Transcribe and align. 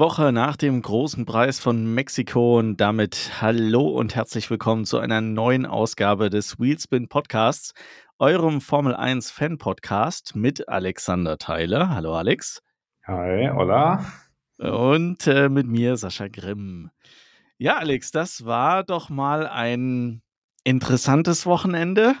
Woche 0.00 0.32
nach 0.32 0.56
dem 0.56 0.80
großen 0.80 1.26
Preis 1.26 1.60
von 1.60 1.92
Mexiko 1.92 2.58
und 2.58 2.78
damit 2.78 3.32
hallo 3.42 3.86
und 3.86 4.14
herzlich 4.14 4.48
willkommen 4.48 4.86
zu 4.86 4.96
einer 4.96 5.20
neuen 5.20 5.66
Ausgabe 5.66 6.30
des 6.30 6.58
Wheelspin 6.58 7.10
Podcasts, 7.10 7.74
eurem 8.18 8.62
Formel 8.62 8.94
1 8.96 9.30
Fan 9.30 9.58
Podcast 9.58 10.34
mit 10.34 10.70
Alexander 10.70 11.36
Theiler. 11.36 11.90
Hallo 11.90 12.14
Alex. 12.14 12.62
Hi, 13.06 13.50
hola. 13.54 14.06
Und 14.56 15.26
äh, 15.26 15.50
mit 15.50 15.66
mir 15.66 15.98
Sascha 15.98 16.28
Grimm. 16.28 16.90
Ja, 17.58 17.76
Alex, 17.76 18.10
das 18.10 18.46
war 18.46 18.84
doch 18.84 19.10
mal 19.10 19.46
ein 19.46 20.22
interessantes 20.64 21.44
Wochenende. 21.44 22.14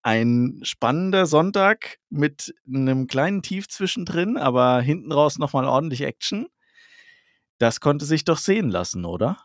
Ein 0.00 0.60
spannender 0.62 1.26
Sonntag 1.26 1.98
mit 2.08 2.54
einem 2.72 3.08
kleinen 3.08 3.42
Tief 3.42 3.66
zwischendrin, 3.66 4.36
aber 4.36 4.80
hinten 4.80 5.10
raus 5.10 5.38
nochmal 5.38 5.64
ordentlich 5.64 6.02
Action. 6.02 6.46
Das 7.58 7.80
konnte 7.80 8.04
sich 8.04 8.24
doch 8.24 8.38
sehen 8.38 8.68
lassen, 8.68 9.04
oder? 9.04 9.38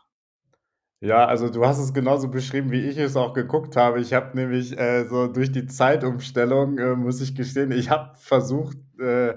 Ja, 1.00 1.26
also 1.26 1.48
du 1.50 1.66
hast 1.66 1.78
es 1.78 1.92
genauso 1.92 2.28
beschrieben, 2.28 2.70
wie 2.70 2.88
ich 2.88 2.96
es 2.96 3.16
auch 3.16 3.32
geguckt 3.32 3.74
habe. 3.74 4.00
Ich 4.00 4.12
habe 4.12 4.36
nämlich 4.36 4.78
äh, 4.78 5.04
so 5.08 5.26
durch 5.26 5.50
die 5.50 5.66
Zeitumstellung, 5.66 6.78
äh, 6.78 6.94
muss 6.94 7.20
ich 7.20 7.34
gestehen, 7.34 7.72
ich 7.72 7.90
habe 7.90 8.16
versucht, 8.16 8.76
äh, 9.00 9.34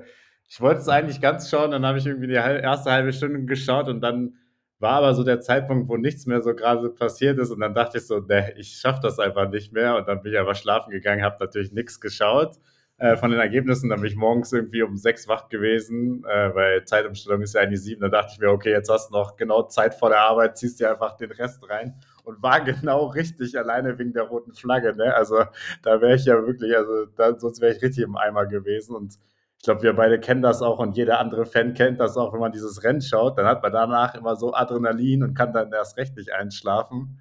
ich 0.48 0.61
wollte 0.61 0.81
es 0.81 0.89
eigentlich 0.89 1.21
ganz 1.21 1.49
schauen, 1.49 1.71
dann 1.71 1.84
habe 1.85 1.98
ich 1.98 2.05
irgendwie 2.05 2.27
die 2.27 2.34
erste 2.34 2.91
halbe 2.91 3.12
Stunde 3.13 3.45
geschaut 3.45 3.87
und 3.87 4.01
dann 4.01 4.35
war 4.77 4.93
aber 4.98 5.15
so 5.15 5.23
der 5.23 5.41
Zeitpunkt, 5.41 5.89
wo 5.89 5.98
nichts 5.98 6.27
mehr 6.27 6.43
so 6.43 6.54
gerade 6.54 6.89
passiert 6.91 7.39
ist 7.39 7.49
und 7.49 7.62
dann 7.62 7.73
dachte 7.73 7.98
ich 7.98 8.05
so, 8.05 8.20
ne, 8.20 8.54
ich 8.57 8.77
schaffe 8.77 8.99
das 9.01 9.17
einfach 9.17 9.49
nicht 9.49 9.73
mehr 9.73 9.95
und 9.95 10.07
dann 10.07 10.21
bin 10.21 10.34
ich 10.34 10.37
einfach 10.37 10.55
schlafen 10.55 10.91
gegangen, 10.91 11.23
habe 11.23 11.37
natürlich 11.39 11.71
nichts 11.71 11.99
geschaut 11.99 12.60
äh, 12.98 13.18
von 13.18 13.32
den 13.32 13.40
Ergebnissen. 13.40 13.90
Dann 13.90 14.01
bin 14.01 14.10
ich 14.10 14.15
morgens 14.15 14.54
irgendwie 14.54 14.82
um 14.82 14.96
sechs 14.96 15.27
wach 15.27 15.49
gewesen, 15.49 16.24
äh, 16.26 16.55
weil 16.55 16.85
Zeitumstellung 16.85 17.41
ist 17.41 17.55
ja 17.55 17.62
eigentlich 17.62 17.82
sieben. 17.82 18.01
Da 18.01 18.10
dachte 18.10 18.32
ich 18.34 18.40
mir, 18.40 18.49
okay, 18.49 18.71
jetzt 18.71 18.90
hast 18.90 19.10
du 19.10 19.13
noch 19.13 19.35
genau 19.35 19.63
Zeit 19.63 19.96
vor 19.96 20.10
der 20.10 20.21
Arbeit, 20.21 20.57
ziehst 20.57 20.79
dir 20.79 20.90
einfach 20.91 21.18
den 21.18 21.32
Rest 21.32 21.70
rein 21.70 21.96
und 22.23 22.41
war 22.41 22.62
genau 22.63 23.07
richtig 23.07 23.57
alleine 23.57 23.98
wegen 23.98 24.13
der 24.13 24.23
roten 24.23 24.54
Flagge. 24.54 24.96
Ne? 24.96 25.13
Also 25.13 25.43
da 25.84 26.01
wäre 26.01 26.16
ich 26.16 26.26
ja 26.26 26.35
wirklich, 26.46 26.76
also 26.76 27.05
da, 27.18 27.38
sonst 27.38 27.62
wäre 27.62 27.76
ich 27.76 27.82
richtig 27.82 28.04
im 28.04 28.16
Eimer 28.16 28.46
gewesen 28.46 28.96
und 28.96 29.20
glaube, 29.66 29.84
wir 29.84 29.94
beide 29.94 30.20
kennen 30.20 30.41
das 30.41 30.62
auch 30.62 30.80
und 30.80 30.98
jeder 30.98 31.20
andere 31.20 31.46
Fan 31.46 31.74
kennt 31.74 31.99
das 31.99 32.18
auch, 32.18 32.34
wenn 32.34 32.40
man 32.40 32.52
dieses 32.52 32.84
Rennen 32.84 33.02
schaut, 33.02 33.38
dann 33.38 33.46
hat 33.46 33.62
man 33.62 33.72
danach 33.72 34.16
immer 34.16 34.35
so 34.35 34.54
Adrenalin 34.54 35.24
und 35.24 35.34
kann 35.34 35.54
dann 35.54 35.72
erst 35.72 35.98
recht 35.98 36.16
nicht 36.16 36.32
einschlafen. 36.32 37.20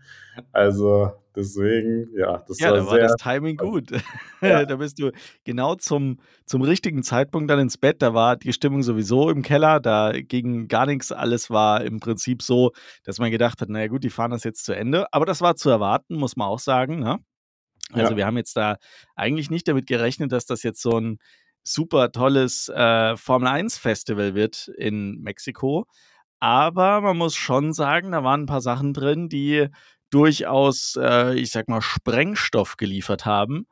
Also 0.52 1.12
deswegen, 1.34 2.08
ja, 2.16 2.44
das 2.46 2.58
ja, 2.58 2.70
war, 2.70 2.76
da 2.76 2.86
war 2.86 2.94
sehr, 2.94 3.02
das 3.02 3.16
Timing 3.16 3.56
gut. 3.56 3.90
Ja. 4.42 4.66
da 4.66 4.76
bist 4.76 4.98
du 4.98 5.10
genau 5.44 5.74
zum, 5.74 6.18
zum 6.44 6.60
richtigen 6.60 7.02
Zeitpunkt 7.02 7.50
dann 7.50 7.58
ins 7.60 7.78
Bett. 7.78 8.02
Da 8.02 8.12
war 8.12 8.36
die 8.36 8.52
Stimmung 8.52 8.82
sowieso 8.82 9.30
im 9.30 9.42
Keller, 9.42 9.80
da 9.80 10.12
ging 10.12 10.68
gar 10.68 10.84
nichts. 10.86 11.12
Alles 11.12 11.50
war 11.50 11.82
im 11.82 11.98
Prinzip 11.98 12.42
so, 12.42 12.72
dass 13.04 13.18
man 13.18 13.30
gedacht 13.30 13.60
hat, 13.60 13.70
naja 13.70 13.86
gut, 13.86 14.04
die 14.04 14.10
fahren 14.10 14.32
das 14.32 14.44
jetzt 14.44 14.64
zu 14.66 14.74
Ende. 14.74 15.06
Aber 15.12 15.24
das 15.24 15.40
war 15.40 15.56
zu 15.56 15.70
erwarten, 15.70 16.16
muss 16.16 16.36
man 16.36 16.48
auch 16.48 16.58
sagen. 16.58 16.98
Ne? 16.98 17.18
Also 17.92 18.12
ja. 18.12 18.16
wir 18.18 18.26
haben 18.26 18.36
jetzt 18.36 18.56
da 18.56 18.76
eigentlich 19.14 19.50
nicht 19.50 19.66
damit 19.68 19.86
gerechnet, 19.86 20.32
dass 20.32 20.46
das 20.46 20.62
jetzt 20.62 20.82
so 20.82 20.98
ein 20.98 21.18
super 21.64 22.12
tolles 22.12 22.68
äh, 22.68 23.16
Formel 23.16 23.48
1 23.48 23.78
Festival 23.78 24.34
wird 24.34 24.68
in 24.68 25.20
Mexiko. 25.20 25.86
Aber 26.40 27.00
man 27.00 27.16
muss 27.16 27.34
schon 27.34 27.72
sagen, 27.72 28.12
da 28.12 28.22
waren 28.22 28.42
ein 28.42 28.46
paar 28.46 28.60
Sachen 28.60 28.92
drin, 28.92 29.28
die 29.28 29.68
durchaus, 30.10 30.96
äh, 31.00 31.34
ich 31.34 31.50
sag 31.50 31.68
mal, 31.68 31.80
Sprengstoff 31.80 32.76
geliefert 32.76 33.24
haben. 33.24 33.66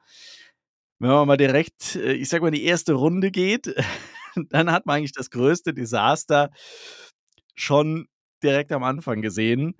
Wenn 0.99 1.11
man 1.11 1.29
mal 1.29 1.37
direkt, 1.37 1.97
äh, 1.97 2.13
ich 2.15 2.29
sag 2.29 2.43
mal, 2.43 2.51
die 2.51 2.65
erste 2.65 2.95
Runde 2.95 3.31
geht, 3.31 3.75
dann 4.51 4.73
hat 4.73 4.87
man 4.87 4.97
eigentlich 4.97 5.13
das 5.13 5.31
größte 5.31 5.75
Desaster 5.75 6.51
schon 7.55 8.09
direkt 8.43 8.73
am 8.73 8.83
Anfang 8.83 9.23
gesehen, 9.23 9.77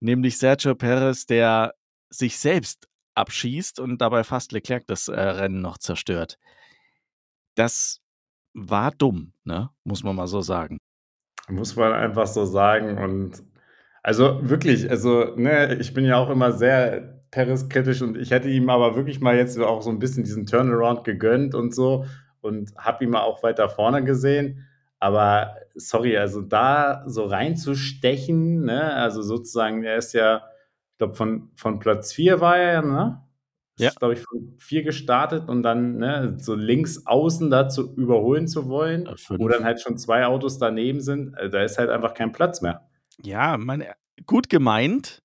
nämlich 0.00 0.38
Sergio 0.38 0.74
Perez, 0.74 1.26
der 1.26 1.74
sich 2.10 2.38
selbst 2.38 2.88
abschießt 3.14 3.80
und 3.80 3.98
dabei 4.00 4.24
fast 4.24 4.52
Leclerc 4.52 4.86
das 4.86 5.08
äh, 5.08 5.20
Rennen 5.20 5.60
noch 5.60 5.78
zerstört. 5.78 6.38
Das 7.56 8.00
war 8.54 8.92
dumm, 8.92 9.32
ne? 9.44 9.70
Muss 9.84 10.04
man 10.04 10.14
mal 10.14 10.28
so 10.28 10.40
sagen. 10.40 10.78
Muss 11.48 11.74
man 11.74 11.92
einfach 11.92 12.26
so 12.26 12.44
sagen. 12.44 12.98
Und 12.98 13.42
also 14.02 14.38
wirklich, 14.48 14.88
also, 14.88 15.34
ne, 15.36 15.74
ich 15.74 15.92
bin 15.94 16.04
ja 16.04 16.16
auch 16.16 16.30
immer 16.30 16.52
sehr 16.52 17.22
Paris-kritisch 17.30 18.02
und 18.02 18.16
ich 18.16 18.30
hätte 18.30 18.48
ihm 18.48 18.70
aber 18.70 18.94
wirklich 18.94 19.20
mal 19.20 19.36
jetzt 19.36 19.58
auch 19.58 19.82
so 19.82 19.90
ein 19.90 19.98
bisschen 19.98 20.24
diesen 20.24 20.46
Turnaround 20.46 21.04
gegönnt 21.04 21.54
und 21.54 21.74
so 21.74 22.06
und 22.40 22.72
habe 22.76 23.04
ihn 23.04 23.10
mal 23.10 23.22
auch 23.22 23.42
weiter 23.42 23.68
vorne 23.68 24.04
gesehen. 24.04 24.66
Aber 24.98 25.56
sorry, 25.74 26.16
also 26.16 26.40
da 26.40 27.04
so 27.06 27.24
reinzustechen, 27.24 28.64
ne, 28.64 28.94
also 28.94 29.22
sozusagen, 29.22 29.82
er 29.82 29.96
ist 29.96 30.12
ja, 30.14 30.42
ich 30.92 30.98
glaube, 30.98 31.14
von, 31.14 31.50
von 31.54 31.78
Platz 31.78 32.12
4 32.12 32.40
war 32.40 32.56
er, 32.56 32.82
ne? 32.82 33.25
Ja. 33.78 33.90
glaube 33.90 34.14
ich, 34.14 34.20
von 34.20 34.54
vier 34.58 34.82
gestartet 34.82 35.48
und 35.48 35.62
dann 35.62 35.98
ne, 35.98 36.36
so 36.38 36.54
links 36.54 37.06
außen 37.06 37.50
dazu 37.50 37.94
überholen 37.94 38.48
zu 38.48 38.68
wollen, 38.68 39.08
wo 39.28 39.48
dann 39.48 39.64
halt 39.64 39.80
schon 39.80 39.98
zwei 39.98 40.26
Autos 40.26 40.58
daneben 40.58 41.00
sind, 41.00 41.34
äh, 41.34 41.50
da 41.50 41.62
ist 41.62 41.78
halt 41.78 41.90
einfach 41.90 42.14
kein 42.14 42.32
Platz 42.32 42.62
mehr. 42.62 42.88
Ja, 43.22 43.56
man, 43.56 43.84
gut 44.26 44.48
gemeint. 44.48 45.22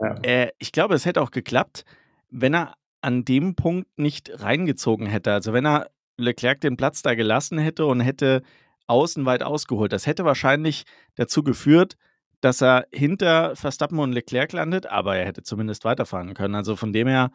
Ja. 0.00 0.16
Äh, 0.22 0.48
ich 0.58 0.72
glaube, 0.72 0.94
es 0.94 1.06
hätte 1.06 1.22
auch 1.22 1.30
geklappt, 1.30 1.84
wenn 2.30 2.54
er 2.54 2.74
an 3.00 3.24
dem 3.24 3.54
Punkt 3.54 3.88
nicht 3.98 4.30
reingezogen 4.42 5.06
hätte. 5.06 5.32
Also 5.32 5.52
wenn 5.52 5.66
er 5.66 5.90
Leclerc 6.16 6.60
den 6.60 6.76
Platz 6.76 7.02
da 7.02 7.14
gelassen 7.14 7.58
hätte 7.58 7.86
und 7.86 8.00
hätte 8.00 8.42
außen 8.86 9.24
weit 9.26 9.42
ausgeholt. 9.42 9.92
Das 9.92 10.06
hätte 10.06 10.24
wahrscheinlich 10.24 10.84
dazu 11.14 11.42
geführt, 11.42 11.96
dass 12.40 12.60
er 12.60 12.86
hinter 12.92 13.56
Verstappen 13.56 13.98
und 13.98 14.12
Leclerc 14.12 14.52
landet, 14.52 14.86
aber 14.86 15.16
er 15.16 15.26
hätte 15.26 15.42
zumindest 15.42 15.84
weiterfahren 15.84 16.34
können. 16.34 16.54
Also 16.54 16.76
von 16.76 16.92
dem 16.92 17.08
her, 17.08 17.30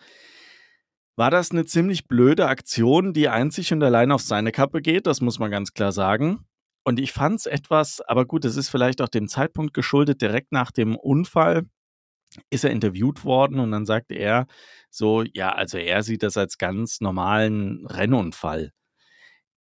war 1.17 1.31
das 1.31 1.51
eine 1.51 1.65
ziemlich 1.65 2.07
blöde 2.07 2.47
Aktion, 2.47 3.11
die 3.11 3.27
einzig 3.27 3.73
und 3.73 3.83
allein 3.83 4.11
auf 4.11 4.21
seine 4.21 4.51
Kappe 4.51 4.81
geht, 4.81 5.07
das 5.07 5.19
muss 5.19 5.39
man 5.39 5.51
ganz 5.51 5.73
klar 5.73 5.91
sagen. 5.91 6.45
Und 6.85 6.99
ich 6.99 7.11
fand 7.11 7.39
es 7.39 7.47
etwas, 7.47 7.99
aber 8.01 8.25
gut, 8.25 8.45
es 8.45 8.55
ist 8.55 8.69
vielleicht 8.69 9.01
auch 9.01 9.09
dem 9.09 9.27
Zeitpunkt 9.27 9.73
geschuldet, 9.73 10.21
direkt 10.21 10.51
nach 10.53 10.71
dem 10.71 10.95
Unfall 10.95 11.65
ist 12.49 12.63
er 12.63 12.71
interviewt 12.71 13.25
worden 13.25 13.59
und 13.59 13.71
dann 13.71 13.85
sagte 13.85 14.13
er 14.13 14.45
so, 14.89 15.23
ja, 15.23 15.49
also 15.51 15.77
er 15.77 16.03
sieht 16.03 16.23
das 16.23 16.37
als 16.37 16.57
ganz 16.57 17.01
normalen 17.01 17.85
Rennunfall. 17.87 18.71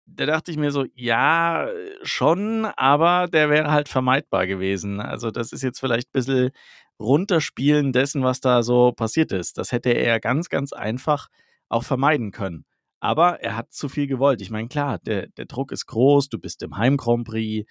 Da 0.08 0.26
dachte 0.26 0.52
ich 0.52 0.58
mir 0.58 0.72
so, 0.72 0.86
ja, 0.94 1.68
schon, 2.04 2.66
aber 2.66 3.28
der 3.28 3.50
wäre 3.50 3.72
halt 3.72 3.90
vermeidbar 3.90 4.46
gewesen. 4.46 5.00
Also 5.00 5.32
das 5.32 5.52
ist 5.52 5.64
jetzt 5.64 5.80
vielleicht 5.80 6.10
ein 6.10 6.14
bisschen 6.14 6.52
runterspielen 7.00 7.92
dessen, 7.92 8.24
was 8.24 8.40
da 8.40 8.62
so 8.62 8.92
passiert 8.92 9.32
ist. 9.32 9.58
Das 9.58 9.72
hätte 9.72 9.92
er 9.92 10.20
ganz, 10.20 10.50
ganz 10.50 10.74
einfach 10.74 11.28
auch 11.70 11.84
vermeiden 11.84 12.32
können. 12.32 12.66
Aber 13.00 13.42
er 13.42 13.56
hat 13.56 13.72
zu 13.74 13.90
viel 13.90 14.08
gewollt. 14.08 14.42
Ich 14.42 14.50
meine, 14.50 14.68
klar, 14.68 15.00
der, 15.00 15.28
der 15.28 15.46
Druck 15.46 15.72
ist 15.72 15.86
groß, 15.86 16.30
du 16.30 16.40
bist 16.40 16.64
im 16.64 16.78
Heim 16.78 16.98
Grand 16.98 17.28
Prix, 17.28 17.70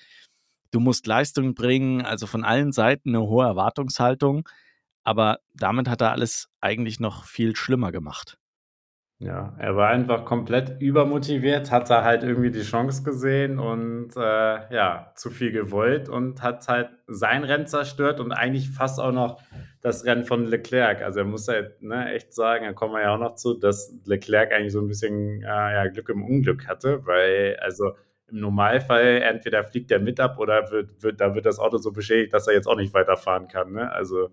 du 0.71 0.81
musst 0.81 1.07
Leistung 1.07 1.55
bringen, 1.55 2.03
also 2.03 2.27
von 2.27 2.45
allen 2.45 2.73
Seiten 2.73 3.11
eine 3.11 3.23
hohe 3.23 3.45
Erwartungshaltung. 3.45 4.49
Aber 5.03 5.39
damit 5.53 5.89
hat 5.89 6.01
er 6.01 6.13
alles 6.13 6.49
eigentlich 6.61 7.01
noch 7.01 7.25
viel 7.25 7.57
schlimmer 7.57 7.93
gemacht. 7.93 8.39
Ja, 9.19 9.55
er 9.59 9.77
war 9.77 9.91
einfach 9.91 10.25
komplett 10.25 10.81
übermotiviert, 10.81 11.71
hat 11.71 11.89
da 11.89 12.03
halt 12.03 12.25
irgendwie 12.25 12.51
die 12.51 12.63
Chance 12.63 13.05
gesehen 13.05 13.59
und 13.59 14.11
äh, 14.17 14.75
ja, 14.75 15.13
zu 15.15 15.31
viel 15.31 15.53
gewollt 15.53 16.09
und 16.09 16.43
hat 16.43 16.67
halt 16.67 16.91
sein 17.07 17.45
Rennen 17.45 17.67
zerstört 17.67 18.19
und 18.19 18.33
eigentlich 18.33 18.71
fast 18.71 18.99
auch 18.99 19.13
noch 19.13 19.41
das 19.81 20.05
Rennen 20.05 20.25
von 20.25 20.47
Leclerc. 20.47 21.01
Also 21.03 21.21
er 21.21 21.27
muss 21.27 21.47
halt 21.47 21.81
ne, 21.81 22.13
echt 22.13 22.35
sagen, 22.35 22.65
da 22.65 22.73
kommen 22.73 22.95
wir 22.95 23.03
ja 23.03 23.15
auch 23.15 23.21
noch 23.21 23.37
zu, 23.37 23.55
dass 23.55 23.95
Leclerc 24.05 24.53
eigentlich 24.53 24.73
so 24.73 24.81
ein 24.81 24.89
bisschen 24.89 25.43
äh, 25.43 25.47
ja, 25.47 25.87
Glück 25.87 26.09
im 26.09 26.25
Unglück 26.25 26.67
hatte, 26.67 27.07
weil 27.07 27.57
also 27.63 27.93
im 28.29 28.41
Normalfall 28.41 29.23
entweder 29.23 29.63
fliegt 29.63 29.93
er 29.93 30.01
mit 30.01 30.19
ab 30.19 30.39
oder 30.39 30.71
wird, 30.73 31.03
wird, 31.03 31.21
da 31.21 31.35
wird 31.35 31.47
das 31.47 31.61
Auto 31.61 31.77
so 31.77 31.93
beschädigt, 31.93 32.33
dass 32.33 32.49
er 32.49 32.55
jetzt 32.55 32.67
auch 32.67 32.77
nicht 32.77 32.95
weiterfahren 32.95 33.47
kann. 33.47 33.73
Ne? 33.73 33.93
Also 33.93 34.31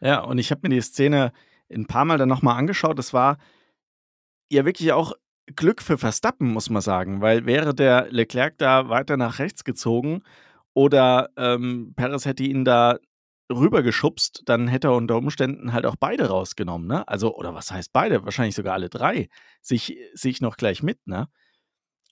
ja, 0.00 0.20
und 0.20 0.38
ich 0.38 0.50
habe 0.50 0.62
mir 0.64 0.74
die 0.74 0.80
Szene 0.80 1.32
ein 1.72 1.86
paar 1.86 2.04
Mal 2.04 2.18
dann 2.18 2.28
nochmal 2.28 2.58
angeschaut. 2.58 2.98
Es 2.98 3.12
war 3.12 3.38
ja 4.52 4.64
wirklich 4.64 4.92
auch 4.92 5.12
Glück 5.56 5.82
für 5.82 5.98
Verstappen, 5.98 6.52
muss 6.52 6.70
man 6.70 6.82
sagen, 6.82 7.20
weil 7.20 7.46
wäre 7.46 7.74
der 7.74 8.08
Leclerc 8.10 8.58
da 8.58 8.88
weiter 8.88 9.16
nach 9.16 9.38
rechts 9.38 9.64
gezogen 9.64 10.22
oder 10.74 11.30
ähm, 11.36 11.94
Perez 11.96 12.24
hätte 12.26 12.44
ihn 12.44 12.64
da 12.64 12.98
rübergeschubst, 13.50 14.42
dann 14.46 14.68
hätte 14.68 14.88
er 14.88 14.94
unter 14.94 15.16
Umständen 15.16 15.72
halt 15.72 15.84
auch 15.84 15.96
beide 15.96 16.28
rausgenommen, 16.28 16.86
ne? 16.86 17.06
Also, 17.08 17.34
oder 17.34 17.54
was 17.54 17.70
heißt 17.70 17.92
beide? 17.92 18.24
Wahrscheinlich 18.24 18.54
sogar 18.54 18.74
alle 18.74 18.88
drei 18.88 19.28
sich, 19.60 19.98
sich 20.14 20.40
noch 20.40 20.56
gleich 20.56 20.82
mit, 20.82 21.06
ne? 21.06 21.28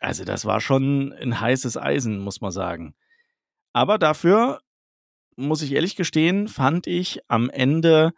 Also, 0.00 0.25
das 0.25 0.44
war 0.44 0.60
schon 0.60 1.12
ein 1.12 1.40
heißes 1.40 1.76
Eisen, 1.76 2.19
muss 2.19 2.40
man 2.40 2.50
sagen. 2.50 2.94
Aber 3.72 3.96
dafür, 3.98 4.60
muss 5.37 5.62
ich 5.62 5.72
ehrlich 5.72 5.96
gestehen, 5.96 6.48
fand 6.48 6.87
ich 6.87 7.20
am 7.28 7.48
Ende 7.48 8.12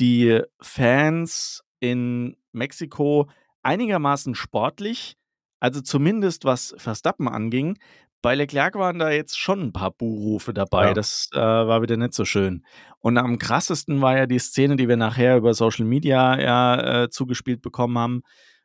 die 0.00 0.40
Fans 0.60 1.62
in 1.80 2.36
Mexiko 2.52 3.28
einigermaßen 3.64 4.34
sportlich. 4.34 5.16
Also 5.60 5.80
zumindest 5.80 6.44
was 6.44 6.74
Verstappen 6.78 7.28
anging. 7.28 7.78
Bei 8.22 8.34
Leclerc 8.34 8.74
waren 8.76 8.98
da 8.98 9.10
jetzt 9.10 9.38
schon 9.38 9.60
ein 9.60 9.72
paar 9.72 9.90
Buhrufe 9.90 10.54
dabei. 10.54 10.88
Ja. 10.88 10.94
Das 10.94 11.28
äh, 11.32 11.38
war 11.38 11.82
wieder 11.82 11.96
nicht 11.96 12.14
so 12.14 12.24
schön. 12.24 12.64
Und 13.00 13.18
am 13.18 13.38
krassesten 13.38 14.00
war 14.00 14.16
ja 14.16 14.26
die 14.26 14.38
Szene, 14.38 14.76
die 14.76 14.88
wir 14.88 14.96
nachher 14.96 15.36
über 15.36 15.52
Social 15.52 15.84
Media 15.84 16.40
ja 16.40 17.02
äh, 17.04 17.10
zugespielt 17.10 17.60
bekommen 17.60 17.98
haben, 17.98 18.22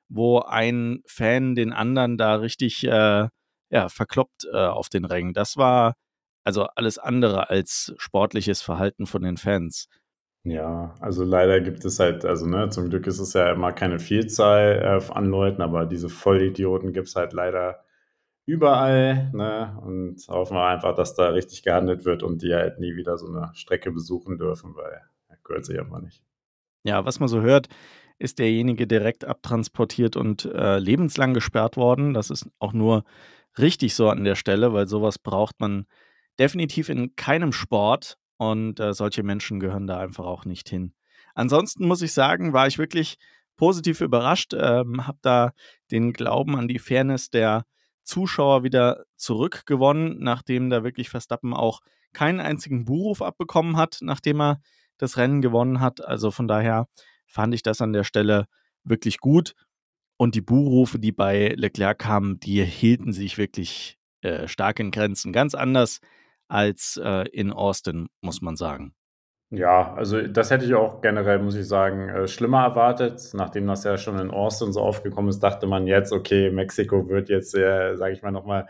wo 0.07 0.39
ein 0.39 1.01
Fan 1.05 1.55
den 1.55 1.73
anderen 1.73 2.17
da 2.17 2.35
richtig 2.35 2.85
äh, 2.85 3.27
ja, 3.69 3.89
verkloppt 3.89 4.47
äh, 4.51 4.57
auf 4.57 4.89
den 4.89 5.05
Rängen. 5.05 5.33
Das 5.33 5.57
war 5.57 5.95
also 6.43 6.65
alles 6.75 6.97
andere 6.97 7.49
als 7.49 7.93
sportliches 7.97 8.61
Verhalten 8.61 9.05
von 9.05 9.23
den 9.23 9.37
Fans. 9.37 9.87
Ja, 10.43 10.95
also 10.99 11.23
leider 11.23 11.59
gibt 11.61 11.83
es 11.85 11.99
halt 11.99 12.25
also, 12.25 12.47
ne, 12.47 12.69
zum 12.69 12.89
Glück 12.89 13.07
ist 13.07 13.19
es 13.19 13.33
ja 13.33 13.51
immer 13.51 13.73
keine 13.73 13.99
Vielzahl, 13.99 15.01
äh, 15.01 15.11
an 15.13 15.25
Leuten, 15.25 15.61
aber 15.61 15.85
diese 15.85 16.09
Vollidioten 16.09 16.93
gibt's 16.93 17.15
halt 17.15 17.33
leider 17.33 17.83
überall, 18.45 19.31
ne? 19.33 19.77
Und 19.83 20.27
hoffen 20.27 20.55
wir 20.55 20.65
einfach, 20.65 20.95
dass 20.95 21.15
da 21.15 21.29
richtig 21.29 21.63
gehandelt 21.63 22.05
wird 22.05 22.23
und 22.23 22.41
die 22.41 22.53
halt 22.53 22.79
nie 22.79 22.95
wieder 22.95 23.17
so 23.17 23.27
eine 23.27 23.51
Strecke 23.53 23.91
besuchen 23.91 24.37
dürfen, 24.37 24.75
weil 24.75 25.01
gehört 25.49 25.65
sich 25.65 25.79
einfach 25.79 25.99
nicht. 25.99 26.23
Ja, 26.83 27.03
was 27.03 27.19
man 27.19 27.27
so 27.27 27.41
hört, 27.41 27.67
ist 28.19 28.39
derjenige 28.39 28.87
direkt 28.87 29.25
abtransportiert 29.25 30.15
und 30.15 30.45
äh, 30.45 30.77
lebenslang 30.79 31.33
gesperrt 31.33 31.75
worden. 31.75 32.13
Das 32.13 32.29
ist 32.29 32.49
auch 32.59 32.71
nur 32.71 33.03
richtig 33.57 33.95
so 33.95 34.09
an 34.09 34.23
der 34.23 34.35
Stelle, 34.35 34.71
weil 34.71 34.87
sowas 34.87 35.19
braucht 35.19 35.59
man 35.59 35.85
definitiv 36.39 36.87
in 36.89 37.15
keinem 37.15 37.51
Sport. 37.51 38.17
Und 38.39 38.79
äh, 38.79 38.93
solche 38.93 39.21
Menschen 39.21 39.59
gehören 39.59 39.85
da 39.85 39.99
einfach 39.99 40.25
auch 40.25 40.45
nicht 40.45 40.69
hin. 40.69 40.93
Ansonsten 41.35 41.85
muss 41.85 42.01
ich 42.01 42.13
sagen, 42.13 42.53
war 42.53 42.67
ich 42.67 42.77
wirklich 42.77 43.17
positiv 43.57 43.99
überrascht, 43.99 44.53
ähm, 44.57 45.05
habe 45.05 45.17
da 45.21 45.51
den 45.91 46.13
Glauben 46.13 46.55
an 46.55 46.69
die 46.69 46.79
Fairness 46.79 47.29
der 47.29 47.65
Zuschauer 48.03 48.63
wieder 48.63 49.03
zurückgewonnen, 49.17 50.19
nachdem 50.19 50.69
da 50.69 50.85
wirklich 50.85 51.09
Verstappen 51.09 51.53
auch 51.53 51.81
keinen 52.13 52.39
einzigen 52.39 52.85
Buhruf 52.85 53.21
abbekommen 53.21 53.75
hat, 53.75 53.97
nachdem 54.01 54.39
er 54.39 54.61
das 54.97 55.17
Rennen 55.17 55.41
gewonnen 55.41 55.81
hat. 55.81 56.03
Also 56.03 56.31
von 56.31 56.47
daher 56.47 56.87
fand 57.27 57.53
ich 57.53 57.61
das 57.61 57.81
an 57.81 57.91
der 57.91 58.05
Stelle 58.05 58.45
wirklich 58.85 59.19
gut. 59.19 59.53
Und 60.15 60.33
die 60.35 60.41
Buhrufe, 60.41 60.97
die 60.97 61.11
bei 61.11 61.49
Leclerc 61.57 61.99
kamen, 61.99 62.39
die 62.39 62.63
hielten 62.63 63.11
sich 63.11 63.37
wirklich 63.37 63.97
äh, 64.21 64.47
stark 64.47 64.79
in 64.79 64.91
Grenzen. 64.91 65.33
Ganz 65.33 65.55
anders 65.55 65.99
als 66.49 66.99
äh, 67.01 67.27
in 67.29 67.53
Austin, 67.53 68.07
muss 68.21 68.41
man 68.41 68.57
sagen. 68.57 68.93
Ja, 69.51 69.95
also 69.95 70.21
das 70.21 70.51
hätte 70.51 70.65
ich 70.65 70.75
auch 70.75 71.01
generell, 71.01 71.39
muss 71.39 71.55
ich 71.55 71.67
sagen, 71.67 72.09
äh, 72.09 72.27
schlimmer 72.27 72.63
erwartet. 72.63 73.31
Nachdem 73.33 73.65
das 73.65 73.83
ja 73.83 73.97
schon 73.97 74.19
in 74.19 74.29
Austin 74.29 74.73
so 74.73 74.81
aufgekommen 74.81 75.29
ist, 75.29 75.39
dachte 75.39 75.65
man 75.65 75.87
jetzt, 75.87 76.11
okay, 76.11 76.51
Mexiko 76.51 77.09
wird 77.09 77.29
jetzt, 77.29 77.55
äh, 77.55 77.95
sage 77.95 78.13
ich 78.13 78.21
mal, 78.21 78.31
nochmal 78.31 78.67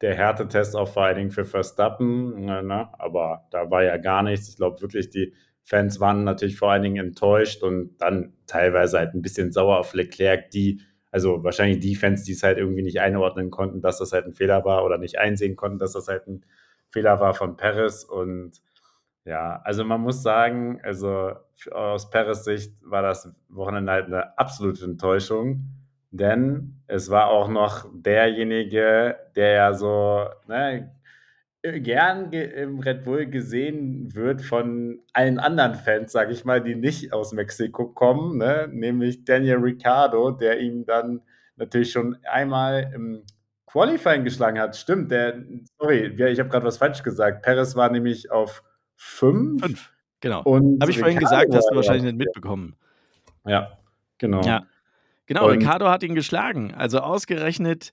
der 0.00 0.14
Härtetest 0.14 0.76
auch 0.76 0.88
vor 0.88 1.04
allen 1.04 1.16
Dingen 1.16 1.30
für 1.30 1.44
Verstappen. 1.44 2.48
Äh, 2.48 2.62
ne? 2.62 2.88
Aber 2.98 3.48
da 3.50 3.70
war 3.70 3.82
ja 3.82 3.96
gar 3.96 4.22
nichts. 4.22 4.48
Ich 4.48 4.56
glaube 4.56 4.80
wirklich, 4.80 5.10
die 5.10 5.34
Fans 5.62 5.98
waren 5.98 6.22
natürlich 6.24 6.58
vor 6.58 6.70
allen 6.70 6.82
Dingen 6.82 7.04
enttäuscht 7.04 7.62
und 7.62 7.96
dann 7.98 8.32
teilweise 8.46 8.98
halt 8.98 9.14
ein 9.14 9.22
bisschen 9.22 9.52
sauer 9.52 9.78
auf 9.78 9.94
Leclerc, 9.94 10.50
die, 10.50 10.80
also 11.10 11.42
wahrscheinlich 11.42 11.80
die 11.80 11.96
Fans, 11.96 12.22
die 12.22 12.32
es 12.32 12.42
halt 12.44 12.56
irgendwie 12.56 12.82
nicht 12.82 13.00
einordnen 13.00 13.50
konnten, 13.50 13.80
dass 13.80 13.98
das 13.98 14.12
halt 14.12 14.26
ein 14.26 14.32
Fehler 14.32 14.64
war 14.64 14.84
oder 14.84 14.96
nicht 14.96 15.18
einsehen 15.18 15.56
konnten, 15.56 15.78
dass 15.78 15.92
das 15.92 16.08
halt 16.08 16.26
ein 16.28 16.44
Fehler 16.90 17.20
war 17.20 17.34
von 17.34 17.56
Perez. 17.56 18.04
Und 18.04 18.60
ja, 19.24 19.60
also 19.64 19.84
man 19.84 20.00
muss 20.00 20.22
sagen, 20.22 20.80
also 20.82 21.32
aus 21.70 22.10
Perez 22.10 22.44
Sicht 22.44 22.74
war 22.82 23.02
das 23.02 23.32
Wochenende 23.48 23.92
halt 23.92 24.06
eine 24.06 24.38
absolute 24.38 24.84
Enttäuschung. 24.84 25.64
Denn 26.10 26.82
es 26.88 27.08
war 27.10 27.28
auch 27.28 27.48
noch 27.48 27.86
derjenige, 27.92 29.16
der 29.36 29.50
ja 29.52 29.74
so 29.74 30.24
ne, 30.48 30.90
gern 31.62 32.32
im 32.32 32.80
Red 32.80 33.04
Bull 33.04 33.26
gesehen 33.26 34.14
wird 34.14 34.42
von 34.42 35.00
allen 35.12 35.38
anderen 35.38 35.74
Fans, 35.74 36.12
sage 36.12 36.32
ich 36.32 36.44
mal, 36.44 36.62
die 36.62 36.74
nicht 36.74 37.12
aus 37.12 37.32
Mexiko 37.32 37.88
kommen, 37.88 38.38
ne? 38.38 38.68
nämlich 38.72 39.24
Daniel 39.24 39.58
Ricciardo, 39.58 40.30
der 40.30 40.60
ihm 40.60 40.84
dann 40.84 41.20
natürlich 41.56 41.92
schon 41.92 42.16
einmal 42.24 42.90
im 42.94 43.24
Qualifying 43.72 44.24
geschlagen 44.24 44.58
hat. 44.58 44.76
Stimmt, 44.76 45.10
der, 45.10 45.44
sorry, 45.78 46.06
ich 46.06 46.38
habe 46.40 46.48
gerade 46.48 46.66
was 46.66 46.78
falsch 46.78 47.02
gesagt. 47.02 47.42
Perez 47.42 47.76
war 47.76 47.90
nämlich 47.90 48.30
auf 48.30 48.62
5. 48.96 49.62
Fünf, 49.62 49.92
genau. 50.20 50.42
Und 50.42 50.80
Habe 50.80 50.90
ich 50.90 50.98
vorhin 50.98 51.18
gesagt, 51.18 51.54
hast 51.54 51.68
du 51.70 51.76
wahrscheinlich 51.76 52.04
nicht 52.04 52.16
mitbekommen. 52.18 52.74
Ja, 53.46 53.78
genau. 54.18 54.42
Ja, 54.42 54.66
genau. 55.26 55.46
Und- 55.46 55.52
Ricardo 55.58 55.88
hat 55.88 56.02
ihn 56.02 56.14
geschlagen. 56.14 56.74
Also 56.74 56.98
ausgerechnet 57.00 57.92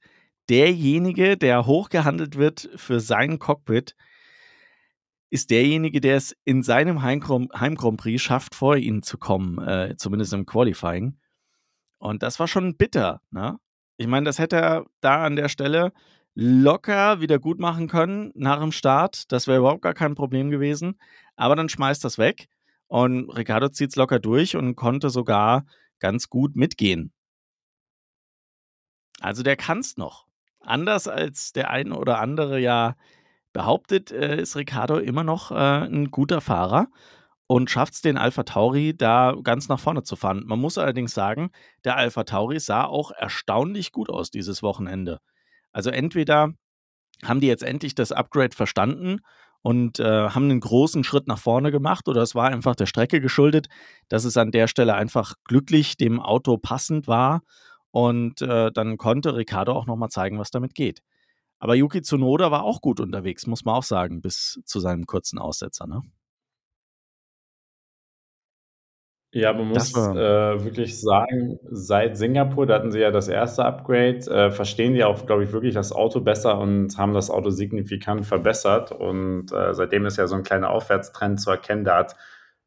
derjenige, 0.50 1.38
der 1.38 1.66
hochgehandelt 1.66 2.38
wird 2.38 2.70
für 2.76 3.00
sein 3.00 3.38
Cockpit, 3.38 3.96
ist 5.30 5.52
derjenige, 5.52 6.00
der 6.00 6.16
es 6.16 6.36
in 6.46 6.64
seinem 6.64 7.02
Heim- 7.04 7.22
Heim-Grand 7.54 7.98
Prix 8.00 8.22
schafft, 8.22 8.56
vor 8.56 8.78
ihnen 8.78 9.04
zu 9.04 9.18
kommen, 9.18 9.60
äh, 9.68 9.96
zumindest 9.98 10.32
im 10.34 10.46
Qualifying. 10.46 11.18
Und 11.98 12.24
das 12.24 12.40
war 12.40 12.48
schon 12.48 12.78
bitter. 12.78 13.22
Ne? 13.32 13.58
Ich 13.98 14.08
meine, 14.08 14.26
das 14.26 14.40
hätte 14.40 14.58
er 14.58 14.86
da 15.02 15.26
an 15.26 15.36
der 15.36 15.50
Stelle 15.50 15.92
locker 16.36 17.20
wieder 17.20 17.40
gut 17.40 17.60
machen 17.60 17.88
können 17.88 18.32
nach 18.36 18.60
dem 18.60 18.72
Start. 18.72 19.32
Das 19.32 19.48
wäre 19.48 19.58
überhaupt 19.58 19.82
gar 19.82 19.96
kein 19.96 20.14
Problem 20.14 20.52
gewesen. 20.52 21.00
Aber 21.36 21.56
dann 21.56 21.68
schmeißt 21.68 22.04
das 22.04 22.20
weg 22.20 22.48
und 22.88 23.30
Ricardo 23.32 23.70
zieht 23.70 23.90
es 23.90 23.96
locker 23.96 24.20
durch 24.20 24.56
und 24.56 24.76
konnte 24.76 25.10
sogar 25.10 25.66
ganz 26.00 26.30
gut 26.30 26.56
mitgehen. 26.56 27.12
Also 29.20 29.42
der 29.42 29.56
kann 29.56 29.80
es 29.80 29.98
noch. 29.98 30.28
Anders 30.60 31.08
als 31.08 31.54
der 31.54 31.72
eine 31.72 31.98
oder 31.98 32.20
andere 32.20 32.60
ja 32.60 32.96
behauptet, 33.52 34.12
äh, 34.12 34.40
ist 34.40 34.56
Ricardo 34.56 35.00
immer 35.00 35.24
noch 35.24 35.50
äh, 35.50 35.56
ein 35.56 36.12
guter 36.12 36.42
Fahrer 36.42 36.88
und 37.48 37.70
schafft 37.70 37.94
es 37.94 38.02
den 38.02 38.18
Alpha 38.18 38.44
Tauri 38.44 38.96
da 38.96 39.34
ganz 39.42 39.70
nach 39.70 39.80
vorne 39.80 40.04
zu 40.04 40.16
fahren. 40.16 40.44
Man 40.46 40.60
muss 40.60 40.78
allerdings 40.78 41.14
sagen, 41.14 41.52
der 41.86 41.96
Alpha 41.96 42.24
Tauri 42.24 42.60
sah 42.60 42.84
auch 42.84 43.12
erstaunlich 43.12 43.92
gut 43.92 44.10
aus 44.10 44.30
dieses 44.30 44.62
Wochenende. 44.62 45.20
Also 45.72 45.90
entweder 45.90 46.54
haben 47.24 47.40
die 47.40 47.48
jetzt 47.48 47.64
endlich 47.64 47.96
das 47.96 48.12
Upgrade 48.12 48.56
verstanden 48.56 49.20
und 49.62 50.00
äh, 50.00 50.30
haben 50.30 50.46
einen 50.46 50.60
großen 50.60 51.04
Schritt 51.04 51.28
nach 51.28 51.40
vorne 51.40 51.72
gemacht 51.72 52.08
oder 52.08 52.22
es 52.22 52.36
war 52.36 52.50
einfach 52.50 52.76
der 52.76 52.86
Strecke 52.86 53.22
geschuldet, 53.22 53.68
dass 54.08 54.26
es 54.26 54.38
an 54.38 54.52
der 54.52 54.68
Stelle 54.68 54.94
einfach 54.96 55.34
glücklich 55.46 55.98
dem 55.98 56.20
Auto 56.20 56.58
passend 56.58 57.08
war 57.08 57.42
und 57.92 58.42
äh, 58.42 58.72
dann 58.72 58.98
konnte 58.98 59.36
Ricardo 59.36 59.74
auch 59.74 59.86
nochmal 59.86 60.10
zeigen, 60.10 60.38
was 60.38 60.52
damit 60.52 60.76
geht. 60.76 61.02
Aber 61.60 61.76
Yuki 61.76 62.02
Tsunoda 62.02 62.52
war 62.52 62.64
auch 62.64 62.82
gut 62.82 63.00
unterwegs, 63.00 63.48
muss 63.48 63.66
man 63.66 63.76
auch 63.76 63.84
sagen, 63.84 64.22
bis 64.22 64.62
zu 64.66 64.80
seinem 64.80 65.06
kurzen 65.06 65.40
Aussetzer. 65.40 65.88
Ne? 65.88 66.02
Ja, 69.34 69.52
man 69.52 69.74
Das 69.74 69.94
muss 69.94 70.16
war- 70.16 70.16
äh, 70.56 70.64
wirklich 70.64 71.02
sagen, 71.02 71.60
seit 71.70 72.18
Singapur, 72.18 72.66
da 72.66 72.76
hatten 72.76 72.92
sie 72.92 73.00
ja 73.02 73.12
das 73.12 73.28
erste 73.28 73.66
Upgrade, 73.66 74.20
äh, 74.32 74.52
verstehen 74.52 74.94
die 74.94 75.04
auch, 75.04 75.26
glaube 75.26 75.44
ich, 75.44 75.52
wirklich 75.52 75.74
das 75.74 75.92
Auto 75.92 76.22
besser 76.22 76.58
und 76.60 76.98
haben 76.98 77.14
das 77.14 77.30
Auto 77.30 77.50
signifikant 77.50 78.26
verbessert. 78.26 78.94
Und 78.94 79.52
äh, 79.52 79.74
seitdem 79.74 80.06
ist 80.06 80.18
ja 80.18 80.28
so 80.28 80.36
ein 80.36 80.44
kleiner 80.44 80.70
Aufwärtstrend 80.70 81.42
zu 81.42 81.52
erkennen. 81.52 81.84
Da 81.84 81.98
hat 81.98 82.16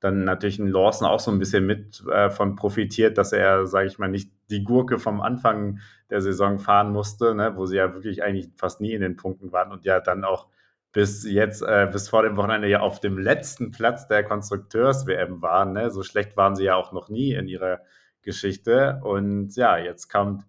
dann 0.00 0.24
natürlich 0.24 0.58
ein 0.58 0.68
Lawson 0.68 1.06
auch 1.08 1.20
so 1.20 1.30
ein 1.30 1.38
bisschen 1.38 1.64
mit 1.66 2.02
äh, 2.12 2.28
von 2.30 2.56
profitiert, 2.56 3.16
dass 3.16 3.32
er, 3.32 3.66
sage 3.66 3.86
ich 3.88 3.98
mal, 3.98 4.08
nicht 4.08 4.30
die 4.50 4.62
Gurke 4.62 4.98
vom 4.98 5.20
Anfang 5.22 5.78
der 6.10 6.20
Saison 6.20 6.58
fahren 6.58 6.92
musste, 6.92 7.34
ne, 7.34 7.52
wo 7.56 7.64
sie 7.66 7.76
ja 7.76 7.94
wirklich 7.94 8.22
eigentlich 8.22 8.48
fast 8.56 8.80
nie 8.82 8.92
in 8.92 9.00
den 9.00 9.16
Punkten 9.16 9.50
waren 9.52 9.72
und 9.72 9.84
ja 9.86 10.00
dann 10.00 10.24
auch 10.24 10.46
bis 10.92 11.24
jetzt, 11.24 11.62
äh, 11.62 11.88
bis 11.92 12.08
vor 12.08 12.22
dem 12.22 12.36
Wochenende 12.36 12.68
ja 12.68 12.80
auf 12.80 13.00
dem 13.00 13.18
letzten 13.18 13.70
Platz 13.70 14.08
der 14.08 14.24
Konstrukteurs-WM 14.24 15.40
waren. 15.40 15.72
Ne? 15.72 15.90
So 15.90 16.02
schlecht 16.02 16.36
waren 16.36 16.56
sie 16.56 16.64
ja 16.64 16.74
auch 16.74 16.92
noch 16.92 17.08
nie 17.08 17.32
in 17.32 17.46
ihrer 17.46 17.80
Geschichte. 18.22 19.00
Und 19.04 19.54
ja, 19.56 19.78
jetzt 19.78 20.08
kommt 20.08 20.44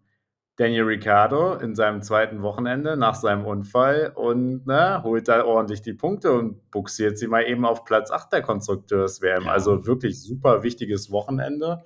Daniel 0.55 0.83
Ricciardo 0.83 1.55
in 1.55 1.75
seinem 1.75 2.01
zweiten 2.01 2.41
Wochenende 2.41 2.98
nach 2.98 3.15
seinem 3.15 3.45
Unfall 3.45 4.12
und 4.13 4.67
ne, 4.67 5.01
holt 5.03 5.27
da 5.27 5.45
ordentlich 5.45 5.81
die 5.81 5.93
Punkte 5.93 6.33
und 6.33 6.69
buxiert 6.71 7.17
sie 7.17 7.27
mal 7.27 7.43
eben 7.43 7.65
auf 7.65 7.86
Platz 7.86 8.12
8 8.12 8.33
der 8.33 8.41
Konstrukteurs-WM. 8.41 9.45
Ja. 9.45 9.51
Also 9.51 9.86
wirklich 9.88 10.21
super 10.21 10.63
wichtiges 10.63 11.12
Wochenende. 11.12 11.83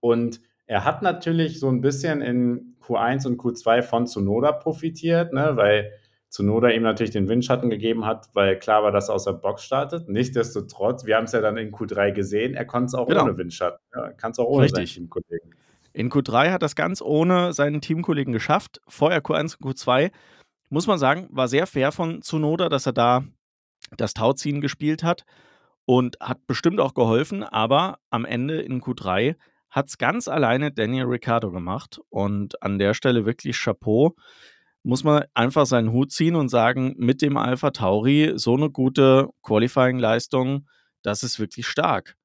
Und 0.00 0.40
er 0.66 0.84
hat 0.84 1.02
natürlich 1.02 1.60
so 1.60 1.68
ein 1.68 1.80
bisschen 1.80 2.20
in 2.20 2.76
Q1 2.82 3.26
und 3.26 3.40
Q2 3.40 3.82
von 3.82 4.06
Tsunoda 4.06 4.52
profitiert, 4.52 5.32
ne, 5.32 5.52
weil 5.54 5.92
Tsunoda 6.30 6.68
ihm 6.68 6.82
natürlich 6.82 7.10
den 7.10 7.28
Windschatten 7.28 7.70
gegeben 7.70 8.04
hat, 8.04 8.28
weil 8.34 8.58
klar 8.58 8.82
war, 8.82 8.92
dass 8.92 9.08
er 9.08 9.14
aus 9.14 9.24
der 9.24 9.32
Box 9.32 9.64
startet. 9.64 10.08
Nichtsdestotrotz, 10.08 11.06
wir 11.06 11.16
haben 11.16 11.24
es 11.24 11.32
ja 11.32 11.40
dann 11.40 11.56
in 11.56 11.72
Q3 11.72 12.12
gesehen, 12.12 12.54
er 12.54 12.66
konnte 12.66 12.86
es 12.86 12.94
auch 12.94 13.08
Genau. 13.08 13.24
ohne 13.24 13.38
Windschatten. 13.38 13.80
Ja, 13.94 14.12
kann 14.12 14.32
es 14.32 14.38
auch 14.38 14.46
ohne 14.46 14.64
Richtig. 14.64 14.94
seinen 14.94 14.94
Teamkollegen. 15.08 15.54
In 15.94 16.10
Q3 16.10 16.50
hat 16.50 16.62
das 16.62 16.76
ganz 16.76 17.00
ohne 17.00 17.52
seinen 17.54 17.80
Teamkollegen 17.80 18.32
geschafft. 18.32 18.80
Vorher 18.86 19.20
Q1 19.22 19.56
und 19.60 19.74
Q2, 19.74 20.10
muss 20.68 20.86
man 20.86 20.98
sagen, 20.98 21.28
war 21.30 21.48
sehr 21.48 21.66
fair 21.66 21.92
von 21.92 22.20
Tsunoda, 22.20 22.68
dass 22.68 22.86
er 22.86 22.92
da 22.92 23.24
das 23.96 24.12
Tauziehen 24.12 24.60
gespielt 24.60 25.02
hat 25.02 25.24
und 25.86 26.18
hat 26.20 26.46
bestimmt 26.46 26.78
auch 26.78 26.92
geholfen, 26.92 27.42
aber 27.42 27.98
am 28.10 28.26
Ende 28.26 28.60
in 28.60 28.82
Q3 28.82 29.36
hat 29.70 29.88
es 29.88 29.96
ganz 29.98 30.28
alleine 30.28 30.72
Daniel 30.72 31.06
Ricciardo 31.06 31.50
gemacht. 31.50 32.00
Und 32.10 32.62
an 32.62 32.78
der 32.78 32.92
Stelle 32.94 33.24
wirklich 33.26 33.58
Chapeau. 33.58 34.14
Muss 34.82 35.04
man 35.04 35.24
einfach 35.34 35.66
seinen 35.66 35.92
Hut 35.92 36.12
ziehen 36.12 36.36
und 36.36 36.48
sagen, 36.48 36.94
mit 36.98 37.20
dem 37.20 37.36
Alpha 37.36 37.70
Tauri 37.70 38.32
so 38.36 38.54
eine 38.54 38.70
gute 38.70 39.28
Qualifying-Leistung, 39.42 40.66
das 41.02 41.22
ist 41.22 41.38
wirklich 41.38 41.66
stark. 41.66 42.16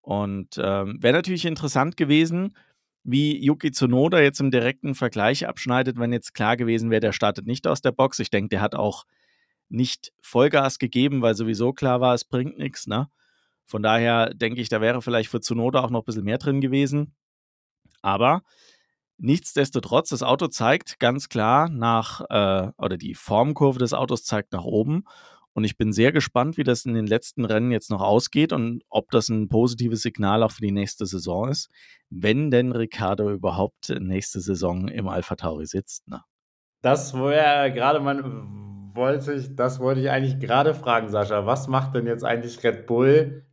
Und 0.00 0.58
ähm, 0.58 0.98
wäre 1.00 1.14
natürlich 1.14 1.44
interessant 1.44 1.96
gewesen, 1.96 2.54
wie 3.04 3.36
Yuki 3.44 3.70
Tsunoda 3.70 4.20
jetzt 4.20 4.40
im 4.40 4.50
direkten 4.50 4.94
Vergleich 4.94 5.46
abschneidet, 5.46 5.98
wenn 5.98 6.12
jetzt 6.12 6.34
klar 6.34 6.56
gewesen 6.56 6.90
wäre, 6.90 7.00
der 7.00 7.12
startet 7.12 7.46
nicht 7.46 7.66
aus 7.66 7.80
der 7.80 7.92
Box. 7.92 8.18
Ich 8.18 8.30
denke, 8.30 8.50
der 8.50 8.60
hat 8.60 8.74
auch 8.74 9.04
nicht 9.68 10.12
Vollgas 10.20 10.78
gegeben, 10.78 11.22
weil 11.22 11.34
sowieso 11.34 11.72
klar 11.72 12.00
war, 12.00 12.14
es 12.14 12.24
bringt 12.24 12.58
nichts. 12.58 12.86
Ne? 12.86 13.08
Von 13.64 13.82
daher 13.82 14.34
denke 14.34 14.60
ich, 14.60 14.68
da 14.68 14.80
wäre 14.80 15.02
vielleicht 15.02 15.30
für 15.30 15.40
Tsunoda 15.40 15.80
auch 15.80 15.90
noch 15.90 16.02
ein 16.02 16.04
bisschen 16.04 16.24
mehr 16.24 16.38
drin 16.38 16.60
gewesen. 16.60 17.14
Aber 18.02 18.42
nichtsdestotrotz, 19.22 20.10
das 20.10 20.22
Auto 20.22 20.48
zeigt 20.48 20.98
ganz 20.98 21.28
klar 21.28 21.68
nach, 21.68 22.20
äh, 22.28 22.70
oder 22.76 22.96
die 22.96 23.14
Formkurve 23.14 23.78
des 23.78 23.94
Autos 23.94 24.24
zeigt 24.24 24.52
nach 24.52 24.64
oben. 24.64 25.04
Und 25.54 25.64
ich 25.64 25.76
bin 25.76 25.92
sehr 25.92 26.12
gespannt, 26.12 26.56
wie 26.56 26.64
das 26.64 26.86
in 26.86 26.94
den 26.94 27.06
letzten 27.06 27.44
Rennen 27.44 27.72
jetzt 27.72 27.90
noch 27.90 28.00
ausgeht 28.00 28.52
und 28.52 28.82
ob 28.88 29.10
das 29.10 29.28
ein 29.28 29.48
positives 29.48 30.00
Signal 30.00 30.42
auch 30.42 30.50
für 30.50 30.62
die 30.62 30.72
nächste 30.72 31.04
Saison 31.04 31.48
ist, 31.48 31.68
wenn 32.08 32.50
denn 32.50 32.72
Ricardo 32.72 33.30
überhaupt 33.30 33.90
nächste 34.00 34.40
Saison 34.40 34.88
im 34.88 35.08
Alpha 35.08 35.36
Tauri 35.36 35.66
sitzt. 35.66 36.08
Ne? 36.08 36.22
Das 36.80 37.14
wäre 37.14 37.70
gerade 37.70 38.00
mein, 38.00 38.22
wollte 38.94 39.34
ich, 39.34 39.54
das 39.54 39.78
wollte 39.78 40.00
ich 40.00 40.10
eigentlich 40.10 40.40
gerade 40.40 40.74
fragen, 40.74 41.10
Sascha. 41.10 41.44
Was 41.44 41.68
macht 41.68 41.94
denn 41.94 42.06
jetzt 42.06 42.24
eigentlich 42.24 42.64
Red 42.64 42.86
Bull, 42.86 43.44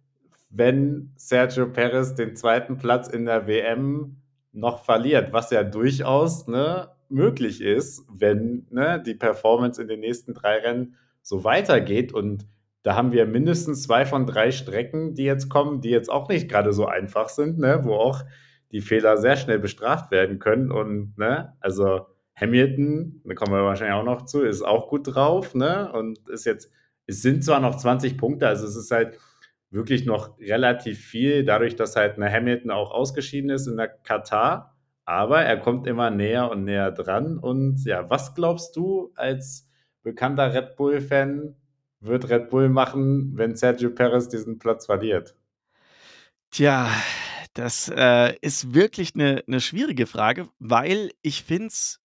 wenn 0.49 1.11
Sergio 1.17 1.67
Perez 1.67 2.15
den 2.15 2.35
zweiten 2.35 2.77
Platz 2.77 3.09
in 3.09 3.25
der 3.25 3.45
WM 3.45 4.18
noch 4.51 4.83
verliert, 4.83 5.33
was 5.33 5.51
ja 5.51 5.63
durchaus 5.63 6.47
ne, 6.47 6.89
möglich 7.09 7.61
ist, 7.61 8.05
wenn 8.11 8.67
ne, 8.69 9.01
die 9.05 9.15
Performance 9.15 9.81
in 9.81 9.87
den 9.87 9.99
nächsten 9.99 10.33
drei 10.33 10.57
Rennen 10.57 10.95
so 11.21 11.43
weitergeht. 11.43 12.13
Und 12.13 12.47
da 12.83 12.95
haben 12.95 13.11
wir 13.11 13.25
mindestens 13.25 13.83
zwei 13.83 14.05
von 14.05 14.25
drei 14.25 14.51
Strecken, 14.51 15.13
die 15.13 15.23
jetzt 15.23 15.49
kommen, 15.49 15.81
die 15.81 15.89
jetzt 15.89 16.09
auch 16.09 16.29
nicht 16.29 16.49
gerade 16.49 16.73
so 16.73 16.85
einfach 16.85 17.29
sind, 17.29 17.59
ne? 17.59 17.81
wo 17.83 17.93
auch 17.95 18.23
die 18.71 18.81
Fehler 18.81 19.17
sehr 19.17 19.35
schnell 19.35 19.59
bestraft 19.59 20.11
werden 20.11 20.39
können. 20.39 20.71
Und 20.71 21.17
ne, 21.17 21.53
also 21.59 22.05
Hamilton, 22.35 23.21
da 23.25 23.33
kommen 23.33 23.53
wir 23.53 23.63
wahrscheinlich 23.63 23.95
auch 23.95 24.05
noch 24.05 24.25
zu, 24.25 24.43
ist 24.43 24.61
auch 24.61 24.87
gut 24.87 25.13
drauf, 25.13 25.55
ne? 25.55 25.91
Und 25.91 26.19
ist 26.29 26.45
jetzt, 26.45 26.71
es 27.05 27.21
sind 27.21 27.43
zwar 27.43 27.59
noch 27.59 27.75
20 27.75 28.17
Punkte, 28.17 28.47
also 28.47 28.65
es 28.65 28.75
ist 28.75 28.91
halt 28.91 29.19
wirklich 29.71 30.05
noch 30.05 30.39
relativ 30.39 30.99
viel, 30.99 31.43
dadurch, 31.43 31.75
dass 31.75 31.95
halt 31.95 32.15
eine 32.15 32.31
Hamilton 32.31 32.71
auch 32.71 32.91
ausgeschieden 32.91 33.49
ist 33.49 33.67
in 33.67 33.77
der 33.77 33.87
Katar. 33.87 34.75
Aber 35.05 35.41
er 35.41 35.57
kommt 35.57 35.87
immer 35.87 36.09
näher 36.11 36.51
und 36.51 36.65
näher 36.65 36.91
dran. 36.91 37.37
Und 37.37 37.83
ja, 37.85 38.09
was 38.09 38.35
glaubst 38.35 38.75
du 38.75 39.11
als 39.15 39.67
bekannter 40.03 40.53
Red 40.53 40.75
Bull-Fan 40.75 41.55
wird 41.99 42.29
Red 42.29 42.49
Bull 42.49 42.69
machen, 42.69 43.31
wenn 43.35 43.55
Sergio 43.55 43.89
Perez 43.89 44.29
diesen 44.29 44.59
Platz 44.59 44.85
verliert? 44.85 45.35
Tja, 46.51 46.89
das 47.53 47.91
äh, 47.95 48.35
ist 48.41 48.73
wirklich 48.73 49.13
eine, 49.15 49.43
eine 49.47 49.61
schwierige 49.61 50.07
Frage, 50.07 50.47
weil 50.59 51.11
ich 51.21 51.43
finde 51.43 51.67
es 51.67 51.99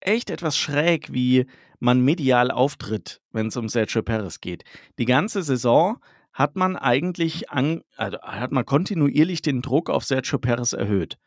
echt 0.00 0.30
etwas 0.30 0.56
schräg, 0.56 1.12
wie 1.12 1.46
man 1.80 2.00
medial 2.00 2.50
auftritt, 2.50 3.20
wenn 3.32 3.48
es 3.48 3.56
um 3.56 3.68
Sergio 3.68 4.02
Perez 4.02 4.40
geht. 4.40 4.64
Die 4.98 5.04
ganze 5.04 5.42
Saison 5.42 5.98
hat 6.32 6.56
man 6.56 6.76
eigentlich 6.76 7.50
an, 7.50 7.82
also 7.96 8.18
hat 8.20 8.52
man 8.52 8.64
kontinuierlich 8.64 9.42
den 9.42 9.62
Druck 9.62 9.90
auf 9.90 10.04
Sergio 10.04 10.38
Perez 10.38 10.72
erhöht. 10.72 11.18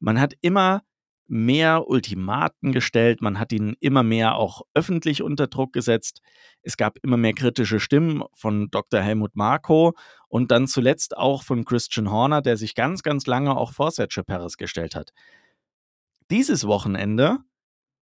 Man 0.00 0.20
hat 0.20 0.34
immer 0.40 0.82
mehr 1.28 1.88
Ultimaten 1.88 2.72
gestellt, 2.72 3.22
man 3.22 3.38
hat 3.38 3.52
ihn 3.52 3.76
immer 3.80 4.02
mehr 4.02 4.34
auch 4.34 4.62
öffentlich 4.74 5.22
unter 5.22 5.46
Druck 5.46 5.72
gesetzt. 5.72 6.20
Es 6.62 6.76
gab 6.76 6.98
immer 7.02 7.16
mehr 7.16 7.32
kritische 7.32 7.80
Stimmen 7.80 8.22
von 8.34 8.68
Dr. 8.70 9.00
Helmut 9.00 9.34
Marko 9.34 9.94
und 10.28 10.50
dann 10.50 10.66
zuletzt 10.66 11.16
auch 11.16 11.42
von 11.42 11.64
Christian 11.64 12.10
Horner, 12.10 12.42
der 12.42 12.56
sich 12.56 12.74
ganz, 12.74 13.02
ganz 13.02 13.26
lange 13.26 13.56
auch 13.56 13.72
vor 13.72 13.90
Sergio 13.92 14.24
Perez 14.24 14.56
gestellt 14.56 14.94
hat. 14.94 15.12
Dieses 16.30 16.66
Wochenende 16.66 17.38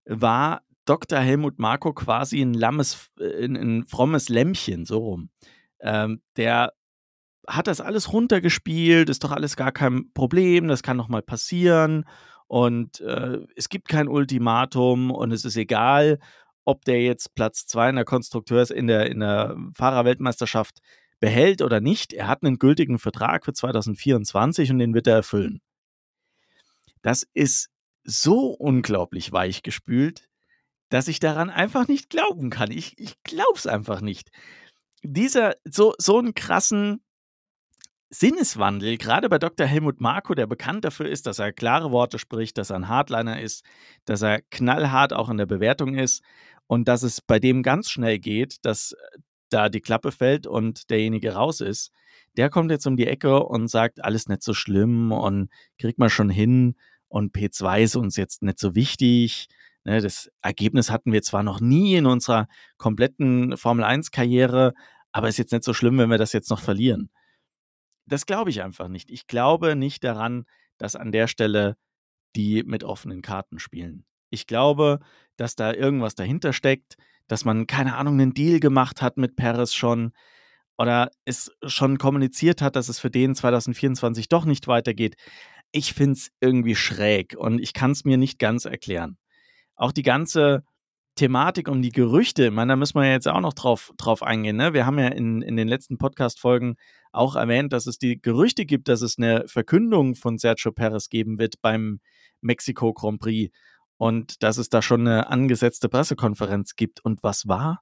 war 0.05 0.63
Dr. 0.85 1.19
Helmut 1.19 1.59
Marko 1.59 1.93
quasi 1.93 2.41
ein 2.41 2.55
lammes, 2.55 3.11
äh, 3.19 3.45
ein, 3.45 3.55
ein 3.55 3.87
frommes 3.87 4.29
Lämmchen, 4.29 4.85
so 4.85 4.97
rum. 4.97 5.29
Ähm, 5.81 6.21
der 6.37 6.73
hat 7.47 7.67
das 7.67 7.81
alles 7.81 8.13
runtergespielt, 8.13 9.09
ist 9.09 9.23
doch 9.23 9.31
alles 9.31 9.55
gar 9.55 9.71
kein 9.71 10.11
Problem, 10.13 10.67
das 10.67 10.83
kann 10.83 10.97
noch 10.97 11.07
mal 11.07 11.21
passieren 11.21 12.05
und 12.47 12.99
äh, 13.01 13.39
es 13.55 13.69
gibt 13.69 13.87
kein 13.87 14.07
Ultimatum 14.07 15.11
und 15.11 15.31
es 15.31 15.45
ist 15.45 15.55
egal, 15.55 16.19
ob 16.65 16.83
der 16.85 17.01
jetzt 17.01 17.35
Platz 17.35 17.65
2 17.67 17.89
in 17.89 17.95
der 17.95 18.05
Konstrukteurs 18.05 18.71
in 18.71 18.87
der, 18.87 19.09
in 19.09 19.19
der 19.19 19.55
Fahrerweltmeisterschaft 19.75 20.79
behält 21.19 21.61
oder 21.61 21.79
nicht. 21.79 22.13
Er 22.13 22.27
hat 22.27 22.43
einen 22.43 22.57
gültigen 22.57 22.99
Vertrag 22.99 23.45
für 23.45 23.53
2024 23.53 24.71
und 24.71 24.79
den 24.79 24.93
wird 24.93 25.07
er 25.07 25.15
erfüllen. 25.15 25.61
Das 27.01 27.25
ist 27.33 27.69
so 28.03 28.47
unglaublich 28.47 29.31
weichgespült, 29.31 30.27
dass 30.89 31.07
ich 31.07 31.19
daran 31.19 31.49
einfach 31.49 31.87
nicht 31.87 32.09
glauben 32.09 32.49
kann. 32.49 32.71
Ich, 32.71 32.97
ich 32.97 33.21
glaube 33.23 33.57
es 33.57 33.67
einfach 33.67 34.01
nicht. 34.01 34.31
Dieser, 35.03 35.55
so, 35.63 35.93
so 35.97 36.17
einen 36.17 36.33
krassen 36.33 37.01
Sinneswandel, 38.09 38.97
gerade 38.97 39.29
bei 39.29 39.37
Dr. 39.37 39.67
Helmut 39.67 40.01
Marko, 40.01 40.33
der 40.33 40.47
bekannt 40.47 40.83
dafür 40.83 41.07
ist, 41.07 41.27
dass 41.27 41.39
er 41.39 41.53
klare 41.53 41.91
Worte 41.91 42.17
spricht, 42.17 42.57
dass 42.57 42.71
er 42.71 42.77
ein 42.77 42.87
Hardliner 42.87 43.39
ist, 43.39 43.63
dass 44.05 44.23
er 44.23 44.41
knallhart 44.49 45.13
auch 45.13 45.29
in 45.29 45.37
der 45.37 45.45
Bewertung 45.45 45.95
ist 45.95 46.23
und 46.65 46.87
dass 46.87 47.03
es 47.03 47.21
bei 47.21 47.39
dem 47.39 47.61
ganz 47.61 47.89
schnell 47.89 48.17
geht, 48.19 48.65
dass 48.65 48.93
äh, 48.93 49.19
da 49.49 49.69
die 49.69 49.81
Klappe 49.81 50.11
fällt 50.11 50.47
und 50.47 50.89
derjenige 50.89 51.33
raus 51.33 51.61
ist, 51.61 51.91
der 52.37 52.49
kommt 52.49 52.71
jetzt 52.71 52.85
um 52.87 52.97
die 52.97 53.07
Ecke 53.07 53.43
und 53.43 53.67
sagt, 53.67 54.03
alles 54.03 54.27
nicht 54.27 54.43
so 54.43 54.53
schlimm 54.53 55.11
und 55.11 55.49
kriegt 55.77 55.99
man 55.99 56.09
schon 56.09 56.29
hin 56.29 56.75
und 57.07 57.35
P2 57.35 57.81
ist 57.81 57.95
uns 57.95 58.15
jetzt 58.15 58.43
nicht 58.43 58.59
so 58.59 58.75
wichtig. 58.75 59.47
Ne, 59.89 60.01
das 60.01 60.29
Ergebnis 60.41 60.91
hatten 60.91 61.11
wir 61.11 61.21
zwar 61.21 61.43
noch 61.43 61.59
nie 61.61 61.95
in 61.95 62.05
unserer 62.05 62.47
kompletten 62.77 63.57
Formel 63.57 63.85
1-Karriere, 63.85 64.73
aber 65.11 65.27
ist 65.29 65.37
jetzt 65.37 65.51
nicht 65.51 65.63
so 65.63 65.73
schlimm, 65.73 65.97
wenn 65.97 66.09
wir 66.11 66.17
das 66.17 66.33
jetzt 66.33 66.49
noch 66.49 66.59
verlieren 66.61 67.09
das 68.09 68.25
glaube 68.25 68.49
ich 68.49 68.61
einfach 68.61 68.87
nicht. 68.87 69.09
Ich 69.11 69.27
glaube 69.27 69.75
nicht 69.75 70.03
daran, 70.03 70.45
dass 70.77 70.95
an 70.95 71.11
der 71.11 71.27
Stelle 71.27 71.77
die 72.35 72.63
mit 72.63 72.83
offenen 72.83 73.21
Karten 73.21 73.59
spielen. 73.59 74.05
Ich 74.29 74.47
glaube, 74.47 74.99
dass 75.37 75.55
da 75.55 75.73
irgendwas 75.73 76.15
dahinter 76.15 76.53
steckt, 76.53 76.95
dass 77.27 77.45
man, 77.45 77.67
keine 77.67 77.95
Ahnung, 77.95 78.15
einen 78.15 78.33
Deal 78.33 78.59
gemacht 78.59 79.01
hat 79.01 79.17
mit 79.17 79.35
Paris 79.35 79.73
schon 79.73 80.11
oder 80.77 81.11
es 81.25 81.51
schon 81.65 81.97
kommuniziert 81.97 82.61
hat, 82.61 82.75
dass 82.75 82.89
es 82.89 82.99
für 82.99 83.09
den 83.11 83.35
2024 83.35 84.29
doch 84.29 84.45
nicht 84.45 84.67
weitergeht. 84.67 85.15
Ich 85.71 85.93
finde 85.93 86.13
es 86.13 86.31
irgendwie 86.39 86.75
schräg 86.75 87.35
und 87.37 87.59
ich 87.59 87.73
kann 87.73 87.91
es 87.91 88.05
mir 88.05 88.17
nicht 88.17 88.39
ganz 88.39 88.65
erklären. 88.65 89.17
Auch 89.79 89.93
die 89.93 90.03
ganze 90.03 90.63
Thematik 91.15 91.69
um 91.69 91.81
die 91.81 91.91
Gerüchte, 91.91 92.45
ich 92.45 92.51
meine, 92.51 92.73
da 92.73 92.75
müssen 92.75 92.99
wir 92.99 93.05
ja 93.05 93.13
jetzt 93.13 93.27
auch 93.27 93.39
noch 93.39 93.53
drauf, 93.53 93.91
drauf 93.97 94.23
eingehen. 94.23 94.57
Ne? 94.57 94.73
Wir 94.73 94.85
haben 94.85 94.99
ja 94.99 95.07
in, 95.07 95.41
in 95.41 95.55
den 95.55 95.67
letzten 95.67 95.97
Podcast-Folgen 95.97 96.75
auch 97.13 97.35
erwähnt, 97.35 97.71
dass 97.71 97.87
es 97.87 97.97
die 97.97 98.21
Gerüchte 98.21 98.65
gibt, 98.65 98.89
dass 98.89 99.01
es 99.01 99.17
eine 99.17 99.47
Verkündung 99.47 100.15
von 100.15 100.37
Sergio 100.37 100.73
Perez 100.73 101.09
geben 101.09 101.39
wird 101.39 101.61
beim 101.61 102.01
Mexiko 102.41 102.93
Grand 102.93 103.21
Prix 103.21 103.55
und 103.97 104.43
dass 104.43 104.57
es 104.57 104.69
da 104.69 104.81
schon 104.81 105.07
eine 105.07 105.29
angesetzte 105.29 105.87
Pressekonferenz 105.87 106.75
gibt. 106.75 107.03
Und 107.03 107.23
was 107.23 107.47
war? 107.47 107.81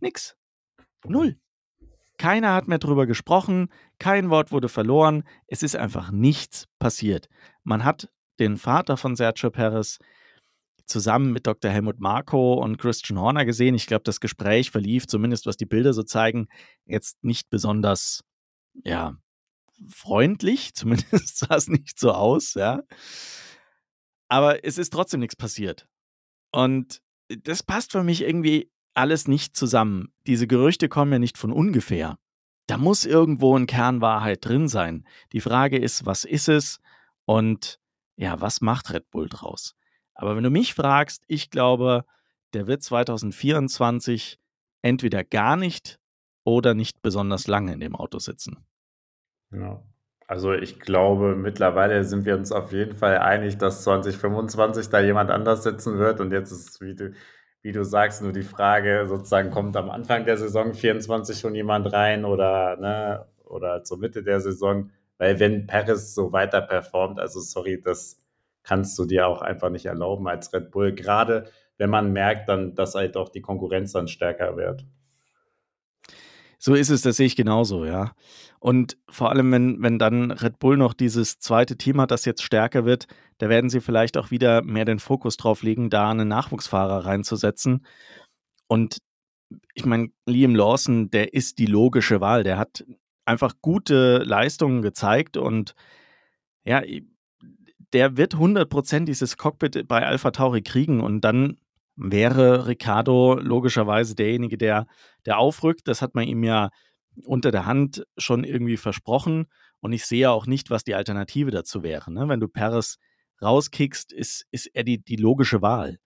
Nix. 0.00 0.36
Null. 1.04 1.36
Keiner 2.16 2.52
hat 2.52 2.66
mehr 2.66 2.78
drüber 2.78 3.06
gesprochen, 3.06 3.68
kein 4.00 4.28
Wort 4.28 4.50
wurde 4.50 4.68
verloren, 4.68 5.22
es 5.46 5.62
ist 5.62 5.76
einfach 5.76 6.10
nichts 6.10 6.66
passiert. 6.80 7.28
Man 7.62 7.84
hat 7.84 8.10
den 8.40 8.56
Vater 8.56 8.96
von 8.96 9.14
Sergio 9.14 9.50
Perez 9.50 9.98
zusammen 10.88 11.32
mit 11.32 11.46
Dr. 11.46 11.70
Helmut 11.70 12.00
Marko 12.00 12.54
und 12.54 12.78
Christian 12.78 13.18
Horner 13.18 13.44
gesehen. 13.44 13.74
Ich 13.74 13.86
glaube, 13.86 14.02
das 14.04 14.20
Gespräch 14.20 14.70
verlief, 14.70 15.06
zumindest 15.06 15.46
was 15.46 15.56
die 15.56 15.66
Bilder 15.66 15.92
so 15.92 16.02
zeigen, 16.02 16.48
jetzt 16.86 17.22
nicht 17.22 17.50
besonders, 17.50 18.24
ja, 18.84 19.16
freundlich. 19.88 20.74
Zumindest 20.74 21.38
sah 21.38 21.54
es 21.54 21.68
nicht 21.68 21.98
so 21.98 22.12
aus, 22.12 22.54
ja. 22.54 22.82
Aber 24.28 24.64
es 24.64 24.78
ist 24.78 24.92
trotzdem 24.92 25.20
nichts 25.20 25.36
passiert. 25.36 25.86
Und 26.52 27.00
das 27.28 27.62
passt 27.62 27.92
für 27.92 28.02
mich 28.02 28.22
irgendwie 28.22 28.70
alles 28.94 29.28
nicht 29.28 29.56
zusammen. 29.56 30.12
Diese 30.26 30.46
Gerüchte 30.46 30.88
kommen 30.88 31.12
ja 31.12 31.18
nicht 31.18 31.38
von 31.38 31.52
ungefähr. 31.52 32.18
Da 32.66 32.76
muss 32.76 33.06
irgendwo 33.06 33.56
ein 33.56 33.66
Kern 33.66 34.00
Wahrheit 34.00 34.44
drin 34.44 34.68
sein. 34.68 35.06
Die 35.32 35.40
Frage 35.40 35.78
ist, 35.78 36.04
was 36.04 36.24
ist 36.24 36.48
es? 36.48 36.80
Und 37.24 37.78
ja, 38.16 38.40
was 38.40 38.60
macht 38.60 38.90
Red 38.92 39.10
Bull 39.10 39.28
draus? 39.28 39.74
Aber 40.18 40.36
wenn 40.36 40.42
du 40.44 40.50
mich 40.50 40.74
fragst, 40.74 41.22
ich 41.28 41.48
glaube, 41.48 42.04
der 42.52 42.66
wird 42.66 42.82
2024 42.82 44.38
entweder 44.82 45.24
gar 45.24 45.56
nicht 45.56 45.98
oder 46.44 46.74
nicht 46.74 47.00
besonders 47.02 47.46
lange 47.46 47.72
in 47.72 47.80
dem 47.80 47.94
Auto 47.94 48.18
sitzen. 48.18 48.66
Ja. 49.50 49.82
Also, 50.26 50.52
ich 50.52 50.78
glaube, 50.78 51.36
mittlerweile 51.36 52.04
sind 52.04 52.26
wir 52.26 52.36
uns 52.36 52.52
auf 52.52 52.72
jeden 52.72 52.94
Fall 52.94 53.18
einig, 53.18 53.56
dass 53.56 53.82
2025 53.84 54.90
da 54.90 55.00
jemand 55.00 55.30
anders 55.30 55.62
sitzen 55.62 55.98
wird 55.98 56.20
und 56.20 56.32
jetzt 56.32 56.52
ist, 56.52 56.82
wie 56.82 56.94
du 56.94 57.14
wie 57.62 57.72
du 57.72 57.84
sagst, 57.84 58.22
nur 58.22 58.32
die 58.32 58.42
Frage 58.42 59.06
sozusagen, 59.08 59.50
kommt 59.50 59.76
am 59.76 59.90
Anfang 59.90 60.24
der 60.24 60.36
Saison 60.36 60.74
24 60.74 61.38
schon 61.38 61.54
jemand 61.54 61.92
rein 61.92 62.24
oder 62.24 62.76
ne, 62.76 63.26
oder 63.44 63.82
zur 63.84 63.98
Mitte 63.98 64.22
der 64.22 64.40
Saison? 64.40 64.90
Weil 65.18 65.40
wenn 65.40 65.66
Perez 65.66 66.14
so 66.14 66.32
weiter 66.32 66.60
performt, 66.60 67.18
also 67.18 67.40
sorry, 67.40 67.80
das 67.82 68.20
kannst 68.62 68.98
du 68.98 69.04
dir 69.04 69.26
auch 69.26 69.42
einfach 69.42 69.70
nicht 69.70 69.86
erlauben 69.86 70.28
als 70.28 70.52
Red 70.52 70.70
Bull, 70.70 70.94
Gerade 70.94 71.50
wenn 71.78 71.90
man 71.90 72.12
merkt 72.12 72.48
dann, 72.48 72.74
dass 72.74 72.94
halt 72.94 73.16
auch 73.16 73.28
die 73.28 73.40
Konkurrenz 73.40 73.92
dann 73.92 74.08
stärker 74.08 74.56
wird. 74.56 74.84
So 76.58 76.74
ist 76.74 76.90
es, 76.90 77.02
das 77.02 77.16
sehe 77.16 77.26
ich 77.26 77.36
genauso, 77.36 77.84
ja. 77.84 78.12
Und 78.58 78.98
vor 79.08 79.30
allem, 79.30 79.52
wenn 79.52 79.80
wenn 79.80 79.98
dann 80.00 80.32
Red 80.32 80.58
Bull 80.58 80.76
noch 80.76 80.92
dieses 80.92 81.38
zweite 81.38 81.76
Team 81.76 82.00
hat, 82.00 82.10
das 82.10 82.24
jetzt 82.24 82.42
stärker 82.42 82.84
wird, 82.84 83.06
da 83.38 83.48
werden 83.48 83.70
sie 83.70 83.80
vielleicht 83.80 84.16
auch 84.16 84.32
wieder 84.32 84.62
mehr 84.62 84.84
den 84.84 84.98
Fokus 84.98 85.36
drauf 85.36 85.62
legen, 85.62 85.88
da 85.88 86.10
einen 86.10 86.26
Nachwuchsfahrer 86.26 87.06
reinzusetzen. 87.06 87.86
Und 88.66 88.98
ich 89.74 89.86
meine, 89.86 90.10
Liam 90.26 90.56
Lawson, 90.56 91.10
der 91.10 91.34
ist 91.34 91.58
die 91.58 91.66
logische 91.66 92.20
Wahl. 92.20 92.42
Der 92.42 92.58
hat 92.58 92.84
einfach 93.24 93.54
gute 93.62 94.18
Leistungen 94.18 94.82
gezeigt 94.82 95.36
und 95.36 95.74
ja, 96.64 96.82
der 97.92 98.16
wird 98.16 98.34
100% 98.34 99.04
dieses 99.04 99.36
Cockpit 99.36 99.88
bei 99.88 100.06
Alpha 100.06 100.30
Tauri 100.30 100.62
kriegen 100.62 101.00
und 101.00 101.22
dann 101.22 101.58
wäre 101.96 102.66
Ricardo 102.66 103.34
logischerweise 103.34 104.14
derjenige, 104.14 104.56
der, 104.56 104.86
der 105.26 105.38
aufrückt. 105.38 105.88
Das 105.88 106.00
hat 106.00 106.14
man 106.14 106.26
ihm 106.26 106.44
ja 106.44 106.70
unter 107.24 107.50
der 107.50 107.66
Hand 107.66 108.04
schon 108.16 108.44
irgendwie 108.44 108.76
versprochen. 108.76 109.46
Und 109.80 109.92
ich 109.92 110.04
sehe 110.06 110.30
auch 110.30 110.46
nicht, 110.46 110.70
was 110.70 110.84
die 110.84 110.94
Alternative 110.94 111.50
dazu 111.50 111.82
wäre. 111.82 112.12
Ne? 112.12 112.28
Wenn 112.28 112.40
du 112.40 112.48
Paris 112.48 112.98
rauskickst, 113.42 114.12
ist, 114.12 114.46
ist 114.50 114.66
er 114.66 114.84
die, 114.84 115.02
die 115.02 115.16
logische 115.16 115.62
Wahl. 115.62 115.98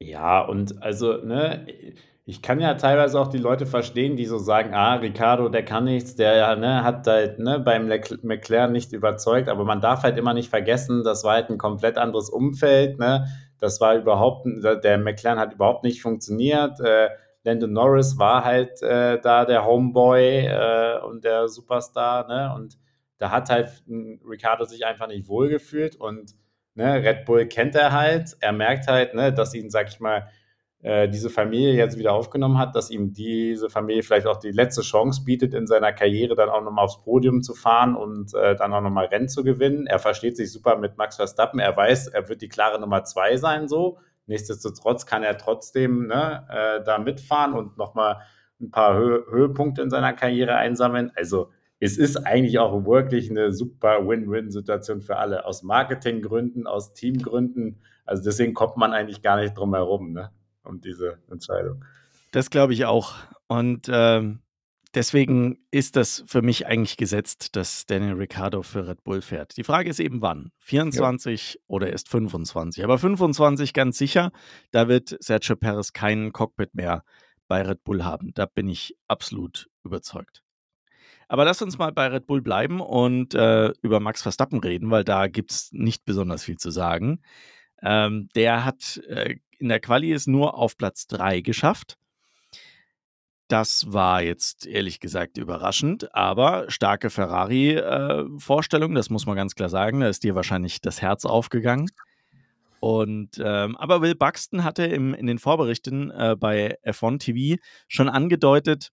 Ja, 0.00 0.40
und 0.42 0.82
also, 0.82 1.24
ne, 1.24 1.66
ich 2.26 2.40
kann 2.40 2.58
ja 2.60 2.74
teilweise 2.74 3.20
auch 3.20 3.28
die 3.28 3.38
Leute 3.38 3.66
verstehen, 3.66 4.16
die 4.16 4.24
so 4.26 4.38
sagen: 4.38 4.72
„Ah, 4.74 4.94
Ricardo, 4.94 5.48
der 5.48 5.64
kann 5.64 5.84
nichts, 5.84 6.16
der, 6.16 6.56
ne, 6.56 6.82
hat 6.82 7.06
halt, 7.06 7.38
ne, 7.38 7.60
beim 7.60 7.86
McLaren 8.22 8.72
nicht 8.72 8.92
überzeugt.“ 8.92 9.48
Aber 9.48 9.64
man 9.64 9.80
darf 9.80 10.02
halt 10.02 10.16
immer 10.16 10.32
nicht 10.34 10.48
vergessen, 10.48 11.04
das 11.04 11.24
war 11.24 11.34
halt 11.34 11.50
ein 11.50 11.58
komplett 11.58 11.98
anderes 11.98 12.30
Umfeld, 12.30 12.98
ne? 12.98 13.26
Das 13.58 13.80
war 13.80 13.94
überhaupt 13.96 14.46
der 14.46 14.98
McLaren 14.98 15.38
hat 15.38 15.54
überhaupt 15.54 15.84
nicht 15.84 16.02
funktioniert. 16.02 16.80
Äh, 16.80 17.08
Lando 17.44 17.66
Norris 17.66 18.18
war 18.18 18.44
halt 18.44 18.82
äh, 18.82 19.20
da 19.20 19.44
der 19.44 19.66
Homeboy 19.66 20.46
äh, 20.46 21.00
und 21.02 21.24
der 21.24 21.48
Superstar, 21.48 22.26
ne? 22.26 22.54
Und 22.54 22.78
da 23.18 23.30
hat 23.30 23.50
halt 23.50 23.68
Ricardo 24.28 24.64
sich 24.64 24.84
einfach 24.86 25.06
nicht 25.08 25.28
wohlgefühlt 25.28 25.96
und 25.96 26.34
ne, 26.74 26.94
Red 27.02 27.26
Bull 27.26 27.46
kennt 27.46 27.74
er 27.74 27.92
halt. 27.92 28.34
Er 28.40 28.52
merkt 28.52 28.86
halt, 28.88 29.14
ne, 29.14 29.32
dass 29.32 29.54
ihn, 29.54 29.70
sag 29.70 29.88
ich 29.88 30.00
mal, 30.00 30.28
diese 31.08 31.30
Familie 31.30 31.72
jetzt 31.72 31.98
wieder 31.98 32.12
aufgenommen 32.12 32.58
hat, 32.58 32.76
dass 32.76 32.90
ihm 32.90 33.14
diese 33.14 33.70
Familie 33.70 34.02
vielleicht 34.02 34.26
auch 34.26 34.36
die 34.36 34.50
letzte 34.50 34.82
Chance 34.82 35.22
bietet, 35.24 35.54
in 35.54 35.66
seiner 35.66 35.94
Karriere 35.94 36.34
dann 36.34 36.50
auch 36.50 36.62
nochmal 36.62 36.84
aufs 36.84 37.02
Podium 37.02 37.42
zu 37.42 37.54
fahren 37.54 37.96
und 37.96 38.34
äh, 38.34 38.54
dann 38.54 38.74
auch 38.74 38.82
nochmal 38.82 39.06
Rennen 39.06 39.28
zu 39.28 39.44
gewinnen. 39.44 39.86
Er 39.86 39.98
versteht 39.98 40.36
sich 40.36 40.52
super 40.52 40.76
mit 40.76 40.98
Max 40.98 41.16
Verstappen. 41.16 41.58
Er 41.58 41.74
weiß, 41.74 42.08
er 42.08 42.28
wird 42.28 42.42
die 42.42 42.48
klare 42.50 42.78
Nummer 42.78 43.04
zwei 43.04 43.38
sein, 43.38 43.66
so. 43.66 43.96
Nichtsdestotrotz 44.26 45.06
kann 45.06 45.22
er 45.22 45.38
trotzdem 45.38 46.06
ne, 46.06 46.46
äh, 46.50 46.84
da 46.84 46.98
mitfahren 46.98 47.54
und 47.54 47.78
nochmal 47.78 48.20
ein 48.60 48.70
paar 48.70 48.98
Hö 48.98 49.22
Höhepunkte 49.30 49.80
in 49.80 49.88
seiner 49.90 50.12
Karriere 50.12 50.56
einsammeln. 50.56 51.12
Also 51.16 51.50
es 51.80 51.98
ist 51.98 52.16
eigentlich 52.18 52.58
auch 52.58 52.84
wirklich 52.84 53.30
eine 53.30 53.52
super 53.52 54.06
Win-Win-Situation 54.06 55.00
für 55.00 55.16
alle. 55.16 55.44
Aus 55.44 55.62
Marketinggründen, 55.62 56.66
aus 56.66 56.92
Teamgründen. 56.92 57.80
Also 58.04 58.22
deswegen 58.22 58.54
kommt 58.54 58.76
man 58.76 58.92
eigentlich 58.92 59.22
gar 59.22 59.40
nicht 59.40 59.54
drum 59.54 59.74
herum. 59.74 60.12
Ne? 60.12 60.30
Um 60.64 60.80
diese 60.80 61.18
Entscheidung. 61.30 61.84
Das 62.32 62.50
glaube 62.50 62.72
ich 62.72 62.84
auch. 62.84 63.14
Und 63.46 63.88
ähm, 63.90 64.40
deswegen 64.94 65.58
ist 65.70 65.96
das 65.96 66.24
für 66.26 66.42
mich 66.42 66.66
eigentlich 66.66 66.96
gesetzt, 66.96 67.56
dass 67.56 67.86
Daniel 67.86 68.14
Ricciardo 68.14 68.62
für 68.62 68.88
Red 68.88 69.04
Bull 69.04 69.22
fährt. 69.22 69.56
Die 69.56 69.64
Frage 69.64 69.90
ist 69.90 70.00
eben 70.00 70.20
wann? 70.20 70.50
24 70.58 71.54
ja. 71.54 71.60
oder 71.68 71.90
erst 71.90 72.08
25? 72.08 72.82
Aber 72.82 72.98
25 72.98 73.72
ganz 73.72 73.98
sicher, 73.98 74.32
da 74.70 74.88
wird 74.88 75.16
Sergio 75.20 75.56
Perez 75.56 75.92
keinen 75.92 76.32
Cockpit 76.32 76.74
mehr 76.74 77.04
bei 77.46 77.62
Red 77.62 77.84
Bull 77.84 78.04
haben. 78.04 78.32
Da 78.34 78.46
bin 78.46 78.68
ich 78.68 78.96
absolut 79.06 79.68
überzeugt. 79.84 80.42
Aber 81.28 81.44
lass 81.44 81.62
uns 81.62 81.78
mal 81.78 81.92
bei 81.92 82.08
Red 82.08 82.26
Bull 82.26 82.42
bleiben 82.42 82.80
und 82.80 83.34
äh, 83.34 83.72
über 83.82 84.00
Max 84.00 84.22
Verstappen 84.22 84.60
reden, 84.60 84.90
weil 84.90 85.04
da 85.04 85.26
gibt 85.26 85.52
es 85.52 85.72
nicht 85.72 86.04
besonders 86.04 86.44
viel 86.44 86.58
zu 86.58 86.70
sagen. 86.70 87.22
Ähm, 87.82 88.28
der 88.34 88.64
hat 88.64 89.00
äh, 89.08 89.36
in 89.64 89.70
der 89.70 89.80
Quali 89.80 90.12
es 90.12 90.28
nur 90.28 90.56
auf 90.56 90.76
Platz 90.76 91.08
3 91.08 91.40
geschafft. 91.40 91.96
Das 93.48 93.92
war 93.92 94.22
jetzt 94.22 94.66
ehrlich 94.66 95.00
gesagt 95.00 95.36
überraschend, 95.38 96.14
aber 96.14 96.70
starke 96.70 97.10
Ferrari-Vorstellung, 97.10 98.92
äh, 98.92 98.94
das 98.94 99.10
muss 99.10 99.26
man 99.26 99.36
ganz 99.36 99.54
klar 99.54 99.68
sagen. 99.68 100.00
Da 100.00 100.08
ist 100.08 100.22
dir 100.22 100.34
wahrscheinlich 100.34 100.80
das 100.80 101.02
Herz 101.02 101.24
aufgegangen. 101.24 101.90
Und 102.80 103.40
ähm, 103.42 103.76
aber 103.76 104.02
Will 104.02 104.14
Buxton 104.14 104.64
hatte 104.64 104.84
im, 104.84 105.14
in 105.14 105.26
den 105.26 105.38
Vorberichten 105.38 106.10
äh, 106.10 106.36
bei 106.38 106.78
F1 106.84 107.18
TV 107.18 107.62
schon 107.88 108.08
angedeutet, 108.08 108.90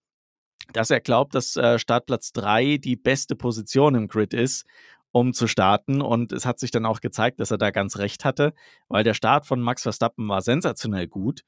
dass 0.72 0.90
er 0.90 1.00
glaubt, 1.00 1.34
dass 1.34 1.56
äh, 1.56 1.78
Startplatz 1.78 2.32
3 2.32 2.78
die 2.78 2.96
beste 2.96 3.36
Position 3.36 3.94
im 3.94 4.08
Grid 4.08 4.32
ist 4.32 4.64
um 5.12 5.32
zu 5.32 5.46
starten. 5.46 6.00
Und 6.00 6.32
es 6.32 6.44
hat 6.44 6.58
sich 6.58 6.70
dann 6.70 6.86
auch 6.86 7.00
gezeigt, 7.00 7.38
dass 7.38 7.50
er 7.50 7.58
da 7.58 7.70
ganz 7.70 7.98
recht 7.98 8.24
hatte, 8.24 8.54
weil 8.88 9.04
der 9.04 9.14
Start 9.14 9.46
von 9.46 9.60
Max 9.60 9.82
Verstappen 9.82 10.28
war 10.28 10.42
sensationell 10.42 11.06
gut. 11.06 11.42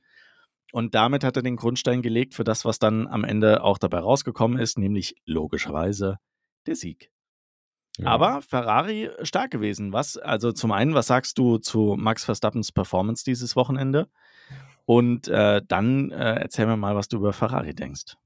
Und 0.72 0.94
damit 0.94 1.24
hat 1.24 1.36
er 1.36 1.42
den 1.42 1.56
Grundstein 1.56 2.02
gelegt 2.02 2.34
für 2.34 2.44
das, 2.44 2.64
was 2.64 2.78
dann 2.78 3.06
am 3.06 3.24
Ende 3.24 3.62
auch 3.62 3.78
dabei 3.78 3.98
rausgekommen 3.98 4.58
ist, 4.58 4.78
nämlich 4.78 5.16
logischerweise 5.24 6.18
der 6.66 6.76
Sieg. 6.76 7.10
Ja. 7.98 8.08
Aber 8.08 8.42
Ferrari 8.42 9.10
stark 9.22 9.50
gewesen. 9.52 9.92
Was? 9.92 10.16
Also 10.16 10.50
zum 10.52 10.72
einen, 10.72 10.94
was 10.94 11.06
sagst 11.06 11.38
du 11.38 11.58
zu 11.58 11.94
Max 11.96 12.24
Verstappens 12.24 12.72
Performance 12.72 13.24
dieses 13.24 13.54
Wochenende? 13.54 14.08
Und 14.84 15.28
äh, 15.28 15.62
dann 15.66 16.10
äh, 16.10 16.40
erzähl 16.40 16.66
mir 16.66 16.76
mal, 16.76 16.96
was 16.96 17.08
du 17.08 17.18
über 17.18 17.32
Ferrari 17.32 17.74
denkst. 17.74 18.16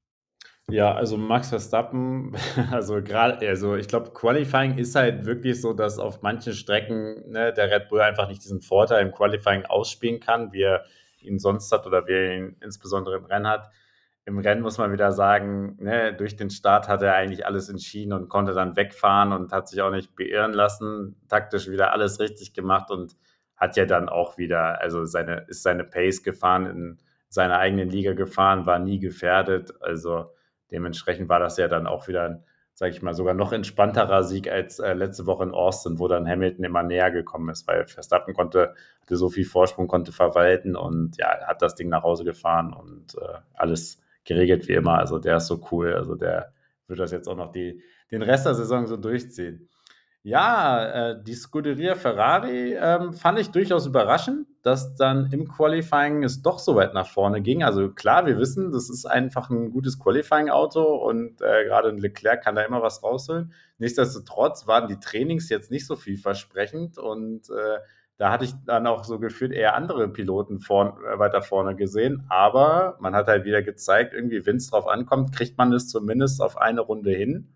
Ja, 0.71 0.93
also 0.93 1.17
Max 1.17 1.49
Verstappen, 1.49 2.35
also 2.71 3.01
gerade, 3.01 3.47
also 3.47 3.75
ich 3.75 3.87
glaube, 3.87 4.11
Qualifying 4.11 4.77
ist 4.77 4.95
halt 4.95 5.25
wirklich 5.25 5.59
so, 5.61 5.73
dass 5.73 5.99
auf 5.99 6.21
manchen 6.21 6.53
Strecken 6.53 7.29
ne, 7.29 7.53
der 7.53 7.71
Red 7.71 7.89
Bull 7.89 8.01
einfach 8.01 8.27
nicht 8.27 8.43
diesen 8.43 8.61
Vorteil 8.61 9.05
im 9.05 9.11
Qualifying 9.11 9.65
ausspielen 9.65 10.19
kann, 10.19 10.53
wie 10.53 10.63
er 10.63 10.85
ihn 11.21 11.39
sonst 11.39 11.71
hat 11.71 11.85
oder 11.85 12.07
wie 12.07 12.13
er 12.13 12.37
ihn 12.37 12.55
insbesondere 12.61 13.17
im 13.17 13.25
Rennen 13.25 13.47
hat. 13.47 13.69
Im 14.25 14.37
Rennen 14.37 14.61
muss 14.61 14.77
man 14.77 14.91
wieder 14.91 15.11
sagen, 15.11 15.75
ne, 15.79 16.13
durch 16.13 16.35
den 16.35 16.49
Start 16.49 16.87
hat 16.87 17.01
er 17.01 17.15
eigentlich 17.15 17.45
alles 17.45 17.67
entschieden 17.69 18.13
und 18.13 18.29
konnte 18.29 18.53
dann 18.53 18.75
wegfahren 18.75 19.33
und 19.33 19.51
hat 19.51 19.67
sich 19.67 19.81
auch 19.81 19.91
nicht 19.91 20.15
beirren 20.15 20.53
lassen, 20.53 21.15
taktisch 21.27 21.67
wieder 21.69 21.93
alles 21.93 22.19
richtig 22.19 22.53
gemacht 22.53 22.91
und 22.91 23.15
hat 23.57 23.75
ja 23.75 23.85
dann 23.85 24.07
auch 24.07 24.37
wieder, 24.37 24.81
also 24.81 25.05
seine, 25.05 25.45
ist 25.47 25.63
seine 25.63 25.83
Pace 25.83 26.23
gefahren, 26.23 26.65
in 26.65 26.97
seiner 27.27 27.59
eigenen 27.59 27.89
Liga 27.89 28.13
gefahren, 28.13 28.65
war 28.65 28.79
nie 28.79 28.99
gefährdet. 28.99 29.73
Also 29.81 30.31
Dementsprechend 30.71 31.29
war 31.29 31.39
das 31.39 31.57
ja 31.57 31.67
dann 31.67 31.87
auch 31.87 32.07
wieder 32.07 32.23
ein, 32.23 32.43
sage 32.73 32.91
ich 32.91 33.01
mal, 33.01 33.13
sogar 33.13 33.33
noch 33.33 33.51
entspannterer 33.51 34.23
Sieg 34.23 34.49
als 34.49 34.79
äh, 34.79 34.93
letzte 34.93 35.25
Woche 35.25 35.43
in 35.43 35.51
Austin, 35.51 35.99
wo 35.99 36.07
dann 36.07 36.27
Hamilton 36.27 36.65
immer 36.65 36.83
näher 36.83 37.11
gekommen 37.11 37.49
ist, 37.49 37.67
weil 37.67 37.87
Verstappen 37.87 38.33
konnte, 38.33 38.75
hatte 39.01 39.17
so 39.17 39.29
viel 39.29 39.45
Vorsprung, 39.45 39.87
konnte 39.87 40.11
verwalten 40.11 40.75
und 40.75 41.17
ja, 41.17 41.45
hat 41.47 41.61
das 41.61 41.75
Ding 41.75 41.89
nach 41.89 42.03
Hause 42.03 42.23
gefahren 42.23 42.73
und 42.73 43.15
äh, 43.15 43.39
alles 43.53 44.01
geregelt 44.23 44.67
wie 44.67 44.73
immer. 44.73 44.97
Also 44.97 45.19
der 45.19 45.37
ist 45.37 45.47
so 45.47 45.59
cool. 45.71 45.93
Also 45.93 46.15
der 46.15 46.53
wird 46.87 46.99
das 46.99 47.11
jetzt 47.11 47.27
auch 47.27 47.35
noch 47.35 47.51
die, 47.51 47.81
den 48.11 48.21
Rest 48.21 48.45
der 48.45 48.55
Saison 48.55 48.87
so 48.87 48.97
durchziehen. 48.97 49.69
Ja, 50.23 51.11
äh, 51.11 51.23
die 51.23 51.33
Scuderia 51.33 51.95
Ferrari 51.95 52.73
ähm, 52.73 53.13
fand 53.13 53.39
ich 53.39 53.51
durchaus 53.51 53.85
überraschend, 53.85 54.47
dass 54.61 54.95
dann 54.95 55.31
im 55.31 55.47
Qualifying 55.47 56.23
es 56.23 56.41
doch 56.41 56.59
so 56.59 56.75
weit 56.75 56.93
nach 56.93 57.07
vorne 57.07 57.41
ging. 57.41 57.63
Also 57.63 57.89
klar, 57.89 58.25
wir 58.25 58.37
wissen, 58.37 58.71
das 58.71 58.89
ist 58.89 59.05
einfach 59.05 59.49
ein 59.49 59.71
gutes 59.71 59.99
Qualifying-Auto 59.99 60.83
und 60.83 61.41
äh, 61.41 61.65
gerade 61.65 61.89
ein 61.89 61.97
Leclerc 61.97 62.43
kann 62.43 62.55
da 62.55 62.63
immer 62.63 62.81
was 62.81 63.01
rausholen. 63.01 63.53
Nichtsdestotrotz 63.77 64.67
waren 64.67 64.89
die 64.89 64.99
Trainings 64.99 65.49
jetzt 65.49 65.71
nicht 65.71 65.87
so 65.87 65.95
vielversprechend 65.95 66.97
und 66.97 67.49
äh, 67.49 67.79
da 68.19 68.31
hatte 68.33 68.43
ich 68.43 68.53
dann 68.65 68.85
auch 68.85 69.05
so 69.05 69.17
gefühlt 69.17 69.53
eher 69.53 69.75
andere 69.75 70.09
Piloten 70.09 70.59
vorn, 70.59 71.01
äh, 71.05 71.17
weiter 71.17 71.41
vorne 71.41 71.77
gesehen. 71.77 72.25
Aber 72.27 72.97
man 72.99 73.15
hat 73.15 73.27
halt 73.27 73.45
wieder 73.45 73.61
gezeigt, 73.61 74.13
irgendwie, 74.13 74.45
wenn 74.45 74.57
es 74.57 74.69
drauf 74.69 74.87
ankommt, 74.87 75.33
kriegt 75.33 75.57
man 75.57 75.71
es 75.71 75.87
zumindest 75.87 76.41
auf 76.41 76.57
eine 76.57 76.81
Runde 76.81 77.11
hin. 77.11 77.53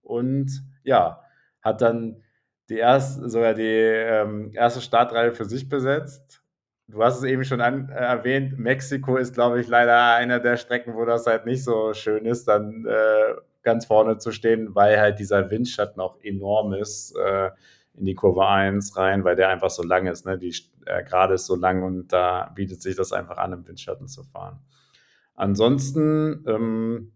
Und 0.00 0.64
ja, 0.84 1.20
hat 1.60 1.82
dann 1.82 2.22
die 2.70 2.78
erste, 2.78 3.28
sogar 3.28 3.52
die 3.52 3.62
ähm, 3.62 4.52
erste 4.54 4.80
Startreihe 4.80 5.32
für 5.32 5.44
sich 5.44 5.68
besetzt. 5.68 6.42
Du 6.88 7.02
hast 7.02 7.18
es 7.18 7.24
eben 7.24 7.44
schon 7.44 7.60
an, 7.60 7.88
äh, 7.88 7.94
erwähnt, 7.94 8.58
Mexiko 8.58 9.16
ist, 9.16 9.34
glaube 9.34 9.60
ich, 9.60 9.68
leider 9.68 10.14
einer 10.14 10.40
der 10.40 10.56
Strecken, 10.56 10.94
wo 10.94 11.04
das 11.04 11.26
halt 11.26 11.46
nicht 11.46 11.64
so 11.64 11.92
schön 11.94 12.24
ist, 12.26 12.48
dann 12.48 12.86
äh, 12.86 13.34
ganz 13.62 13.86
vorne 13.86 14.18
zu 14.18 14.30
stehen, 14.30 14.74
weil 14.74 14.98
halt 15.00 15.18
dieser 15.18 15.50
Windschatten 15.50 16.00
auch 16.00 16.18
enorm 16.22 16.72
ist 16.72 17.16
äh, 17.16 17.50
in 17.94 18.04
die 18.04 18.14
Kurve 18.14 18.46
1 18.46 18.96
rein, 18.96 19.24
weil 19.24 19.36
der 19.36 19.48
einfach 19.48 19.70
so 19.70 19.82
lang 19.82 20.06
ist. 20.06 20.26
Ne? 20.26 20.38
Die 20.38 20.54
äh, 20.84 21.02
Gerade 21.02 21.34
ist 21.34 21.46
so 21.46 21.56
lang 21.56 21.82
und 21.82 22.12
da 22.12 22.52
bietet 22.54 22.82
sich 22.82 22.94
das 22.94 23.12
einfach 23.12 23.38
an, 23.38 23.52
im 23.52 23.66
Windschatten 23.66 24.06
zu 24.06 24.22
fahren. 24.22 24.60
Ansonsten 25.34 26.44
ähm, 26.46 27.12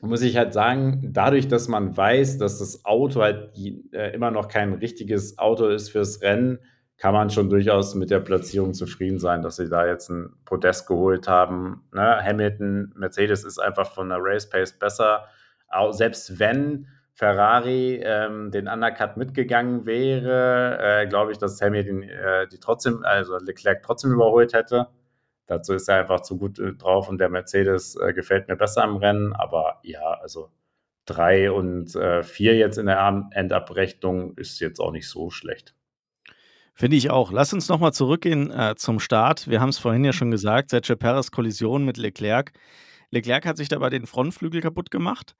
muss 0.00 0.22
ich 0.22 0.36
halt 0.36 0.52
sagen, 0.52 1.10
dadurch, 1.12 1.48
dass 1.48 1.68
man 1.68 1.96
weiß, 1.96 2.38
dass 2.38 2.58
das 2.58 2.84
Auto 2.84 3.20
halt 3.20 3.56
äh, 3.92 4.14
immer 4.14 4.30
noch 4.30 4.48
kein 4.48 4.74
richtiges 4.74 5.38
Auto 5.38 5.66
ist 5.66 5.90
fürs 5.90 6.22
Rennen, 6.22 6.58
kann 7.02 7.14
man 7.14 7.30
schon 7.30 7.50
durchaus 7.50 7.96
mit 7.96 8.10
der 8.10 8.20
Platzierung 8.20 8.74
zufrieden 8.74 9.18
sein, 9.18 9.42
dass 9.42 9.56
sie 9.56 9.68
da 9.68 9.84
jetzt 9.84 10.08
ein 10.08 10.36
Podest 10.44 10.86
geholt 10.86 11.26
haben. 11.26 11.82
Ne? 11.92 12.22
Hamilton, 12.22 12.92
Mercedes 12.94 13.42
ist 13.42 13.58
einfach 13.58 13.90
von 13.90 14.08
der 14.08 14.18
Race 14.20 14.48
Pace 14.48 14.78
besser. 14.78 15.24
Auch 15.66 15.90
selbst 15.90 16.38
wenn 16.38 16.86
Ferrari 17.12 18.00
ähm, 18.04 18.52
den 18.52 18.68
Undercut 18.68 19.16
mitgegangen 19.16 19.84
wäre, 19.84 20.78
äh, 20.80 21.08
glaube 21.08 21.32
ich, 21.32 21.38
dass 21.38 21.60
Hamilton 21.60 22.04
äh, 22.04 22.46
die 22.46 22.60
trotzdem, 22.60 23.04
also 23.04 23.36
Leclerc 23.36 23.82
trotzdem 23.82 24.12
überholt 24.12 24.52
hätte. 24.52 24.86
Dazu 25.48 25.74
ist 25.74 25.88
er 25.88 25.96
einfach 25.96 26.20
zu 26.20 26.38
gut 26.38 26.60
äh, 26.60 26.72
drauf 26.74 27.08
und 27.08 27.18
der 27.18 27.30
Mercedes 27.30 27.96
äh, 27.96 28.12
gefällt 28.12 28.46
mir 28.46 28.54
besser 28.54 28.84
im 28.84 28.94
Rennen. 28.94 29.32
Aber 29.32 29.80
ja, 29.82 30.20
also 30.22 30.52
drei 31.04 31.50
und 31.50 31.96
äh, 31.96 32.22
vier 32.22 32.54
jetzt 32.54 32.78
in 32.78 32.86
der 32.86 33.28
Endabrechnung 33.32 34.36
ist 34.36 34.60
jetzt 34.60 34.78
auch 34.78 34.92
nicht 34.92 35.08
so 35.08 35.30
schlecht. 35.30 35.74
Finde 36.74 36.96
ich 36.96 37.10
auch. 37.10 37.32
Lass 37.32 37.52
uns 37.52 37.68
nochmal 37.68 37.92
zurückgehen 37.92 38.50
äh, 38.50 38.74
zum 38.76 38.98
Start. 38.98 39.48
Wir 39.48 39.60
haben 39.60 39.68
es 39.68 39.78
vorhin 39.78 40.04
ja 40.04 40.12
schon 40.12 40.30
gesagt, 40.30 40.70
Sergio 40.70 40.96
Perez 40.96 41.30
Kollision 41.30 41.84
mit 41.84 41.96
Leclerc. 41.96 42.52
Leclerc 43.10 43.44
hat 43.44 43.58
sich 43.58 43.68
dabei 43.68 43.90
den 43.90 44.06
Frontflügel 44.06 44.62
kaputt 44.62 44.90
gemacht. 44.90 45.36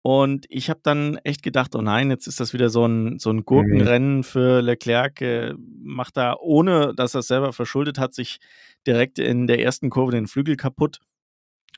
Und 0.00 0.46
ich 0.48 0.68
habe 0.68 0.80
dann 0.82 1.16
echt 1.18 1.44
gedacht, 1.44 1.76
oh 1.76 1.82
nein, 1.82 2.10
jetzt 2.10 2.26
ist 2.26 2.40
das 2.40 2.52
wieder 2.52 2.70
so 2.70 2.84
ein, 2.86 3.20
so 3.20 3.30
ein 3.30 3.36
mhm. 3.36 3.44
Gurkenrennen 3.44 4.22
für 4.24 4.60
Leclerc. 4.60 5.20
Äh, 5.20 5.54
macht 5.58 6.16
da, 6.16 6.36
ohne 6.40 6.94
dass 6.94 7.14
er 7.14 7.20
es 7.20 7.28
selber 7.28 7.52
verschuldet 7.52 7.98
hat, 7.98 8.14
sich 8.14 8.40
direkt 8.86 9.18
in 9.18 9.46
der 9.46 9.60
ersten 9.60 9.90
Kurve 9.90 10.12
den 10.12 10.26
Flügel 10.26 10.56
kaputt. 10.56 11.00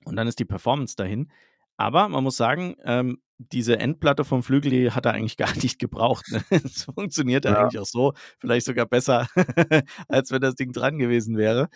Und 0.05 0.17
dann 0.17 0.27
ist 0.29 0.39
die 0.39 0.47
Performance 0.47 0.97
dahin. 0.97 1.31
Aber 1.77 2.09
man 2.09 2.25
muss 2.25 2.37
sagen, 2.37 2.77
ähm, 2.85 3.19
diese 3.53 3.79
Endplatte 3.79 4.25
vom 4.25 4.43
Flügel, 4.43 4.71
die 4.71 4.91
hat 4.91 5.07
er 5.07 5.13
eigentlich 5.13 5.37
gar 5.37 5.55
nicht 5.63 5.79
gebraucht. 5.79 6.27
Ne? 6.31 6.43
Es 6.51 6.85
funktioniert 6.85 7.45
ja. 7.45 7.57
eigentlich 7.57 7.81
auch 7.81 7.87
so, 7.87 8.13
vielleicht 8.39 8.67
sogar 8.67 8.87
besser, 8.87 9.29
als 10.09 10.31
wenn 10.31 10.41
das 10.41 10.55
Ding 10.55 10.73
dran 10.73 10.99
gewesen 10.99 11.37
wäre. 11.37 11.69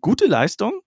Gute 0.00 0.26
Leistung, 0.26 0.80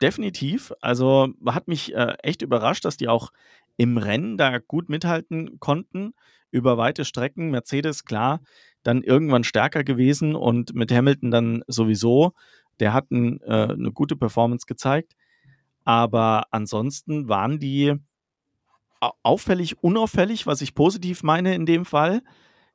definitiv. 0.00 0.72
Also 0.80 1.28
hat 1.46 1.68
mich 1.68 1.94
äh, 1.94 2.14
echt 2.22 2.42
überrascht, 2.42 2.84
dass 2.84 2.96
die 2.96 3.08
auch 3.08 3.30
im 3.76 3.96
Rennen 3.96 4.36
da 4.36 4.58
gut 4.58 4.88
mithalten 4.88 5.58
konnten 5.58 6.14
über 6.50 6.76
weite 6.76 7.04
Strecken. 7.04 7.50
Mercedes, 7.50 8.04
klar, 8.04 8.40
dann 8.82 9.02
irgendwann 9.02 9.44
stärker 9.44 9.84
gewesen 9.84 10.34
und 10.34 10.74
mit 10.74 10.92
Hamilton 10.92 11.30
dann 11.30 11.64
sowieso. 11.66 12.32
Der 12.80 12.92
hat 12.92 13.10
ein, 13.10 13.40
äh, 13.40 13.68
eine 13.72 13.92
gute 13.92 14.16
Performance 14.16 14.66
gezeigt. 14.66 15.14
Aber 15.84 16.46
ansonsten 16.50 17.28
waren 17.28 17.58
die 17.58 17.94
auffällig, 19.22 19.82
unauffällig, 19.82 20.46
was 20.46 20.60
ich 20.60 20.74
positiv 20.74 21.22
meine 21.22 21.54
in 21.54 21.66
dem 21.66 21.84
Fall, 21.84 22.22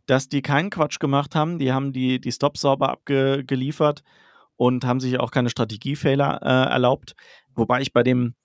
dass 0.05 0.29
die 0.29 0.41
keinen 0.41 0.69
Quatsch 0.69 0.99
gemacht 0.99 1.35
haben. 1.35 1.59
Die 1.59 1.71
haben 1.71 1.93
die, 1.93 2.19
die 2.19 2.31
Stops 2.31 2.61
sauber 2.61 2.89
abgeliefert 2.89 4.03
und 4.55 4.85
haben 4.85 4.99
sich 4.99 5.19
auch 5.19 5.31
keine 5.31 5.49
Strategiefehler 5.49 6.41
äh, 6.41 6.71
erlaubt. 6.71 7.15
Wobei 7.55 7.81
ich 7.81 7.93
bei 7.93 8.03
dem, 8.03 8.35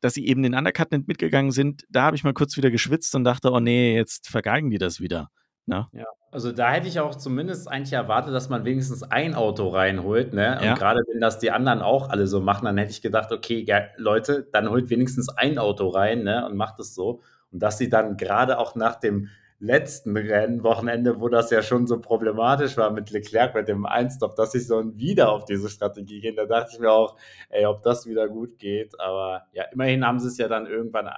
dass 0.00 0.14
sie 0.14 0.26
eben 0.26 0.42
den 0.42 0.54
Undercut 0.54 0.90
nicht 0.92 1.08
mitgegangen 1.08 1.52
sind, 1.52 1.84
da 1.88 2.02
habe 2.02 2.16
ich 2.16 2.24
mal 2.24 2.34
kurz 2.34 2.56
wieder 2.56 2.70
geschwitzt 2.70 3.14
und 3.14 3.24
dachte, 3.24 3.52
oh 3.52 3.60
nee, 3.60 3.94
jetzt 3.94 4.28
vergeigen 4.28 4.70
die 4.70 4.78
das 4.78 5.00
wieder. 5.00 5.30
Ne? 5.68 5.86
Ja, 5.92 6.06
also 6.30 6.50
da 6.50 6.70
hätte 6.72 6.88
ich 6.88 6.98
auch 6.98 7.14
zumindest 7.14 7.70
eigentlich 7.70 7.92
erwartet, 7.92 8.34
dass 8.34 8.48
man 8.48 8.64
wenigstens 8.64 9.02
ein 9.02 9.34
Auto 9.34 9.68
reinholt, 9.68 10.32
ne? 10.32 10.56
Und 10.58 10.64
ja. 10.64 10.74
gerade 10.74 11.00
wenn 11.12 11.20
das 11.20 11.38
die 11.38 11.50
anderen 11.50 11.82
auch 11.82 12.08
alle 12.08 12.26
so 12.26 12.40
machen, 12.40 12.64
dann 12.64 12.78
hätte 12.78 12.90
ich 12.90 13.02
gedacht, 13.02 13.32
okay, 13.32 13.62
ja, 13.66 13.82
Leute, 13.96 14.48
dann 14.52 14.70
holt 14.70 14.88
wenigstens 14.88 15.28
ein 15.28 15.58
Auto 15.58 15.88
rein, 15.88 16.22
ne? 16.24 16.46
Und 16.46 16.56
macht 16.56 16.80
es 16.80 16.94
so. 16.94 17.20
Und 17.52 17.62
dass 17.62 17.76
sie 17.76 17.88
dann 17.88 18.16
gerade 18.16 18.58
auch 18.58 18.74
nach 18.74 18.96
dem 18.96 19.28
letzten 19.60 20.16
Rennwochenende, 20.16 21.20
wo 21.20 21.28
das 21.28 21.50
ja 21.50 21.62
schon 21.62 21.86
so 21.86 22.00
problematisch 22.00 22.76
war 22.76 22.90
mit 22.90 23.10
Leclerc 23.10 23.54
mit 23.54 23.68
dem 23.68 23.84
Einstop, 23.86 24.36
dass 24.36 24.52
sie 24.52 24.60
so 24.60 24.96
wieder 24.96 25.32
auf 25.32 25.44
diese 25.44 25.68
Strategie 25.68 26.20
gehen, 26.20 26.36
da 26.36 26.46
dachte 26.46 26.70
ich 26.72 26.78
mir 26.78 26.92
auch, 26.92 27.16
ey, 27.50 27.66
ob 27.66 27.82
das 27.82 28.06
wieder 28.06 28.28
gut 28.28 28.58
geht. 28.58 28.98
Aber 29.00 29.46
ja, 29.52 29.64
immerhin 29.72 30.06
haben 30.06 30.18
sie 30.20 30.28
es 30.28 30.38
ja 30.38 30.48
dann 30.48 30.66
irgendwann 30.66 31.10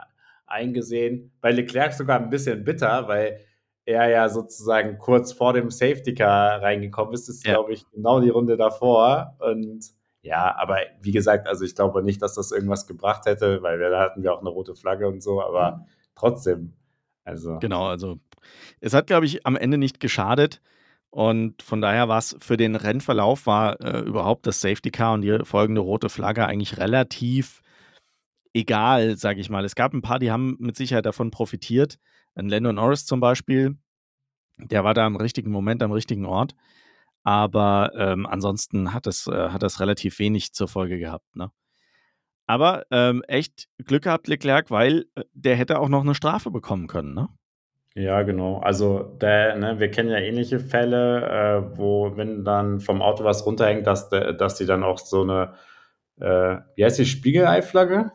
eingesehen. 0.47 1.31
Bei 1.41 1.53
Leclerc 1.53 1.93
sogar 1.93 2.19
ein 2.19 2.31
bisschen 2.31 2.65
bitter, 2.65 3.07
weil 3.09 3.41
er 3.85 4.09
ja 4.09 4.29
sozusagen 4.29 4.99
kurz 4.99 5.33
vor 5.33 5.53
dem 5.53 5.71
Safety 5.71 6.15
Car 6.15 6.63
reingekommen 6.63 7.15
ist. 7.15 7.29
Ist, 7.29 7.47
ja. 7.47 7.55
glaube 7.55 7.73
ich, 7.73 7.89
genau 7.91 8.21
die 8.21 8.29
Runde 8.29 8.57
davor. 8.57 9.37
Und 9.39 9.85
ja, 10.23 10.55
aber 10.57 10.79
wie 11.01 11.13
gesagt, 11.13 11.49
also 11.49 11.65
ich 11.65 11.75
glaube 11.75 12.03
nicht, 12.03 12.21
dass 12.23 12.35
das 12.35 12.53
irgendwas 12.53 12.87
gebracht 12.87 13.27
hätte, 13.27 13.63
weil 13.63 13.79
wir, 13.79 13.91
da 13.91 14.01
hatten 14.01 14.23
wir 14.23 14.33
auch 14.33 14.41
eine 14.41 14.51
rote 14.51 14.75
Flagge 14.75 15.09
und 15.09 15.23
so, 15.23 15.43
aber 15.43 15.77
mhm. 15.77 15.85
trotzdem. 16.15 16.73
Also. 17.25 17.59
Genau, 17.59 17.87
also 17.87 18.19
es 18.81 18.95
hat, 18.95 19.07
glaube 19.07 19.27
ich, 19.27 19.47
am 19.47 19.57
Ende 19.57 19.79
nicht 19.79 20.01
geschadet. 20.01 20.61
Und 21.11 21.61
von 21.63 21.81
daher 21.81 22.09
war 22.09 22.19
es 22.19 22.37
für 22.39 22.57
den 22.57 22.77
Rennverlauf 22.77 23.47
war 23.47 23.81
äh, 23.81 23.99
überhaupt 24.01 24.47
das 24.47 24.61
Safety 24.61 24.93
Car 24.93 25.15
und 25.15 25.23
die 25.23 25.41
folgende 25.45 25.81
rote 25.81 26.09
Flagge 26.09 26.47
eigentlich 26.47 26.79
relativ 26.79 27.63
egal, 28.55 29.17
sage 29.17 29.41
ich 29.41 29.51
mal. 29.51 29.65
Es 29.65 29.75
gab 29.75 29.93
ein 29.93 30.03
paar, 30.03 30.21
die 30.21 30.31
haben 30.31 30.57
mit 30.61 30.77
Sicherheit 30.77 31.07
davon 31.07 31.33
profitiert. 31.33 31.99
Ein 32.41 32.49
Lando 32.49 32.73
Norris 32.73 33.05
zum 33.05 33.21
Beispiel, 33.21 33.77
der 34.57 34.83
war 34.83 34.95
da 34.95 35.07
im 35.07 35.17
richtigen 35.17 35.51
Moment 35.51 35.83
am 35.83 35.93
richtigen 35.93 36.25
Ort. 36.25 36.55
Aber 37.23 37.93
ähm, 37.97 38.25
ansonsten 38.25 38.95
hat 38.95 39.07
es, 39.07 39.27
äh, 39.27 39.51
hat 39.51 39.63
das 39.63 39.79
relativ 39.79 40.19
wenig 40.19 40.55
zur 40.55 40.67
Folge 40.67 40.99
gehabt. 40.99 41.37
Ne? 41.37 41.51
Aber 42.47 42.87
ähm, 42.91 43.23
echt 43.29 43.69
Glück 43.85 44.05
gehabt, 44.05 44.27
Leclerc, 44.27 44.71
weil 44.71 45.05
äh, 45.17 45.25
der 45.35 45.55
hätte 45.57 45.79
auch 45.79 45.91
noch 45.91 46.01
eine 46.01 46.15
Strafe 46.15 46.51
bekommen 46.51 46.87
können. 46.87 47.13
Ne? 47.13 47.29
Ja, 47.95 48.23
genau. 48.23 48.59
Also 48.61 49.03
der, 49.21 49.57
ne, 49.57 49.79
wir 49.79 49.91
kennen 49.91 50.09
ja 50.09 50.17
ähnliche 50.17 50.61
Fälle, 50.61 51.27
äh, 51.27 51.77
wo 51.77 52.17
wenn 52.17 52.43
dann 52.43 52.81
vom 52.81 53.03
Auto 53.03 53.23
was 53.23 53.45
runterhängt, 53.45 53.87
dass, 53.87 54.09
dass 54.09 54.55
die 54.55 54.65
dann 54.65 54.83
auch 54.83 54.99
so 54.99 55.23
eine, 55.23 55.53
äh, 56.19 56.57
wie 56.75 56.85
heißt 56.87 56.99
die, 56.99 57.05
Spiegelei-Flagge? 57.05 58.13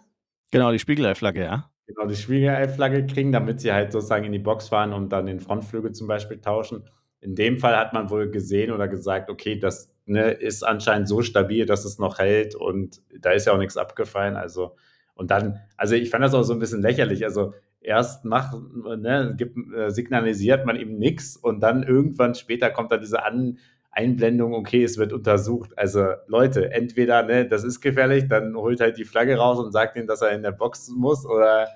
Genau, 0.49 0.71
die 0.71 0.79
Spiegelei-Flagge, 0.79 1.43
ja. 1.43 1.69
Genau, 1.88 2.08
die 2.08 2.15
Spiegelei-Flagge 2.15 3.06
kriegen, 3.06 3.32
damit 3.32 3.60
sie 3.62 3.71
halt 3.71 3.91
sozusagen 3.91 4.26
in 4.26 4.32
die 4.32 4.39
Box 4.39 4.69
fahren 4.69 4.91
und 4.91 5.10
dann 5.10 5.28
den 5.28 5.39
Frontflügel 5.39 5.91
zum 5.91 6.08
Beispiel 6.08 6.39
tauschen. 6.41 6.84
In 7.21 7.36
dem 7.36 7.58
Fall 7.60 7.78
hat 7.78 7.93
man 7.93 8.10
wohl 8.10 8.30
gesehen 8.32 8.71
oder 8.71 8.88
gesagt, 8.88 9.30
okay, 9.30 9.60
das 9.60 9.91
ne, 10.06 10.32
ist 10.32 10.63
anscheinend 10.63 11.08
so 11.08 11.21
stabil, 11.21 11.65
dass 11.65 11.86
es 11.86 12.00
noch 12.00 12.17
hält 12.17 12.56
und 12.56 13.02
da 13.19 13.32
ist 13.32 13.45
ja 13.45 13.54
auch 13.54 13.60
nichts 13.60 13.78
abgefallen. 13.78 14.36
Also, 14.36 14.76
und 15.13 15.30
dann, 15.30 15.60
also 15.78 15.93
ich 15.95 16.10
fand 16.10 16.24
das 16.24 16.34
auch 16.34 16.43
so 16.43 16.54
ein 16.54 16.60
bisschen 16.60 16.82
lächerlich. 16.82 17.24
Also 17.24 17.54
erst 17.82 18.26
macht, 18.26 18.58
ne, 18.98 19.36
gibt, 19.38 19.56
äh, 19.76 19.91
signalisiert 19.91 20.65
man 20.65 20.76
ihm 20.78 20.98
nichts 20.98 21.38
und 21.38 21.60
dann 21.62 21.84
irgendwann 21.84 22.34
später 22.34 22.71
kommt 22.71 22.91
da 22.91 22.98
diese 22.98 23.24
An 23.24 23.60
Einblendung, 23.95 24.53
okay, 24.53 24.84
es 24.84 24.97
wird 24.97 25.13
untersucht. 25.13 25.71
Also 25.77 26.05
Leute, 26.27 26.71
entweder, 26.71 27.23
ne, 27.23 27.47
das 27.47 27.63
ist 27.63 27.79
gefährlich, 27.79 28.27
dann 28.27 28.55
holt 28.55 28.81
halt 28.81 28.97
die 28.97 29.05
Flagge 29.05 29.38
raus 29.38 29.58
und 29.58 29.71
sagt 29.71 29.95
ihm, 29.95 30.05
dass 30.05 30.21
er 30.21 30.31
in 30.31 30.43
der 30.43 30.51
Box 30.51 30.89
muss 30.89 31.25
oder 31.25 31.69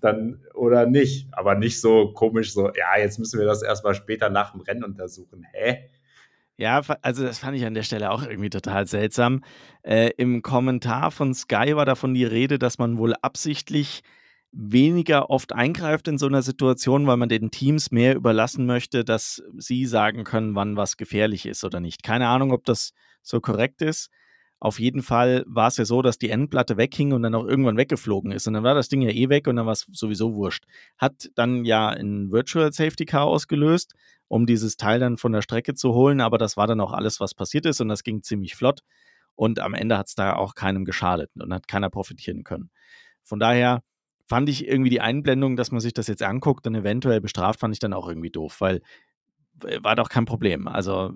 dann 0.00 0.40
oder 0.54 0.86
nicht. 0.86 1.28
Aber 1.32 1.54
nicht 1.54 1.80
so 1.80 2.12
komisch, 2.12 2.52
so, 2.54 2.70
ja, 2.74 2.98
jetzt 2.98 3.18
müssen 3.18 3.38
wir 3.38 3.46
das 3.46 3.62
erstmal 3.62 3.94
später 3.94 4.30
nach 4.30 4.52
dem 4.52 4.62
Rennen 4.62 4.84
untersuchen. 4.84 5.46
Hä? 5.52 5.90
Ja, 6.56 6.80
also 7.02 7.22
das 7.22 7.38
fand 7.38 7.56
ich 7.58 7.66
an 7.66 7.74
der 7.74 7.82
Stelle 7.82 8.10
auch 8.10 8.22
irgendwie 8.22 8.48
total 8.48 8.86
seltsam. 8.86 9.44
Äh, 9.82 10.12
Im 10.16 10.40
Kommentar 10.40 11.10
von 11.10 11.34
Sky 11.34 11.76
war 11.76 11.84
davon 11.84 12.14
die 12.14 12.24
Rede, 12.24 12.58
dass 12.58 12.78
man 12.78 12.96
wohl 12.96 13.14
absichtlich 13.20 14.02
weniger 14.58 15.28
oft 15.28 15.52
eingreift 15.52 16.08
in 16.08 16.16
so 16.16 16.26
einer 16.26 16.40
Situation, 16.40 17.06
weil 17.06 17.18
man 17.18 17.28
den 17.28 17.50
Teams 17.50 17.90
mehr 17.90 18.16
überlassen 18.16 18.64
möchte, 18.64 19.04
dass 19.04 19.42
sie 19.58 19.84
sagen 19.84 20.24
können, 20.24 20.54
wann 20.54 20.76
was 20.76 20.96
gefährlich 20.96 21.44
ist 21.44 21.62
oder 21.62 21.78
nicht. 21.78 22.02
Keine 22.02 22.28
Ahnung, 22.28 22.52
ob 22.52 22.64
das 22.64 22.92
so 23.22 23.40
korrekt 23.40 23.82
ist. 23.82 24.08
Auf 24.58 24.80
jeden 24.80 25.02
Fall 25.02 25.44
war 25.46 25.68
es 25.68 25.76
ja 25.76 25.84
so, 25.84 26.00
dass 26.00 26.16
die 26.16 26.30
Endplatte 26.30 26.78
weghing 26.78 27.12
und 27.12 27.22
dann 27.22 27.34
auch 27.34 27.44
irgendwann 27.44 27.76
weggeflogen 27.76 28.32
ist. 28.32 28.46
Und 28.48 28.54
dann 28.54 28.64
war 28.64 28.74
das 28.74 28.88
Ding 28.88 29.02
ja 29.02 29.10
eh 29.10 29.28
weg 29.28 29.46
und 29.46 29.56
dann 29.56 29.66
war 29.66 29.74
es 29.74 29.86
sowieso 29.92 30.34
wurscht. 30.34 30.64
Hat 30.96 31.28
dann 31.34 31.66
ja 31.66 31.90
ein 31.90 32.32
Virtual 32.32 32.72
Safety 32.72 33.04
Car 33.04 33.26
ausgelöst, 33.26 33.94
um 34.28 34.46
dieses 34.46 34.78
Teil 34.78 34.98
dann 34.98 35.18
von 35.18 35.32
der 35.32 35.42
Strecke 35.42 35.74
zu 35.74 35.92
holen. 35.92 36.22
Aber 36.22 36.38
das 36.38 36.56
war 36.56 36.66
dann 36.66 36.80
auch 36.80 36.92
alles, 36.92 37.20
was 37.20 37.34
passiert 37.34 37.66
ist 37.66 37.82
und 37.82 37.88
das 37.88 38.02
ging 38.02 38.22
ziemlich 38.22 38.54
flott. 38.54 38.80
Und 39.34 39.60
am 39.60 39.74
Ende 39.74 39.98
hat 39.98 40.08
es 40.08 40.14
da 40.14 40.34
auch 40.34 40.54
keinem 40.54 40.86
geschadet 40.86 41.30
und 41.38 41.52
hat 41.52 41.68
keiner 41.68 41.90
profitieren 41.90 42.42
können. 42.42 42.70
Von 43.22 43.38
daher 43.38 43.82
fand 44.26 44.48
ich 44.48 44.66
irgendwie 44.66 44.90
die 44.90 45.00
Einblendung, 45.00 45.56
dass 45.56 45.70
man 45.70 45.80
sich 45.80 45.94
das 45.94 46.06
jetzt 46.08 46.22
anguckt 46.22 46.66
und 46.66 46.74
eventuell 46.74 47.20
bestraft, 47.20 47.60
fand 47.60 47.74
ich 47.74 47.78
dann 47.78 47.92
auch 47.92 48.08
irgendwie 48.08 48.30
doof, 48.30 48.60
weil 48.60 48.82
war 49.80 49.96
doch 49.96 50.08
kein 50.08 50.26
Problem. 50.26 50.68
Also, 50.68 51.12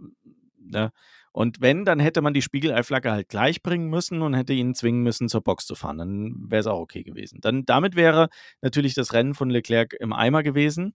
ne? 0.59 0.92
Und 1.33 1.61
wenn, 1.61 1.85
dann 1.85 2.01
hätte 2.01 2.23
man 2.23 2.35
die 2.35 2.42
Spiegeleiflagge 2.42 3.12
halt 3.12 3.29
gleich 3.29 3.62
bringen 3.62 3.88
müssen 3.88 4.23
und 4.23 4.35
hätte 4.35 4.53
ihn 4.53 4.75
zwingen 4.75 5.03
müssen, 5.03 5.29
zur 5.29 5.42
Box 5.42 5.64
zu 5.64 5.77
fahren. 5.77 5.99
Dann 5.99 6.51
wäre 6.51 6.61
es 6.61 6.66
auch 6.66 6.81
okay 6.81 7.05
gewesen. 7.05 7.38
Dann, 7.40 7.64
damit 7.64 7.94
wäre 7.94 8.31
natürlich 8.62 8.94
das 8.94 9.12
Rennen 9.12 9.35
von 9.35 9.49
Leclerc 9.49 9.94
im 10.01 10.12
Eimer 10.12 10.42
gewesen. 10.42 10.94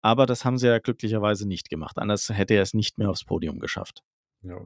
Aber 0.00 0.24
das 0.24 0.44
haben 0.44 0.56
sie 0.56 0.68
ja 0.68 0.78
glücklicherweise 0.78 1.46
nicht 1.46 1.68
gemacht. 1.68 1.98
Anders 1.98 2.30
hätte 2.30 2.54
er 2.54 2.62
es 2.62 2.72
nicht 2.72 2.96
mehr 2.96 3.10
aufs 3.10 3.24
Podium 3.24 3.58
geschafft. 3.58 4.02
Ja. 4.42 4.58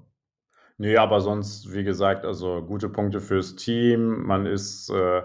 Nee, 0.79 0.97
aber 0.97 1.21
sonst, 1.21 1.73
wie 1.73 1.85
gesagt, 1.85 2.25
also 2.25 2.63
gute 2.63 2.89
Punkte 2.89 3.21
fürs 3.21 3.57
Team. 3.57 4.25
Man 4.25 4.47
ist 4.47 4.89
äh, 4.91 5.23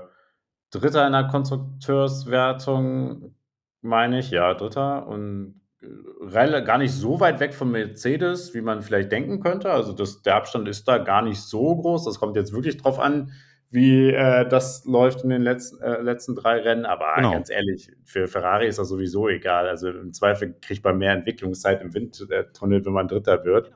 Dritter 0.80 1.06
in 1.06 1.14
der 1.14 1.28
Konstrukteurswertung, 1.28 3.36
meine 3.82 4.20
ich. 4.20 4.32
Ja, 4.32 4.54
Dritter. 4.54 5.08
Und 5.08 5.62
äh, 5.82 6.62
gar 6.64 6.78
nicht 6.78 6.94
so 6.94 7.20
weit 7.20 7.40
weg 7.40 7.54
von 7.54 7.72
Mercedes, 7.72 8.54
wie 8.54 8.62
man 8.62 8.82
vielleicht 8.82 9.12
denken 9.12 9.40
könnte. 9.40 9.72
Also 9.72 9.94
das, 9.94 10.22
der 10.22 10.36
Abstand 10.36 10.68
ist 10.68 10.88
da 10.88 10.98
gar 10.98 11.22
nicht 11.22 11.42
so 11.42 11.76
groß. 11.76 12.06
Das 12.06 12.20
kommt 12.20 12.36
jetzt 12.36 12.54
wirklich 12.54 12.78
drauf 12.78 13.00
an, 13.00 13.32
wie 13.70 14.10
äh, 14.10 14.48
das 14.48 14.86
läuft 14.86 15.24
in 15.24 15.30
den 15.30 15.42
letzten, 15.42 15.82
äh, 15.82 16.02
letzten 16.02 16.36
drei 16.36 16.60
Rennen. 16.60 16.86
Aber 16.86 17.16
genau. 17.16 17.32
ganz 17.32 17.50
ehrlich, 17.50 17.92
für 18.04 18.28
Ferrari 18.28 18.68
ist 18.68 18.80
das 18.80 18.90
sowieso 18.90 19.28
egal. 19.28 19.68
Also 19.68 19.90
im 19.90 20.14
Zweifel 20.14 20.56
kriegt 20.62 20.84
man 20.84 20.98
mehr 20.98 21.14
Entwicklungszeit 21.14 21.82
im 21.82 21.94
Windtunnel, 21.94 22.86
wenn 22.86 22.94
man 22.94 23.08
Dritter 23.08 23.46
wird. 23.46 23.72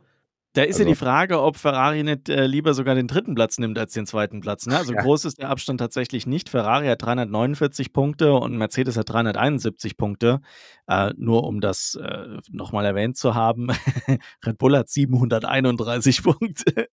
Da 0.53 0.63
ist 0.63 0.75
also, 0.75 0.83
ja 0.83 0.89
die 0.89 0.95
Frage, 0.95 1.41
ob 1.41 1.55
Ferrari 1.55 2.03
nicht 2.03 2.27
äh, 2.27 2.45
lieber 2.45 2.73
sogar 2.73 2.93
den 2.93 3.07
dritten 3.07 3.35
Platz 3.35 3.57
nimmt 3.57 3.79
als 3.79 3.93
den 3.93 4.05
zweiten 4.05 4.41
Platz. 4.41 4.65
Ne? 4.65 4.77
Also 4.77 4.93
ja. 4.93 5.01
groß 5.01 5.23
ist 5.23 5.39
der 5.39 5.49
Abstand 5.49 5.79
tatsächlich 5.79 6.27
nicht. 6.27 6.49
Ferrari 6.49 6.87
hat 6.87 7.01
349 7.01 7.93
Punkte 7.93 8.33
und 8.33 8.57
Mercedes 8.57 8.97
hat 8.97 9.09
371 9.09 9.95
Punkte. 9.95 10.41
Äh, 10.87 11.13
nur 11.15 11.45
um 11.45 11.61
das 11.61 11.95
äh, 11.95 12.37
nochmal 12.49 12.85
erwähnt 12.85 13.15
zu 13.15 13.33
haben, 13.33 13.69
Red 14.45 14.57
Bull 14.57 14.77
hat 14.77 14.89
731 14.89 16.23
Punkte. 16.23 16.89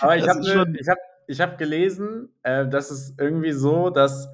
Aber 0.00 0.16
ich 0.18 0.28
habe 0.28 0.40
ne, 0.40 0.78
hab, 0.86 0.98
hab 1.30 1.58
gelesen, 1.58 2.34
äh, 2.42 2.68
dass 2.68 2.90
es 2.90 3.14
irgendwie 3.18 3.52
so, 3.52 3.88
dass 3.88 4.28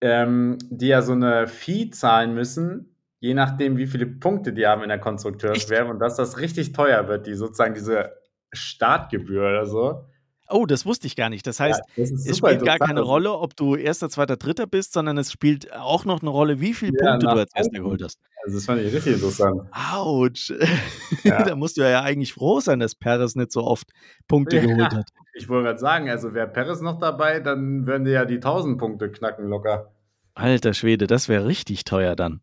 ähm, 0.00 0.58
die 0.68 0.88
ja 0.88 1.00
so 1.00 1.12
eine 1.12 1.46
Fee 1.46 1.90
zahlen 1.90 2.34
müssen, 2.34 2.93
je 3.24 3.32
nachdem, 3.32 3.78
wie 3.78 3.86
viele 3.86 4.04
Punkte 4.04 4.52
die 4.52 4.66
haben 4.66 4.82
in 4.82 4.90
der 4.90 4.98
Konstrukteurswertung 4.98 5.92
und 5.92 5.98
dass 5.98 6.16
das 6.16 6.36
richtig 6.38 6.72
teuer 6.72 7.08
wird, 7.08 7.26
die 7.26 7.32
sozusagen 7.32 7.72
diese 7.72 8.12
Startgebühr 8.52 9.48
oder 9.48 9.64
so. 9.64 10.04
Oh, 10.50 10.66
das 10.66 10.84
wusste 10.84 11.06
ich 11.06 11.16
gar 11.16 11.30
nicht. 11.30 11.46
Das 11.46 11.58
heißt, 11.58 11.80
ja, 11.96 12.04
das 12.04 12.26
es 12.26 12.36
spielt 12.36 12.62
gar 12.66 12.78
keine 12.78 13.00
Rolle, 13.00 13.32
ob 13.32 13.56
du 13.56 13.76
erster, 13.76 14.10
zweiter, 14.10 14.36
dritter 14.36 14.66
bist, 14.66 14.92
sondern 14.92 15.16
es 15.16 15.32
spielt 15.32 15.72
auch 15.72 16.04
noch 16.04 16.20
eine 16.20 16.28
Rolle, 16.28 16.60
wie 16.60 16.74
viele 16.74 16.92
ja, 17.00 17.12
Punkte 17.12 17.26
du 17.28 17.32
als 17.32 17.50
erster 17.54 17.78
geholt 17.78 18.02
hast. 18.02 18.20
Also 18.44 18.58
das 18.58 18.66
fand 18.66 18.82
ich 18.82 18.92
richtig 18.92 19.14
interessant. 19.14 19.62
Autsch. 19.72 20.52
Ja. 21.24 21.42
da 21.42 21.56
musst 21.56 21.78
du 21.78 21.80
ja 21.80 22.02
eigentlich 22.02 22.34
froh 22.34 22.60
sein, 22.60 22.80
dass 22.80 22.94
Perez 22.94 23.36
nicht 23.36 23.52
so 23.52 23.62
oft 23.64 23.88
Punkte 24.28 24.60
geholt 24.60 24.92
hat. 24.92 25.08
Ich 25.36 25.48
wollte 25.48 25.64
gerade 25.64 25.80
sagen, 25.80 26.10
also 26.10 26.32
wäre 26.32 26.46
Perez 26.46 26.80
noch 26.80 27.00
dabei, 27.00 27.40
dann 27.40 27.86
würden 27.86 28.04
die 28.04 28.12
ja 28.12 28.24
die 28.24 28.36
1000 28.36 28.78
Punkte 28.78 29.10
knacken 29.10 29.48
locker. 29.48 29.90
Alter 30.34 30.74
Schwede, 30.74 31.08
das 31.08 31.28
wäre 31.28 31.46
richtig 31.46 31.82
teuer 31.82 32.14
dann. 32.14 32.40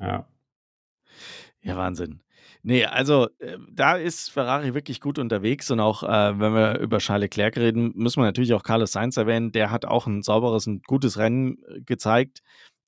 Ja. 0.00 0.26
Ja, 1.62 1.76
Wahnsinn. 1.76 2.22
Nee, 2.62 2.84
also 2.84 3.28
äh, 3.38 3.58
da 3.70 3.96
ist 3.96 4.30
Ferrari 4.30 4.74
wirklich 4.74 5.00
gut 5.00 5.18
unterwegs 5.18 5.70
und 5.70 5.80
auch 5.80 6.02
äh, 6.02 6.38
wenn 6.38 6.54
wir 6.54 6.78
über 6.78 6.98
Charles 6.98 7.22
Leclerc 7.24 7.56
reden, 7.56 7.92
müssen 7.94 8.20
wir 8.20 8.26
natürlich 8.26 8.52
auch 8.54 8.62
Carlos 8.62 8.92
Sainz 8.92 9.16
erwähnen. 9.16 9.52
Der 9.52 9.70
hat 9.70 9.84
auch 9.84 10.06
ein 10.06 10.22
sauberes 10.22 10.66
und 10.66 10.86
gutes 10.86 11.18
Rennen 11.18 11.58
äh, 11.68 11.80
gezeigt, 11.82 12.40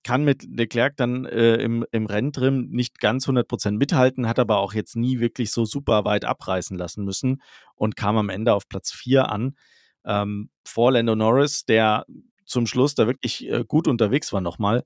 kann 0.05 0.25
mit 0.25 0.45
Leclerc 0.45 0.97
dann 0.97 1.25
äh, 1.27 1.55
im, 1.57 1.87
im 1.93 2.07
Renntrim 2.07 2.69
nicht 2.71 2.99
ganz 3.01 3.27
100% 3.29 3.73
mithalten, 3.79 4.29
hat 4.29 4.39
aber 4.39 4.59
auch 4.59 4.75
jetzt 4.75 4.97
nie 4.97 5.21
wirklich 5.21 5.53
so 5.53 5.65
super 5.65 6.05
weit 6.05 6.25
abreißen 6.25 6.77
lassen 6.77 7.05
müssen 7.05 7.43
und 7.75 7.97
kam 7.97 8.17
am 8.17 8.29
Ende 8.29 8.55
auf 8.55 8.69
Platz 8.69 8.93
4 8.93 9.31
an. 9.31 9.57
Ähm, 10.05 10.51
vor 10.67 10.93
Lando 10.93 11.15
Norris, 11.15 11.65
der 11.65 12.05
zum 12.45 12.67
Schluss 12.67 12.95
da 12.95 13.07
wirklich 13.07 13.49
äh, 13.49 13.65
gut 13.67 13.87
unterwegs 13.89 14.33
war 14.33 14.41
nochmal. 14.41 14.85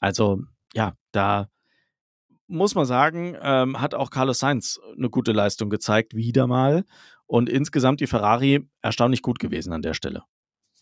Also 0.00 0.42
ja, 0.74 0.94
da 1.12 1.48
muss 2.46 2.74
man 2.74 2.84
sagen, 2.84 3.36
ähm, 3.40 3.80
hat 3.80 3.94
auch 3.94 4.10
Carlos 4.10 4.40
Sainz 4.40 4.80
eine 4.96 5.08
gute 5.08 5.32
Leistung 5.32 5.70
gezeigt, 5.70 6.14
wieder 6.14 6.46
mal. 6.46 6.84
Und 7.26 7.48
insgesamt 7.48 8.00
die 8.00 8.08
Ferrari 8.08 8.68
erstaunlich 8.82 9.22
gut 9.22 9.38
gewesen 9.38 9.72
an 9.72 9.82
der 9.82 9.94
Stelle. 9.94 10.24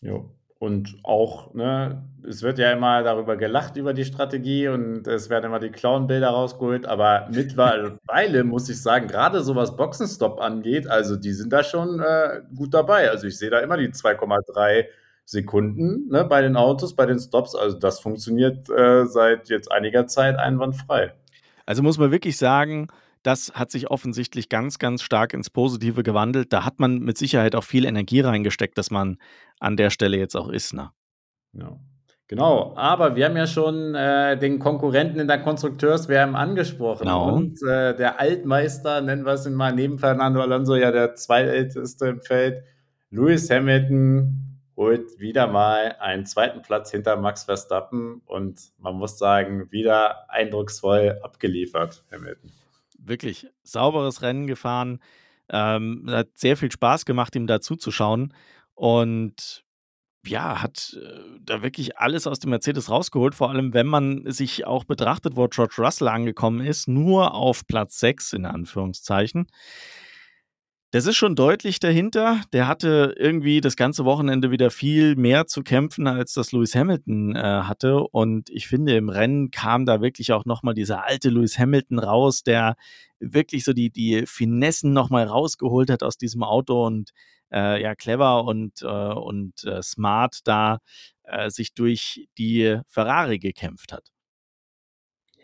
Jo. 0.01 0.35
Und 0.57 0.97
auch, 1.03 1.53
ne, 1.53 2.09
es 2.27 2.41
wird 2.43 2.59
ja 2.59 2.71
immer 2.73 3.01
darüber 3.01 3.37
gelacht, 3.37 3.77
über 3.77 3.93
die 3.93 4.03
Strategie 4.03 4.67
und 4.67 5.07
es 5.07 5.29
werden 5.29 5.45
immer 5.45 5.59
die 5.59 5.69
Clown-Bilder 5.69 6.27
rausgeholt, 6.27 6.85
aber 6.85 7.29
mittlerweile 7.31 8.43
muss 8.43 8.67
ich 8.67 8.81
sagen, 8.81 9.07
gerade 9.07 9.41
so 9.41 9.55
was 9.55 9.77
Boxenstopp 9.77 10.41
angeht, 10.41 10.85
also 10.85 11.15
die 11.15 11.31
sind 11.31 11.53
da 11.53 11.63
schon 11.63 12.01
äh, 12.01 12.41
gut 12.53 12.73
dabei. 12.73 13.09
Also 13.09 13.27
ich 13.27 13.37
sehe 13.37 13.49
da 13.49 13.59
immer 13.59 13.77
die 13.77 13.87
2,3 13.87 14.85
Sekunden 15.29 16.07
ne, 16.09 16.25
bei 16.25 16.41
den 16.41 16.55
Autos, 16.55 16.95
bei 16.95 17.05
den 17.05 17.19
Stops. 17.19 17.53
Also 17.53 17.77
das 17.77 17.99
funktioniert 17.99 18.67
äh, 18.69 19.05
seit 19.05 19.47
jetzt 19.49 19.71
einiger 19.71 20.07
Zeit 20.07 20.37
einwandfrei. 20.37 21.13
Also 21.67 21.83
muss 21.83 21.99
man 21.99 22.09
wirklich 22.09 22.35
sagen, 22.35 22.87
das 23.21 23.51
hat 23.53 23.69
sich 23.69 23.91
offensichtlich 23.91 24.49
ganz, 24.49 24.79
ganz 24.79 25.03
stark 25.03 25.35
ins 25.35 25.51
Positive 25.51 26.01
gewandelt. 26.01 26.51
Da 26.51 26.65
hat 26.65 26.79
man 26.79 26.97
mit 26.97 27.19
Sicherheit 27.19 27.53
auch 27.53 27.63
viel 27.63 27.85
Energie 27.85 28.21
reingesteckt, 28.21 28.75
dass 28.75 28.89
man 28.89 29.17
an 29.59 29.77
der 29.77 29.91
Stelle 29.91 30.17
jetzt 30.17 30.35
auch 30.35 30.49
ist. 30.49 30.73
Ne? 30.73 30.89
Ja. 31.53 31.77
Genau, 32.27 32.73
aber 32.75 33.15
wir 33.15 33.25
haben 33.25 33.37
ja 33.37 33.47
schon 33.47 33.93
äh, 33.93 34.37
den 34.37 34.57
Konkurrenten 34.57 35.19
in 35.19 35.27
der 35.27 35.41
Konstrukteurswärme 35.41 36.37
angesprochen. 36.37 37.03
Genau. 37.03 37.35
Und 37.35 37.61
äh, 37.61 37.95
der 37.95 38.19
Altmeister, 38.19 39.01
nennen 39.01 39.25
wir 39.25 39.33
es 39.33 39.47
mal, 39.47 39.73
neben 39.73 39.99
Fernando 39.99 40.41
Alonso 40.41 40.75
ja 40.75 40.91
der 40.91 41.13
zweitälteste 41.13 42.07
im 42.07 42.21
Feld, 42.21 42.63
Lewis 43.11 43.49
Hamilton 43.49 44.48
holt 44.79 45.19
wieder 45.19 45.45
mal 45.45 45.97
einen 45.99 46.25
zweiten 46.25 46.61
Platz 46.61 46.89
hinter 46.89 47.17
Max 47.17 47.43
Verstappen 47.43 48.21
und 48.25 48.71
man 48.77 48.95
muss 48.95 49.19
sagen, 49.19 49.69
wieder 49.73 50.31
eindrucksvoll 50.31 51.19
abgeliefert, 51.21 52.05
Hamilton. 52.09 52.49
Wirklich 52.97 53.47
sauberes 53.61 54.21
Rennen 54.21 54.47
gefahren. 54.47 54.99
Ähm, 55.49 56.05
hat 56.07 56.29
sehr 56.35 56.55
viel 56.55 56.71
Spaß 56.71 57.03
gemacht, 57.03 57.35
ihm 57.35 57.45
da 57.45 57.59
zuzuschauen. 57.59 58.33
Und 58.73 59.65
ja, 60.25 60.61
hat 60.61 60.97
äh, 60.97 61.19
da 61.41 61.61
wirklich 61.61 61.97
alles 61.97 62.25
aus 62.25 62.39
dem 62.39 62.51
Mercedes 62.51 62.89
rausgeholt, 62.89 63.35
vor 63.35 63.49
allem 63.49 63.73
wenn 63.73 63.87
man 63.87 64.31
sich 64.31 64.65
auch 64.65 64.85
betrachtet, 64.85 65.35
wo 65.35 65.45
George 65.49 65.75
Russell 65.79 66.07
angekommen 66.07 66.65
ist, 66.65 66.87
nur 66.87 67.33
auf 67.33 67.67
Platz 67.67 67.99
6 67.99 68.31
in 68.31 68.45
Anführungszeichen. 68.45 69.47
Das 70.91 71.05
ist 71.05 71.17
schon 71.17 71.35
deutlich 71.35 71.79
dahinter. 71.79 72.41
Der 72.51 72.67
hatte 72.67 73.13
irgendwie 73.15 73.61
das 73.61 73.75
ganze 73.75 74.05
Wochenende 74.05 74.49
wieder 74.49 74.71
viel 74.71 75.15
mehr 75.15 75.45
zu 75.45 75.61
kämpfen, 75.61 76.07
als 76.07 76.33
das 76.33 76.51
Lewis 76.51 76.73
Hamilton 76.73 77.35
äh, 77.35 77.41
hatte. 77.41 77.99
Und 77.99 78.49
ich 78.49 78.67
finde, 78.67 78.95
im 78.97 79.09
Rennen 79.09 79.51
kam 79.51 79.85
da 79.85 80.01
wirklich 80.01 80.33
auch 80.33 80.45
nochmal 80.45 80.73
dieser 80.73 81.05
alte 81.05 81.29
Lewis 81.29 81.59
Hamilton 81.59 81.99
raus, 81.99 82.41
der 82.41 82.75
wirklich 83.19 83.65
so 83.65 83.73
die, 83.73 83.91
die 83.91 84.23
Finessen 84.25 84.91
nochmal 84.91 85.25
rausgeholt 85.25 85.91
hat 85.91 86.01
aus 86.01 86.17
diesem 86.17 86.41
Auto 86.41 86.87
und 86.87 87.11
äh, 87.51 87.79
ja, 87.81 87.93
clever 87.93 88.45
und, 88.45 88.81
äh, 88.81 88.87
und 88.87 89.63
äh, 89.65 89.83
smart 89.83 90.39
da 90.45 90.79
äh, 91.23 91.51
sich 91.51 91.75
durch 91.75 92.27
die 92.39 92.79
Ferrari 92.87 93.37
gekämpft 93.37 93.93
hat. 93.93 94.09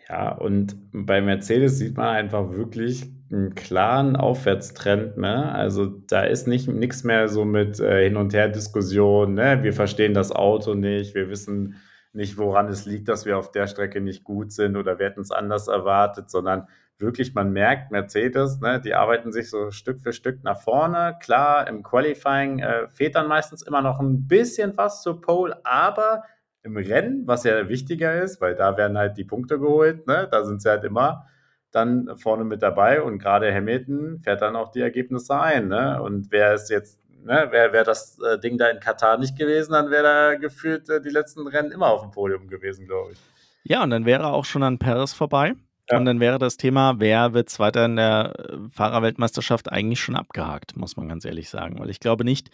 Ja, 0.07 0.31
und 0.33 0.75
bei 0.91 1.21
Mercedes 1.21 1.79
sieht 1.79 1.97
man 1.97 2.09
einfach 2.09 2.51
wirklich 2.51 3.11
einen 3.31 3.55
klaren 3.55 4.15
Aufwärtstrend, 4.15 5.17
ne? 5.17 5.51
Also, 5.53 5.87
da 5.87 6.23
ist 6.23 6.47
nicht 6.47 6.67
nichts 6.67 7.03
mehr 7.03 7.27
so 7.27 7.43
mit, 7.43 7.79
äh, 7.79 8.03
Hin 8.03 8.15
und 8.17 8.33
Her-Diskussion, 8.33 9.33
ne? 9.33 9.63
Wir 9.63 9.73
verstehen 9.73 10.13
das 10.13 10.31
Auto 10.31 10.75
nicht, 10.75 11.15
wir 11.15 11.29
wissen 11.29 11.75
nicht, 12.13 12.37
woran 12.37 12.67
es 12.67 12.85
liegt, 12.85 13.07
dass 13.09 13.25
wir 13.25 13.37
auf 13.37 13.51
der 13.51 13.67
Strecke 13.67 13.99
nicht 13.99 14.23
gut 14.23 14.51
sind 14.51 14.77
oder 14.77 14.99
wir 14.99 15.07
hätten 15.07 15.21
es 15.21 15.31
anders 15.31 15.67
erwartet, 15.67 16.29
sondern 16.29 16.67
wirklich, 16.97 17.33
man 17.33 17.51
merkt, 17.51 17.91
Mercedes, 17.91 18.61
ne, 18.61 18.79
die 18.79 18.93
arbeiten 18.93 19.31
sich 19.33 19.49
so 19.49 19.71
Stück 19.71 19.99
für 19.99 20.13
Stück 20.13 20.43
nach 20.43 20.61
vorne. 20.61 21.17
Klar, 21.19 21.67
im 21.67 21.83
Qualifying, 21.83 22.59
äh, 22.59 22.87
fehlt 22.89 23.15
dann 23.15 23.27
meistens 23.27 23.63
immer 23.63 23.81
noch 23.81 23.99
ein 23.99 24.27
bisschen 24.27 24.77
was 24.77 25.01
zur 25.01 25.21
Pole, 25.21 25.59
aber 25.65 26.23
im 26.65 26.77
Rennen, 26.77 27.27
was 27.27 27.43
ja 27.43 27.69
wichtiger 27.69 28.21
ist, 28.21 28.41
weil 28.41 28.55
da 28.55 28.75
werden 28.75 28.97
halt 28.97 29.17
die 29.17 29.23
Punkte 29.23 29.59
geholt, 29.59 30.07
ne? 30.07 30.27
da 30.29 30.43
sind 30.43 30.61
sie 30.61 30.69
halt 30.69 30.83
immer 30.83 31.27
dann 31.71 32.17
vorne 32.17 32.45
mit 32.45 32.61
dabei 32.63 33.01
und 33.01 33.19
gerade 33.19 33.53
Hamilton 33.53 34.19
fährt 34.19 34.41
dann 34.41 34.55
auch 34.55 34.71
die 34.71 34.79
Ergebnisse 34.79 35.39
ein. 35.39 35.67
Ne? 35.67 36.01
Und 36.01 36.31
wer 36.31 36.53
ist 36.53 36.69
jetzt, 36.69 37.01
ne, 37.23 37.49
wäre 37.51 37.73
wär 37.73 37.83
das 37.83 38.17
äh, 38.19 38.39
Ding 38.39 38.57
da 38.57 38.69
in 38.69 38.79
Katar 38.79 39.17
nicht 39.17 39.37
gewesen, 39.37 39.73
dann 39.73 39.91
wäre 39.91 40.03
da 40.03 40.35
gefühlt 40.35 40.89
äh, 40.89 41.01
die 41.01 41.09
letzten 41.09 41.45
Rennen 41.47 41.71
immer 41.71 41.87
auf 41.87 42.01
dem 42.01 42.11
Podium 42.11 42.47
gewesen, 42.47 42.87
glaube 42.87 43.11
ich. 43.11 43.19
Ja, 43.63 43.83
und 43.83 43.89
dann 43.89 44.05
wäre 44.05 44.27
auch 44.27 44.45
schon 44.45 44.63
an 44.63 44.79
Paris 44.79 45.13
vorbei. 45.13 45.53
Ja. 45.91 45.97
Und 45.97 46.05
dann 46.05 46.19
wäre 46.19 46.39
das 46.39 46.57
Thema, 46.57 46.95
wer 46.99 47.33
wird 47.33 47.49
Zweiter 47.49 47.85
in 47.85 47.97
der 47.97 48.33
äh, 48.37 48.57
Fahrerweltmeisterschaft 48.71 49.71
eigentlich 49.71 49.99
schon 49.99 50.15
abgehakt, 50.15 50.77
muss 50.77 50.95
man 50.95 51.09
ganz 51.09 51.25
ehrlich 51.25 51.49
sagen. 51.49 51.77
Weil 51.77 51.89
ich 51.89 51.99
glaube 51.99 52.23
nicht, 52.23 52.49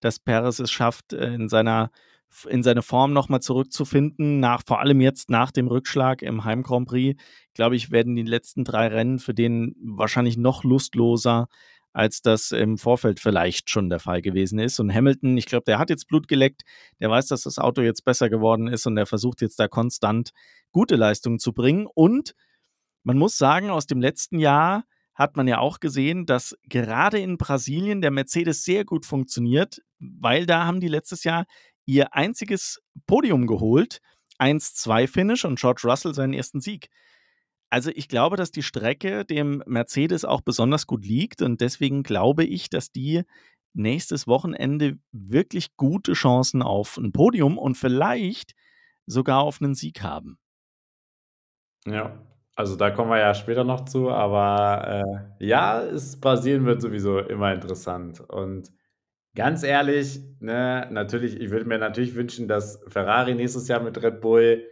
dass 0.00 0.18
Paris 0.18 0.58
es 0.58 0.72
schafft, 0.72 1.12
äh, 1.12 1.32
in 1.32 1.48
seiner 1.48 1.90
in 2.48 2.62
seine 2.62 2.82
Form 2.82 3.12
nochmal 3.12 3.40
zurückzufinden, 3.40 4.40
nach, 4.40 4.62
vor 4.66 4.80
allem 4.80 5.00
jetzt 5.00 5.30
nach 5.30 5.50
dem 5.50 5.68
Rückschlag 5.68 6.22
im 6.22 6.44
Heim 6.44 6.62
Grand 6.62 6.88
Prix, 6.88 7.20
glaube 7.54 7.76
ich, 7.76 7.90
werden 7.90 8.16
die 8.16 8.22
letzten 8.22 8.64
drei 8.64 8.88
Rennen 8.88 9.18
für 9.18 9.34
den 9.34 9.74
wahrscheinlich 9.82 10.36
noch 10.36 10.64
lustloser, 10.64 11.48
als 11.92 12.22
das 12.22 12.50
im 12.50 12.76
Vorfeld 12.76 13.20
vielleicht 13.20 13.70
schon 13.70 13.88
der 13.88 14.00
Fall 14.00 14.20
gewesen 14.20 14.58
ist. 14.58 14.80
Und 14.80 14.92
Hamilton, 14.92 15.36
ich 15.36 15.46
glaube, 15.46 15.64
der 15.64 15.78
hat 15.78 15.90
jetzt 15.90 16.08
Blut 16.08 16.26
geleckt, 16.26 16.62
der 17.00 17.08
weiß, 17.08 17.28
dass 17.28 17.42
das 17.42 17.58
Auto 17.58 17.82
jetzt 17.82 18.04
besser 18.04 18.28
geworden 18.28 18.66
ist 18.66 18.86
und 18.86 18.96
der 18.96 19.06
versucht 19.06 19.40
jetzt 19.40 19.60
da 19.60 19.68
konstant 19.68 20.30
gute 20.72 20.96
Leistungen 20.96 21.38
zu 21.38 21.52
bringen. 21.52 21.86
Und 21.86 22.34
man 23.04 23.16
muss 23.16 23.38
sagen, 23.38 23.70
aus 23.70 23.86
dem 23.86 24.00
letzten 24.00 24.40
Jahr 24.40 24.84
hat 25.14 25.36
man 25.36 25.46
ja 25.46 25.58
auch 25.58 25.78
gesehen, 25.78 26.26
dass 26.26 26.56
gerade 26.68 27.20
in 27.20 27.38
Brasilien 27.38 28.00
der 28.00 28.10
Mercedes 28.10 28.64
sehr 28.64 28.84
gut 28.84 29.06
funktioniert, 29.06 29.80
weil 30.00 30.46
da 30.46 30.64
haben 30.64 30.80
die 30.80 30.88
letztes 30.88 31.22
Jahr 31.22 31.46
ihr 31.86 32.14
einziges 32.14 32.82
Podium 33.06 33.46
geholt. 33.46 34.00
1-2-Finish 34.38 35.44
und 35.44 35.58
George 35.58 35.82
Russell 35.84 36.14
seinen 36.14 36.34
ersten 36.34 36.60
Sieg. 36.60 36.88
Also 37.70 37.90
ich 37.94 38.08
glaube, 38.08 38.36
dass 38.36 38.50
die 38.50 38.62
Strecke 38.62 39.24
dem 39.24 39.62
Mercedes 39.66 40.24
auch 40.24 40.40
besonders 40.40 40.86
gut 40.86 41.04
liegt 41.04 41.42
und 41.42 41.60
deswegen 41.60 42.02
glaube 42.02 42.44
ich, 42.44 42.68
dass 42.68 42.92
die 42.92 43.22
nächstes 43.72 44.26
Wochenende 44.26 44.98
wirklich 45.12 45.76
gute 45.76 46.12
Chancen 46.12 46.62
auf 46.62 46.96
ein 46.96 47.12
Podium 47.12 47.58
und 47.58 47.76
vielleicht 47.76 48.54
sogar 49.06 49.40
auf 49.40 49.60
einen 49.60 49.74
Sieg 49.74 50.02
haben. 50.02 50.38
Ja, 51.86 52.18
also 52.56 52.76
da 52.76 52.90
kommen 52.90 53.10
wir 53.10 53.18
ja 53.18 53.34
später 53.34 53.64
noch 53.64 53.84
zu, 53.84 54.10
aber 54.10 55.02
äh, 55.40 55.44
ja, 55.44 55.82
es 55.82 56.18
Brasilien 56.20 56.64
wird 56.64 56.80
sowieso 56.80 57.18
immer 57.18 57.52
interessant. 57.52 58.20
Und 58.20 58.72
ganz 59.34 59.62
ehrlich, 59.62 60.20
ne, 60.40 60.88
natürlich, 60.90 61.40
ich 61.40 61.50
würde 61.50 61.66
mir 61.66 61.78
natürlich 61.78 62.14
wünschen, 62.14 62.48
dass 62.48 62.82
Ferrari 62.88 63.34
nächstes 63.34 63.68
Jahr 63.68 63.80
mit 63.80 64.02
Red 64.02 64.20
Bull 64.20 64.64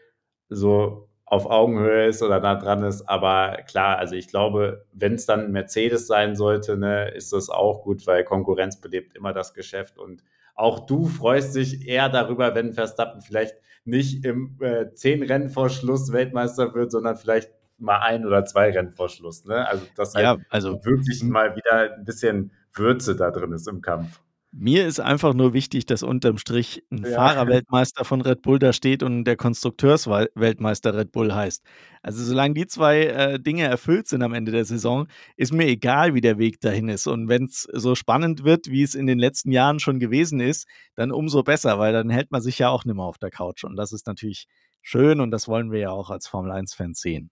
so 0.49 1.09
auf 1.25 1.47
Augenhöhe 1.47 2.09
ist 2.09 2.23
oder 2.23 2.41
nah 2.41 2.57
dran 2.57 2.83
ist. 2.83 3.09
Aber 3.09 3.59
klar, 3.67 3.99
also 3.99 4.15
ich 4.15 4.29
glaube, 4.29 4.85
wenn 4.93 5.15
es 5.15 5.25
dann 5.25 5.51
Mercedes 5.51 6.07
sein 6.07 6.37
sollte, 6.37 6.77
ne, 6.77 7.09
ist 7.11 7.33
das 7.33 7.49
auch 7.49 7.83
gut, 7.83 8.07
weil 8.07 8.23
Konkurrenz 8.25 8.81
belebt 8.81 9.17
immer 9.17 9.33
das 9.33 9.55
Geschäft. 9.55 9.99
Und 9.99 10.23
auch 10.55 10.85
du 10.87 11.07
freust 11.07 11.57
dich 11.57 11.89
eher 11.89 12.11
darüber, 12.11 12.55
wenn 12.55 12.75
Verstappen 12.75 13.23
vielleicht 13.23 13.57
nicht 13.85 14.25
im 14.25 14.59
äh, 14.61 14.93
zehn 14.93 15.23
Rennen 15.23 15.49
vor 15.49 15.71
Schluss 15.71 16.13
Weltmeister 16.13 16.75
wird, 16.75 16.93
sondern 16.93 17.17
vielleicht 17.17 17.51
mal 17.79 17.99
ein 18.01 18.27
oder 18.27 18.45
zwei 18.45 18.71
Rennen 18.71 18.93
vor 18.93 19.09
Schluss. 19.09 19.45
Ne? 19.45 19.67
Also, 19.67 19.87
dass 19.97 20.15
halt 20.15 20.25
ja, 20.25 20.37
also 20.51 20.85
wirklich 20.85 21.23
mal 21.23 21.57
wieder 21.57 21.95
ein 21.97 22.05
bisschen 22.05 22.53
Würze 22.75 23.17
da 23.17 23.31
drin 23.31 23.53
ist 23.53 23.67
im 23.69 23.81
Kampf. 23.81 24.21
Mir 24.55 24.87
ist 24.87 25.01
einfach 25.01 25.33
nur 25.33 25.55
wichtig, 25.55 25.87
dass 25.87 26.03
unterm 26.03 26.37
Strich 26.37 26.85
ein 26.91 27.05
ja. 27.05 27.15
Fahrerweltmeister 27.15 28.05
von 28.05 28.21
Red 28.21 28.43
Bull 28.43 28.59
da 28.59 28.75
steht 28.75 29.03
und 29.03 29.25
der 29.25 29.37
Konstrukteursweltmeister 29.37 30.95
Red 30.95 31.11
Bull 31.11 31.35
heißt. 31.35 31.65
Also 32.03 32.23
solange 32.23 32.53
die 32.53 32.67
zwei 32.67 33.05
äh, 33.07 33.41
Dinge 33.41 33.65
erfüllt 33.65 34.09
sind 34.09 34.23
am 34.23 34.35
Ende 34.35 34.53
der 34.53 34.67
Saison, 34.67 35.09
ist 35.39 35.55
mir 35.55 35.67
egal, 35.67 36.13
wie 36.13 36.21
der 36.21 36.37
Weg 36.37 36.61
dahin 36.61 36.91
ist. 36.91 37.07
Und 37.07 37.29
wenn 37.29 37.45
es 37.45 37.67
so 37.73 37.95
spannend 37.95 38.45
wird, 38.45 38.67
wie 38.69 38.83
es 38.83 38.95
in 38.95 39.07
den 39.07 39.19
letzten 39.19 39.53
Jahren 39.53 39.81
schon 39.81 39.99
gewesen 39.99 40.39
ist, 40.39 40.69
dann 40.97 41.13
umso 41.13 41.43
besser, 41.43 41.79
weil 41.79 41.95
dann 41.95 42.11
hält 42.11 42.31
man 42.31 42.43
sich 42.43 42.59
ja 42.59 42.69
auch 42.69 42.85
nicht 42.85 42.97
mehr 42.97 43.07
auf 43.07 43.19
der 43.19 43.31
Couch. 43.31 43.65
Und 43.65 43.77
das 43.77 43.93
ist 43.93 44.07
natürlich 44.07 44.49
schön 44.83 45.21
und 45.21 45.31
das 45.31 45.49
wollen 45.49 45.73
wir 45.73 45.81
ja 45.81 45.91
auch 45.93 46.11
als 46.11 46.27
Formel 46.27 46.53
1-Fans 46.53 47.01
sehen. 47.01 47.31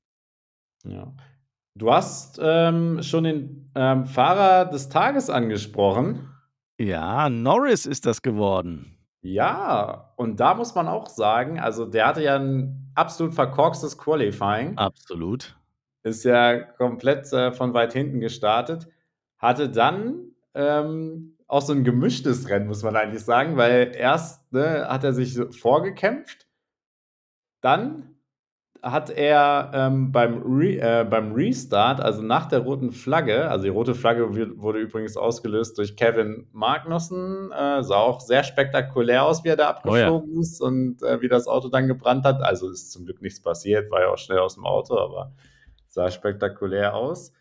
Ja. 0.84 1.12
Du 1.74 1.92
hast 1.92 2.40
ähm, 2.42 3.02
schon 3.02 3.24
den 3.24 3.70
ähm, 3.74 4.06
Fahrer 4.06 4.64
des 4.64 4.88
Tages 4.88 5.28
angesprochen. 5.28 6.30
Ja, 6.80 7.28
Norris 7.28 7.84
ist 7.84 8.06
das 8.06 8.22
geworden. 8.22 8.96
Ja, 9.20 10.14
und 10.16 10.40
da 10.40 10.54
muss 10.54 10.74
man 10.74 10.88
auch 10.88 11.10
sagen, 11.10 11.60
also 11.60 11.84
der 11.84 12.06
hatte 12.06 12.22
ja 12.22 12.36
ein 12.36 12.90
absolut 12.94 13.34
verkorkstes 13.34 13.98
Qualifying. 13.98 14.78
Absolut. 14.78 15.58
Ist 16.04 16.24
ja 16.24 16.58
komplett 16.58 17.30
äh, 17.34 17.52
von 17.52 17.74
weit 17.74 17.92
hinten 17.92 18.20
gestartet. 18.20 18.88
Hatte 19.36 19.68
dann 19.68 20.30
ähm, 20.54 21.36
auch 21.48 21.60
so 21.60 21.74
ein 21.74 21.84
gemischtes 21.84 22.48
Rennen, 22.48 22.68
muss 22.68 22.82
man 22.82 22.96
eigentlich 22.96 23.24
sagen, 23.24 23.58
weil 23.58 23.92
erst 23.94 24.50
ne, 24.50 24.86
hat 24.88 25.04
er 25.04 25.12
sich 25.12 25.38
vorgekämpft, 25.50 26.46
dann 27.60 28.09
hat 28.82 29.10
er 29.10 29.70
ähm, 29.74 30.10
beim, 30.10 30.42
Re 30.42 30.78
äh, 30.78 31.04
beim 31.04 31.32
Restart, 31.32 32.00
also 32.00 32.22
nach 32.22 32.46
der 32.46 32.60
roten 32.60 32.92
Flagge, 32.92 33.50
also 33.50 33.64
die 33.64 33.70
rote 33.70 33.94
Flagge 33.94 34.28
wurde 34.58 34.78
übrigens 34.78 35.16
ausgelöst 35.16 35.76
durch 35.76 35.96
Kevin 35.96 36.46
Magnussen, 36.52 37.52
äh, 37.52 37.82
sah 37.82 37.96
auch 37.96 38.20
sehr 38.20 38.42
spektakulär 38.42 39.24
aus, 39.24 39.44
wie 39.44 39.48
er 39.48 39.56
da 39.56 39.68
abgeflogen 39.68 40.30
oh 40.30 40.34
ja. 40.34 40.40
ist 40.40 40.60
und 40.60 41.02
äh, 41.02 41.20
wie 41.20 41.28
das 41.28 41.46
Auto 41.46 41.68
dann 41.68 41.88
gebrannt 41.88 42.24
hat. 42.24 42.42
Also 42.42 42.70
ist 42.70 42.90
zum 42.90 43.04
Glück 43.04 43.20
nichts 43.20 43.40
passiert, 43.42 43.90
war 43.90 44.00
ja 44.00 44.08
auch 44.08 44.18
schnell 44.18 44.38
aus 44.38 44.54
dem 44.54 44.64
Auto, 44.64 44.98
aber 44.98 45.32
sah 45.86 46.10
spektakulär 46.10 46.94
aus. 46.94 47.32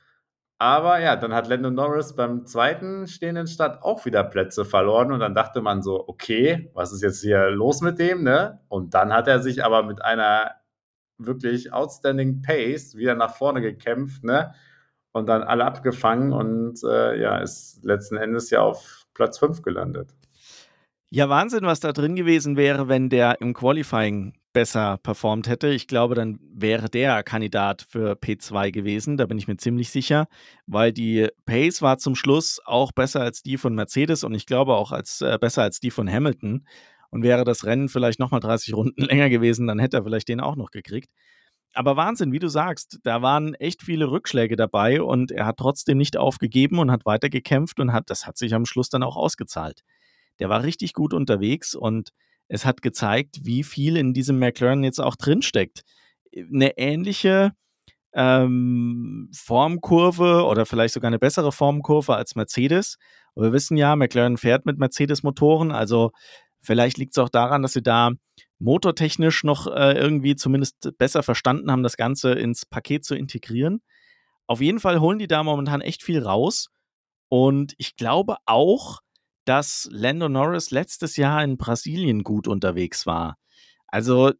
Aber 0.61 0.99
ja, 0.99 1.15
dann 1.15 1.33
hat 1.33 1.47
Lando 1.47 1.71
Norris 1.71 2.13
beim 2.17 2.45
zweiten 2.45 3.07
stehenden 3.07 3.47
Start 3.47 3.81
auch 3.81 4.03
wieder 4.03 4.25
Plätze 4.25 4.65
verloren 4.65 5.13
und 5.13 5.21
dann 5.21 5.33
dachte 5.33 5.61
man 5.61 5.81
so, 5.81 6.05
okay, 6.05 6.69
was 6.73 6.91
ist 6.91 7.01
jetzt 7.01 7.21
hier 7.21 7.49
los 7.49 7.79
mit 7.79 7.97
dem, 7.97 8.23
ne? 8.23 8.59
Und 8.67 8.93
dann 8.93 9.13
hat 9.13 9.29
er 9.29 9.39
sich 9.39 9.63
aber 9.63 9.83
mit 9.83 10.03
einer 10.03 10.58
wirklich 11.19 11.71
outstanding 11.73 12.41
Pace 12.41 12.95
wieder 12.95 13.15
nach 13.15 13.35
vorne 13.35 13.61
gekämpft, 13.61 14.23
ne? 14.23 14.53
Und 15.11 15.27
dann 15.27 15.43
alle 15.43 15.65
abgefangen 15.65 16.33
und 16.33 16.83
äh, 16.83 17.19
ja, 17.19 17.37
ist 17.39 17.83
letzten 17.83 18.17
Endes 18.17 18.49
ja 18.51 18.61
auf 18.61 19.05
Platz 19.13 19.39
5 19.39 19.61
gelandet. 19.61 20.15
Ja, 21.09 21.27
Wahnsinn, 21.27 21.63
was 21.63 21.79
da 21.79 21.91
drin 21.91 22.15
gewesen 22.15 22.55
wäre, 22.55 22.87
wenn 22.87 23.09
der 23.09 23.41
im 23.41 23.55
Qualifying 23.55 24.33
besser 24.53 24.97
performt 24.97 25.47
hätte. 25.47 25.69
Ich 25.69 25.87
glaube, 25.87 26.15
dann 26.15 26.39
wäre 26.53 26.89
der 26.89 27.23
Kandidat 27.23 27.85
für 27.89 28.13
P2 28.13 28.71
gewesen, 28.71 29.17
da 29.17 29.25
bin 29.25 29.37
ich 29.37 29.47
mir 29.47 29.57
ziemlich 29.57 29.89
sicher, 29.89 30.27
weil 30.67 30.91
die 30.91 31.27
Pace 31.45 31.81
war 31.81 31.97
zum 31.97 32.15
Schluss 32.15 32.59
auch 32.65 32.91
besser 32.91 33.21
als 33.21 33.43
die 33.43 33.57
von 33.57 33.75
Mercedes 33.75 34.23
und 34.23 34.33
ich 34.33 34.45
glaube 34.45 34.75
auch 34.75 34.91
als 34.91 35.21
äh, 35.21 35.37
besser 35.39 35.63
als 35.63 35.79
die 35.79 35.91
von 35.91 36.09
Hamilton. 36.09 36.65
Und 37.11 37.23
wäre 37.23 37.43
das 37.43 37.65
Rennen 37.65 37.89
vielleicht 37.89 38.19
nochmal 38.19 38.39
30 38.39 38.73
Runden 38.73 39.01
länger 39.05 39.29
gewesen, 39.29 39.67
dann 39.67 39.79
hätte 39.79 39.97
er 39.97 40.03
vielleicht 40.03 40.27
den 40.27 40.39
auch 40.39 40.55
noch 40.55 40.71
gekriegt. 40.71 41.09
Aber 41.73 41.95
Wahnsinn, 41.95 42.31
wie 42.31 42.39
du 42.39 42.47
sagst, 42.47 42.99
da 43.03 43.21
waren 43.21 43.53
echt 43.55 43.83
viele 43.83 44.09
Rückschläge 44.09 44.55
dabei 44.55 45.01
und 45.01 45.31
er 45.31 45.45
hat 45.45 45.57
trotzdem 45.57 45.97
nicht 45.97 46.17
aufgegeben 46.17 46.79
und 46.79 46.91
hat 46.91 47.05
weitergekämpft 47.05 47.79
und 47.79 47.93
hat, 47.93 48.09
das 48.09 48.25
hat 48.25 48.37
sich 48.37 48.53
am 48.55 48.65
Schluss 48.65 48.89
dann 48.89 49.03
auch 49.03 49.15
ausgezahlt. 49.15 49.83
Der 50.39 50.49
war 50.49 50.63
richtig 50.63 50.93
gut 50.93 51.13
unterwegs 51.13 51.75
und 51.75 52.09
es 52.47 52.65
hat 52.65 52.81
gezeigt, 52.81 53.41
wie 53.43 53.63
viel 53.63 53.97
in 53.97 54.13
diesem 54.13 54.39
McLaren 54.39 54.83
jetzt 54.83 54.99
auch 54.99 55.15
drinsteckt. 55.15 55.83
Eine 56.35 56.77
ähnliche 56.77 57.51
ähm, 58.13 59.29
Formkurve 59.33 60.45
oder 60.45 60.65
vielleicht 60.65 60.95
sogar 60.95 61.09
eine 61.09 61.19
bessere 61.19 61.51
Formkurve 61.51 62.15
als 62.15 62.35
Mercedes. 62.35 62.97
Und 63.35 63.43
wir 63.43 63.53
wissen 63.53 63.77
ja, 63.77 63.95
McLaren 63.95 64.37
fährt 64.37 64.65
mit 64.65 64.79
Mercedes-Motoren, 64.79 65.71
also 65.71 66.11
Vielleicht 66.61 66.97
liegt 66.97 67.13
es 67.13 67.17
auch 67.17 67.29
daran, 67.29 67.61
dass 67.61 67.73
sie 67.73 67.81
da 67.81 68.11
motortechnisch 68.59 69.43
noch 69.43 69.67
äh, 69.67 69.93
irgendwie 69.93 70.35
zumindest 70.35 70.97
besser 70.97 71.23
verstanden 71.23 71.71
haben, 71.71 71.83
das 71.83 71.97
Ganze 71.97 72.33
ins 72.33 72.65
Paket 72.65 73.05
zu 73.05 73.15
integrieren. 73.15 73.81
Auf 74.47 74.61
jeden 74.61 74.79
Fall 74.79 74.99
holen 74.99 75.19
die 75.19 75.27
da 75.27 75.43
momentan 75.43 75.81
echt 75.81 76.03
viel 76.03 76.21
raus. 76.21 76.69
Und 77.29 77.73
ich 77.77 77.95
glaube 77.95 78.37
auch, 78.45 78.99
dass 79.45 79.87
Lando 79.91 80.29
Norris 80.29 80.71
letztes 80.71 81.15
Jahr 81.15 81.43
in 81.43 81.57
Brasilien 81.57 82.23
gut 82.23 82.47
unterwegs 82.47 83.05
war. 83.05 83.37
Also, 83.87 84.33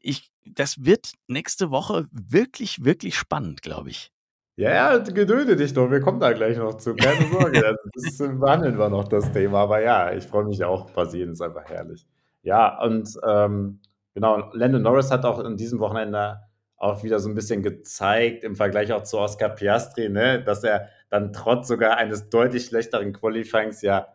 ich, 0.00 0.30
das 0.44 0.84
wird 0.84 1.12
nächste 1.26 1.70
Woche 1.70 2.06
wirklich, 2.12 2.84
wirklich 2.84 3.16
spannend, 3.16 3.62
glaube 3.62 3.90
ich. 3.90 4.11
Ja, 4.56 4.70
ja, 4.70 4.98
gedulde 4.98 5.56
dich 5.56 5.72
doch, 5.72 5.90
wir 5.90 6.00
kommen 6.00 6.20
da 6.20 6.32
gleich 6.32 6.58
noch 6.58 6.76
zu, 6.76 6.94
keine 6.94 7.26
Sorge. 7.32 7.66
Also, 7.66 7.78
das 7.94 8.18
behandeln 8.38 8.78
wir 8.78 8.90
noch 8.90 9.08
das 9.08 9.32
Thema, 9.32 9.60
aber 9.60 9.80
ja, 9.80 10.12
ich 10.12 10.26
freue 10.26 10.44
mich 10.44 10.62
auch, 10.62 10.90
Brasilien 10.92 11.32
ist 11.32 11.40
einfach 11.40 11.64
herrlich. 11.64 12.06
Ja, 12.42 12.82
und 12.82 13.18
ähm, 13.26 13.80
genau, 14.14 14.50
Lando 14.52 14.78
Norris 14.78 15.10
hat 15.10 15.24
auch 15.24 15.38
in 15.40 15.56
diesem 15.56 15.78
Wochenende 15.80 16.40
auch 16.76 17.02
wieder 17.02 17.18
so 17.20 17.28
ein 17.30 17.34
bisschen 17.34 17.62
gezeigt, 17.62 18.44
im 18.44 18.56
Vergleich 18.56 18.92
auch 18.92 19.04
zu 19.04 19.18
Oscar 19.18 19.48
Piastri, 19.50 20.08
ne, 20.08 20.42
dass 20.42 20.64
er 20.64 20.88
dann 21.08 21.32
trotz 21.32 21.68
sogar 21.68 21.96
eines 21.96 22.28
deutlich 22.28 22.66
schlechteren 22.66 23.12
Qualifyings 23.12 23.80
ja 23.82 24.08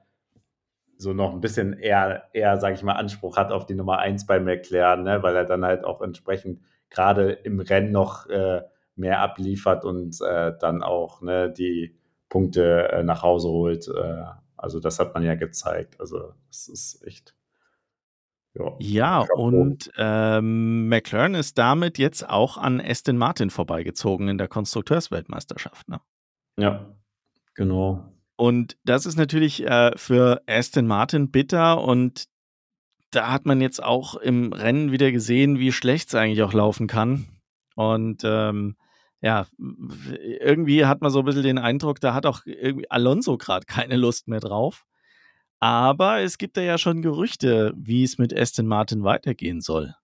so 0.98 1.14
noch 1.14 1.32
ein 1.34 1.42
bisschen 1.42 1.74
eher, 1.74 2.26
eher 2.34 2.58
sage 2.60 2.76
ich 2.76 2.84
mal, 2.84 2.94
Anspruch 2.94 3.38
hat 3.38 3.52
auf 3.52 3.66
die 3.66 3.76
Nummer 3.76 4.00
1 4.00 4.26
bei 4.26 4.40
McLaren, 4.40 5.04
ne, 5.04 5.24
weil 5.24 5.36
er 5.36 5.46
dann 5.46 5.66
halt 5.66 5.84
auch 5.86 6.02
entsprechend 6.02 6.62
gerade 6.90 7.32
im 7.32 7.60
Rennen 7.60 7.92
noch 7.92 8.28
äh, 8.28 8.62
mehr 8.98 9.22
abliefert 9.22 9.86
und 9.86 10.20
äh, 10.22 10.54
dann 10.60 10.84
auch 10.84 11.22
ne, 11.22 11.52
die 11.52 11.96
Punkte 12.30 12.92
äh, 12.92 13.04
nach 13.04 13.24
Hause 13.24 13.50
holt. 13.50 13.88
Äh, 13.88 14.26
also 14.56 14.80
das 14.80 15.00
hat 15.00 15.14
man 15.14 15.24
ja 15.24 15.36
gezeigt. 15.36 16.00
Also 16.00 16.34
das 16.48 16.68
ist 16.68 17.06
echt. 17.06 17.36
Ja, 18.54 18.76
ja 18.80 19.28
und 19.36 19.92
ähm, 19.98 20.90
McLaren 20.90 21.36
ist 21.36 21.58
damit 21.58 21.98
jetzt 21.98 22.28
auch 22.28 22.58
an 22.58 22.82
Aston 22.82 23.18
Martin 23.18 23.50
vorbeigezogen 23.50 24.30
in 24.30 24.38
der 24.38 24.48
Konstrukteursweltmeisterschaft. 24.48 25.88
Ne? 25.88 26.02
Ja, 26.58 26.96
genau. 27.54 28.12
Und 28.36 28.78
das 28.84 29.06
ist 29.06 29.18
natürlich 29.18 29.66
äh, 29.66 29.96
für 29.96 30.42
Aston 30.48 30.88
Martin 30.88 31.32
bitter 31.32 31.84
und 31.84 32.28
da 33.12 33.32
hat 33.32 33.46
man 33.46 33.62
jetzt 33.62 33.82
auch 33.82 34.16
im 34.16 34.54
Rennen 34.54 34.92
wieder 34.92 35.12
gesehen, 35.12 35.60
wie 35.60 35.72
schlecht 35.72 36.10
es 36.10 36.16
eigentlich 36.16 36.44
auch 36.44 36.54
laufen 36.54 36.88
kann. 36.88 37.28
Und 37.76 38.24
ähm, 38.26 38.76
ja, 39.22 39.48
irgendwie 39.58 40.86
hat 40.86 41.02
man 41.02 41.12
so 41.12 41.20
ein 41.20 41.26
bisschen 41.26 41.44
den 41.44 41.58
Eindruck, 41.58 42.00
da 42.00 42.14
hat 42.14 42.26
auch 42.26 42.42
irgendwie 42.46 42.90
Alonso 42.90 43.38
gerade 43.38 43.66
keine 43.66 43.96
Lust 43.96 44.28
mehr 44.28 44.40
drauf. 44.40 44.86
Aber 45.60 46.20
es 46.20 46.38
gibt 46.38 46.56
da 46.58 46.62
ja 46.62 46.78
schon 46.78 47.02
Gerüchte, 47.02 47.74
wie 47.76 48.04
es 48.04 48.20
mit 48.20 48.38
Aston 48.38 48.68
Martin 48.68 49.04
weitergehen 49.04 49.62
soll. 49.62 49.96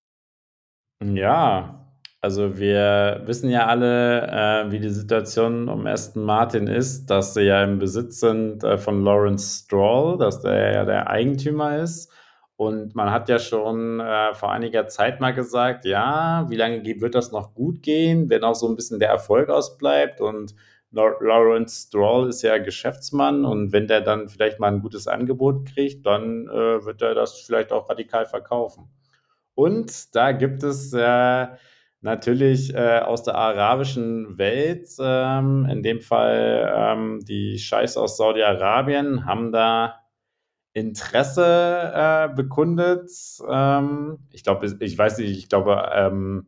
Ja, 1.04 1.84
also 2.22 2.58
wir 2.58 3.22
wissen 3.26 3.50
ja 3.50 3.68
alle, 3.68 4.28
äh, 4.28 4.72
wie 4.72 4.80
die 4.80 4.90
Situation 4.90 5.68
um 5.68 5.86
Aston 5.86 6.24
Martin 6.24 6.68
ist, 6.68 7.08
dass 7.08 7.34
sie 7.34 7.42
ja 7.42 7.62
im 7.66 7.80
Besitz 7.80 8.22
sind 8.22 8.64
äh, 8.64 8.78
von 8.78 9.04
Lawrence 9.04 9.66
Stroll, 9.66 10.18
dass 10.18 10.42
der 10.42 10.72
ja 10.72 10.86
der 10.86 11.10
Eigentümer 11.10 11.80
ist. 11.80 12.13
Und 12.56 12.96
man 12.96 13.12
hat 13.12 13.30
ja 13.30 13.40
schon 13.40 14.00
äh, 14.00 14.34
vor 14.34 14.52
einiger 14.52 14.88
Zeit 14.88 15.20
mal 15.20 15.34
gesagt, 15.34 15.86
ja, 15.86 16.46
wie 16.50 16.56
lange 16.56 16.84
wird 16.84 17.16
das 17.16 17.32
noch 17.32 17.56
gut 17.56 17.82
gehen, 17.82 18.30
wenn 18.30 18.44
auch 18.44 18.56
so 18.56 18.68
ein 18.68 18.76
bisschen 18.76 19.00
der 19.00 19.10
Erfolg 19.10 19.50
ausbleibt. 19.50 20.22
Und 20.22 20.56
Lawrence 20.92 21.88
Stroll 21.88 22.30
ist 22.30 22.44
ja 22.44 22.60
Geschäftsmann 22.60 23.46
und 23.46 23.72
wenn 23.72 23.88
der 23.88 24.02
dann 24.02 24.30
vielleicht 24.30 24.60
mal 24.60 24.68
ein 24.68 24.82
gutes 24.82 25.08
Angebot 25.08 25.66
kriegt, 25.66 26.06
dann 26.06 26.48
äh, 26.48 26.86
wird 26.86 27.02
er 27.02 27.16
das 27.16 27.40
vielleicht 27.40 27.72
auch 27.72 27.90
radikal 27.90 28.26
verkaufen. 28.26 28.90
Und 29.56 30.16
da 30.16 30.32
gibt 30.32 30.64
es 30.64 30.94
äh, 30.94 31.48
natürlich 32.02 32.74
äh, 32.76 33.00
aus 33.00 33.24
der 33.24 33.36
arabischen 33.36 34.38
Welt, 34.38 34.88
ähm, 35.00 35.68
in 35.70 35.82
dem 35.82 36.02
Fall 36.02 36.72
ähm, 36.76 37.20
die 37.26 37.58
Scheiß 37.58 37.98
aus 37.98 38.18
Saudi-Arabien, 38.18 39.26
haben 39.26 39.52
da 39.52 40.03
Interesse 40.74 41.92
äh, 41.94 42.36
bekundet. 42.36 43.10
Ähm, 43.48 44.20
ich 44.32 44.44
glaube, 44.44 44.76
ich 44.80 44.98
weiß 44.98 45.20
nicht, 45.20 45.38
ich 45.38 45.50
glaube, 45.50 45.90
ähm, 45.94 46.48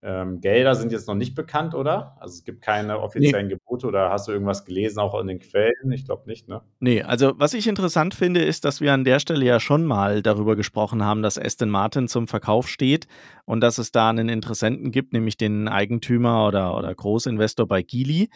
ähm, 0.00 0.40
Gelder 0.40 0.76
sind 0.76 0.92
jetzt 0.92 1.08
noch 1.08 1.16
nicht 1.16 1.34
bekannt, 1.34 1.74
oder? 1.74 2.16
Also 2.20 2.34
es 2.34 2.44
gibt 2.44 2.62
keine 2.62 3.00
offiziellen 3.00 3.48
nee. 3.48 3.54
Gebote 3.54 3.88
oder 3.88 4.10
hast 4.10 4.28
du 4.28 4.32
irgendwas 4.32 4.64
gelesen, 4.64 5.00
auch 5.00 5.20
in 5.20 5.26
den 5.26 5.40
Quellen? 5.40 5.90
Ich 5.92 6.04
glaube 6.04 6.22
nicht, 6.26 6.46
ne? 6.46 6.62
Nee, 6.78 7.02
also 7.02 7.32
was 7.36 7.52
ich 7.52 7.66
interessant 7.66 8.14
finde, 8.14 8.44
ist, 8.44 8.64
dass 8.64 8.80
wir 8.80 8.92
an 8.92 9.02
der 9.02 9.18
Stelle 9.18 9.44
ja 9.44 9.58
schon 9.58 9.84
mal 9.84 10.22
darüber 10.22 10.54
gesprochen 10.54 11.04
haben, 11.04 11.22
dass 11.22 11.36
Aston 11.36 11.68
Martin 11.68 12.06
zum 12.06 12.28
Verkauf 12.28 12.68
steht 12.68 13.08
und 13.44 13.60
dass 13.60 13.78
es 13.78 13.90
da 13.90 14.08
einen 14.08 14.28
Interessenten 14.28 14.92
gibt, 14.92 15.12
nämlich 15.12 15.36
den 15.36 15.66
Eigentümer 15.66 16.46
oder, 16.46 16.76
oder 16.76 16.94
Großinvestor 16.94 17.66
bei 17.66 17.82
Geely 17.82 18.30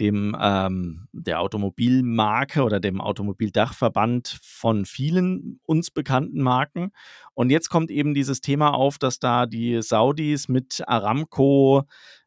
dem 0.00 0.36
ähm, 0.40 1.08
der 1.12 1.40
Automobilmarke 1.40 2.62
oder 2.62 2.80
dem 2.80 3.00
Automobildachverband 3.00 4.38
von 4.42 4.84
vielen 4.84 5.60
uns 5.64 5.90
bekannten 5.90 6.42
Marken. 6.42 6.92
Und 7.34 7.50
jetzt 7.50 7.68
kommt 7.68 7.90
eben 7.90 8.14
dieses 8.14 8.40
Thema 8.40 8.74
auf, 8.74 8.98
dass 8.98 9.18
da 9.18 9.46
die 9.46 9.82
Saudis 9.82 10.48
mit 10.48 10.82
Aramco 10.86 11.84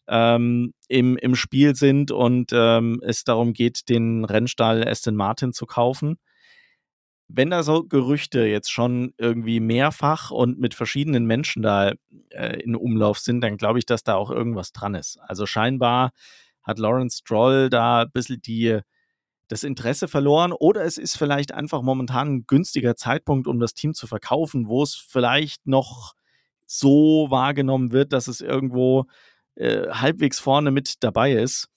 ähm, 0.07 0.73
im, 0.87 1.17
im 1.17 1.35
Spiel 1.35 1.75
sind 1.75 2.11
und 2.11 2.51
ähm, 2.51 2.99
es 3.03 3.23
darum 3.23 3.53
geht, 3.53 3.89
den 3.89 4.25
Rennstall 4.25 4.85
Aston 4.87 5.15
Martin 5.15 5.53
zu 5.53 5.65
kaufen. 5.65 6.17
Wenn 7.27 7.51
da 7.51 7.61
so 7.61 7.83
Gerüchte 7.83 8.45
jetzt 8.45 8.71
schon 8.71 9.13
irgendwie 9.19 9.59
mehrfach 9.59 10.31
und 10.31 10.59
mit 10.59 10.73
verschiedenen 10.73 11.25
Menschen 11.25 11.61
da 11.61 11.93
äh, 12.31 12.59
in 12.61 12.75
Umlauf 12.75 13.19
sind, 13.19 13.41
dann 13.41 13.57
glaube 13.57 13.77
ich, 13.77 13.85
dass 13.85 14.03
da 14.03 14.15
auch 14.15 14.31
irgendwas 14.31 14.71
dran 14.73 14.95
ist. 14.95 15.19
Also 15.21 15.45
scheinbar 15.45 16.11
hat 16.69 16.79
Lawrence 16.79 17.17
Stroll 17.17 17.69
da 17.69 18.03
ein 18.03 18.11
bisschen 18.11 18.41
die, 18.41 18.79
das 19.47 19.63
Interesse 19.63 20.07
verloren 20.07 20.53
oder 20.53 20.83
es 20.83 20.97
ist 20.97 21.17
vielleicht 21.17 21.53
einfach 21.53 21.81
momentan 21.81 22.35
ein 22.35 22.43
günstiger 22.47 22.95
Zeitpunkt, 22.95 23.47
um 23.47 23.59
das 23.59 23.73
Team 23.73 23.93
zu 23.93 24.07
verkaufen, 24.07 24.67
wo 24.67 24.83
es 24.83 24.95
vielleicht 24.95 25.67
noch 25.67 26.13
so 26.65 27.27
wahrgenommen 27.29 27.91
wird, 27.91 28.13
dass 28.13 28.27
es 28.27 28.41
irgendwo 28.41 29.05
äh, 29.55 29.89
halbwegs 29.89 30.39
vorne 30.39 30.71
mit 30.71 31.03
dabei 31.03 31.33
ist, 31.33 31.67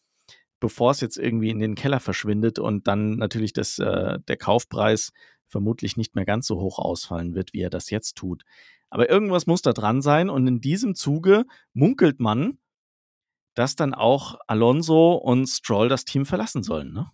bevor 0.61 0.90
es 0.90 1.01
jetzt 1.01 1.16
irgendwie 1.16 1.51
in 1.51 1.59
den 1.59 1.74
Keller 1.74 1.99
verschwindet 1.99 2.59
und 2.59 2.86
dann 2.86 3.16
natürlich 3.16 3.55
das, 3.55 3.78
äh, 3.78 4.18
der 4.28 4.36
Kaufpreis 4.36 5.11
vermutlich 5.49 5.97
nicht 5.97 6.14
mehr 6.14 6.24
ganz 6.24 6.47
so 6.47 6.61
hoch 6.61 6.78
ausfallen 6.78 7.34
wird, 7.34 7.53
wie 7.53 7.61
er 7.61 7.70
das 7.70 7.90
jetzt 7.90 8.16
tut. 8.16 8.43
Aber 8.90 9.09
irgendwas 9.09 9.47
muss 9.47 9.62
da 9.62 9.72
dran 9.72 10.03
sein 10.03 10.28
und 10.28 10.47
in 10.47 10.61
diesem 10.61 10.95
Zuge 10.95 11.45
munkelt 11.72 12.20
man, 12.20 12.59
dass 13.55 13.76
dann 13.76 13.94
auch 13.94 14.38
Alonso 14.46 15.14
und 15.14 15.46
Stroll 15.46 15.88
das 15.88 16.05
Team 16.05 16.26
verlassen 16.26 16.62
sollen, 16.62 16.92
ne? 16.92 17.11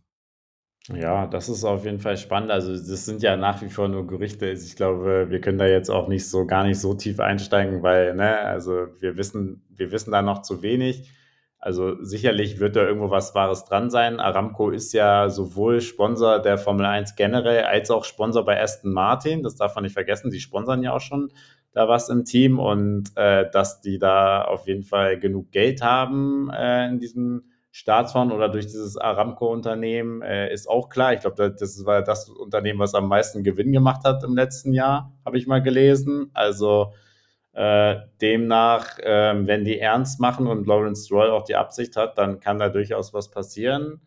Ja, 0.94 1.26
das 1.26 1.50
ist 1.50 1.64
auf 1.64 1.84
jeden 1.84 1.98
Fall 1.98 2.16
spannend. 2.16 2.50
Also, 2.50 2.72
das 2.72 3.04
sind 3.04 3.22
ja 3.22 3.36
nach 3.36 3.60
wie 3.60 3.68
vor 3.68 3.88
nur 3.88 4.06
Gerüchte. 4.06 4.50
Ich 4.50 4.74
glaube, 4.74 5.26
wir 5.28 5.40
können 5.40 5.58
da 5.58 5.66
jetzt 5.66 5.90
auch 5.90 6.08
nicht 6.08 6.26
so 6.26 6.46
gar 6.46 6.64
nicht 6.64 6.80
so 6.80 6.94
tief 6.94 7.20
einsteigen, 7.20 7.82
weil, 7.82 8.14
ne, 8.14 8.38
also 8.38 8.86
wir 8.98 9.18
wissen, 9.18 9.66
wir 9.68 9.92
wissen 9.92 10.12
da 10.12 10.22
noch 10.22 10.40
zu 10.42 10.62
wenig. 10.62 11.10
Also 11.60 12.02
sicherlich 12.04 12.60
wird 12.60 12.76
da 12.76 12.86
irgendwo 12.86 13.10
was 13.10 13.34
Wahres 13.34 13.64
dran 13.64 13.90
sein. 13.90 14.20
Aramco 14.20 14.70
ist 14.70 14.92
ja 14.92 15.28
sowohl 15.28 15.80
Sponsor 15.80 16.38
der 16.38 16.56
Formel 16.56 16.86
1 16.86 17.16
generell 17.16 17.64
als 17.64 17.90
auch 17.90 18.04
Sponsor 18.04 18.44
bei 18.44 18.60
Aston 18.62 18.92
Martin. 18.92 19.42
Das 19.42 19.56
darf 19.56 19.74
man 19.74 19.82
nicht 19.82 19.94
vergessen. 19.94 20.30
Sie 20.30 20.40
sponsern 20.40 20.82
ja 20.82 20.92
auch 20.92 21.00
schon 21.00 21.32
da 21.72 21.88
was 21.88 22.08
im 22.08 22.24
Team 22.24 22.58
und 22.60 23.10
äh, 23.16 23.50
dass 23.50 23.80
die 23.80 23.98
da 23.98 24.42
auf 24.42 24.68
jeden 24.68 24.84
Fall 24.84 25.18
genug 25.18 25.50
Geld 25.50 25.82
haben 25.82 26.48
äh, 26.50 26.88
in 26.88 27.00
diesem 27.00 27.44
Staatsfonds 27.70 28.34
oder 28.34 28.48
durch 28.48 28.66
dieses 28.66 28.96
Aramco-Unternehmen 28.96 30.22
äh, 30.22 30.52
ist 30.52 30.68
auch 30.68 30.88
klar. 30.88 31.12
Ich 31.12 31.20
glaube, 31.20 31.54
das 31.58 31.84
war 31.84 32.02
das 32.02 32.28
Unternehmen, 32.28 32.78
was 32.78 32.94
am 32.94 33.08
meisten 33.08 33.44
Gewinn 33.44 33.72
gemacht 33.72 34.02
hat 34.04 34.24
im 34.24 34.34
letzten 34.34 34.72
Jahr, 34.72 35.12
habe 35.24 35.38
ich 35.38 35.46
mal 35.46 35.62
gelesen. 35.62 36.30
Also 36.34 36.92
äh, 37.58 38.02
demnach, 38.20 39.00
äh, 39.00 39.34
wenn 39.34 39.64
die 39.64 39.80
ernst 39.80 40.20
machen 40.20 40.46
und 40.46 40.68
Lawrence 40.68 41.06
Stroll 41.06 41.30
auch 41.30 41.42
die 41.42 41.56
Absicht 41.56 41.96
hat, 41.96 42.16
dann 42.16 42.38
kann 42.38 42.60
da 42.60 42.68
durchaus 42.68 43.12
was 43.12 43.32
passieren. 43.32 44.00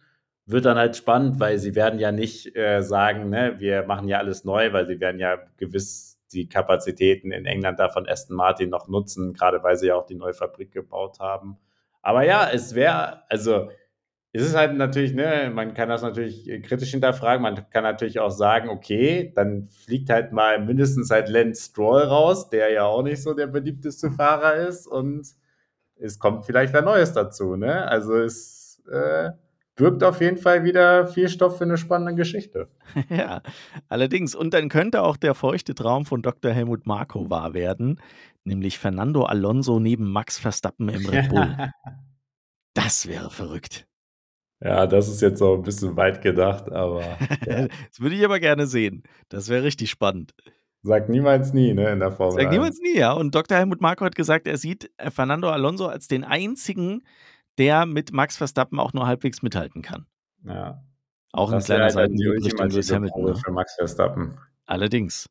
Wird 0.45 0.63
dann 0.63 0.77
halt 0.77 0.95
spannend, 0.95 1.41
weil 1.41 1.57
sie 1.57 1.75
werden 1.75 1.99
ja 1.99 2.13
nicht 2.13 2.55
äh, 2.55 2.81
sagen, 2.81 3.29
ne, 3.29 3.55
wir 3.59 3.83
machen 3.83 4.07
ja 4.07 4.19
alles 4.19 4.45
neu, 4.45 4.71
weil 4.71 4.87
sie 4.87 5.01
werden 5.01 5.19
ja 5.19 5.37
gewiss 5.57 6.17
die 6.31 6.47
Kapazitäten 6.47 7.33
in 7.33 7.45
England 7.45 7.77
da 7.77 7.89
von 7.89 8.07
Aston 8.07 8.37
Martin 8.37 8.69
noch 8.69 8.87
nutzen, 8.87 9.33
gerade 9.33 9.61
weil 9.63 9.75
sie 9.75 9.87
ja 9.87 9.95
auch 9.95 10.05
die 10.05 10.15
neue 10.15 10.33
Fabrik 10.33 10.71
gebaut 10.71 11.19
haben. 11.19 11.57
Aber 12.01 12.23
ja, 12.23 12.49
es 12.49 12.73
wäre, 12.73 13.23
also 13.27 13.69
es 14.33 14.43
ist 14.43 14.55
halt 14.55 14.75
natürlich, 14.75 15.13
ne, 15.13 15.51
man 15.53 15.73
kann 15.73 15.89
das 15.89 16.03
natürlich 16.03 16.49
kritisch 16.63 16.91
hinterfragen. 16.91 17.41
Man 17.41 17.69
kann 17.69 17.83
natürlich 17.83 18.19
auch 18.19 18.29
sagen, 18.29 18.69
okay, 18.69 19.33
dann 19.35 19.65
fliegt 19.65 20.09
halt 20.09 20.31
mal 20.31 20.63
mindestens 20.63 21.09
halt 21.11 21.27
Lance 21.27 21.69
Stroll 21.69 22.03
raus, 22.03 22.49
der 22.49 22.71
ja 22.71 22.85
auch 22.85 23.03
nicht 23.03 23.21
so 23.21 23.33
der 23.33 23.47
beliebteste 23.47 24.09
Fahrer 24.11 24.55
ist 24.55 24.87
und 24.87 25.27
es 25.95 26.17
kommt 26.17 26.45
vielleicht 26.45 26.73
wer 26.73 26.81
Neues 26.81 27.13
dazu, 27.13 27.55
ne? 27.55 27.87
Also 27.87 28.15
es 28.15 28.81
äh, 28.89 29.31
birgt 29.75 30.03
auf 30.03 30.21
jeden 30.21 30.37
Fall 30.37 30.63
wieder 30.63 31.07
viel 31.07 31.27
Stoff 31.27 31.57
für 31.57 31.65
eine 31.65 31.77
spannende 31.77 32.15
Geschichte. 32.15 32.69
ja, 33.09 33.41
allerdings. 33.89 34.33
Und 34.33 34.53
dann 34.53 34.69
könnte 34.69 35.01
auch 35.01 35.17
der 35.17 35.35
feuchte 35.35 35.75
Traum 35.75 36.05
von 36.05 36.21
Dr. 36.21 36.51
Helmut 36.51 36.87
Marko 36.87 37.29
wahr 37.29 37.53
werden, 37.53 37.99
nämlich 38.45 38.79
Fernando 38.79 39.23
Alonso 39.23 39.79
neben 39.79 40.09
Max 40.09 40.39
Verstappen 40.39 40.87
im 40.87 41.05
Red 41.05 41.29
Bull. 41.29 41.57
das 42.73 43.07
wäre 43.07 43.29
verrückt. 43.29 43.85
Ja, 44.63 44.85
das 44.85 45.07
ist 45.07 45.21
jetzt 45.21 45.41
auch 45.41 45.55
ein 45.55 45.63
bisschen 45.63 45.95
weit 45.97 46.21
gedacht, 46.21 46.71
aber. 46.71 47.01
Ja. 47.45 47.67
das 47.67 47.99
würde 47.99 48.15
ich 48.15 48.23
aber 48.23 48.39
gerne 48.39 48.67
sehen. 48.67 49.03
Das 49.29 49.49
wäre 49.49 49.63
richtig 49.63 49.89
spannend. 49.89 50.33
Sagt 50.83 51.09
niemals 51.09 51.53
nie, 51.53 51.73
ne, 51.73 51.89
in 51.89 51.99
der 51.99 52.11
Formel. 52.11 52.41
Sagt 52.41 52.51
niemals 52.51 52.79
nie, 52.79 52.97
ja. 52.97 53.11
Und 53.13 53.35
Dr. 53.35 53.57
Helmut 53.57 53.81
Marko 53.81 54.05
hat 54.05 54.15
gesagt, 54.15 54.47
er 54.47 54.57
sieht 54.57 54.91
Fernando 55.09 55.49
Alonso 55.49 55.87
als 55.87 56.07
den 56.07 56.23
einzigen, 56.23 57.03
der 57.57 57.85
mit 57.85 58.13
Max 58.13 58.37
Verstappen 58.37 58.79
auch 58.79 58.93
nur 58.93 59.05
halbwegs 59.05 59.41
mithalten 59.41 59.81
kann. 59.81 60.05
Ja. 60.43 60.83
Auch 61.33 61.51
ein 61.51 61.61
kleiner 61.61 61.93
halt 61.93 62.11
die 62.13 62.27
Richtung 62.27 62.69
Lewis 62.69 62.91
Hamilton. 62.91 63.25
Ne? 63.25 63.35
Für 63.35 63.51
Max 63.51 63.75
Verstappen. 63.75 64.37
Allerdings. 64.65 65.27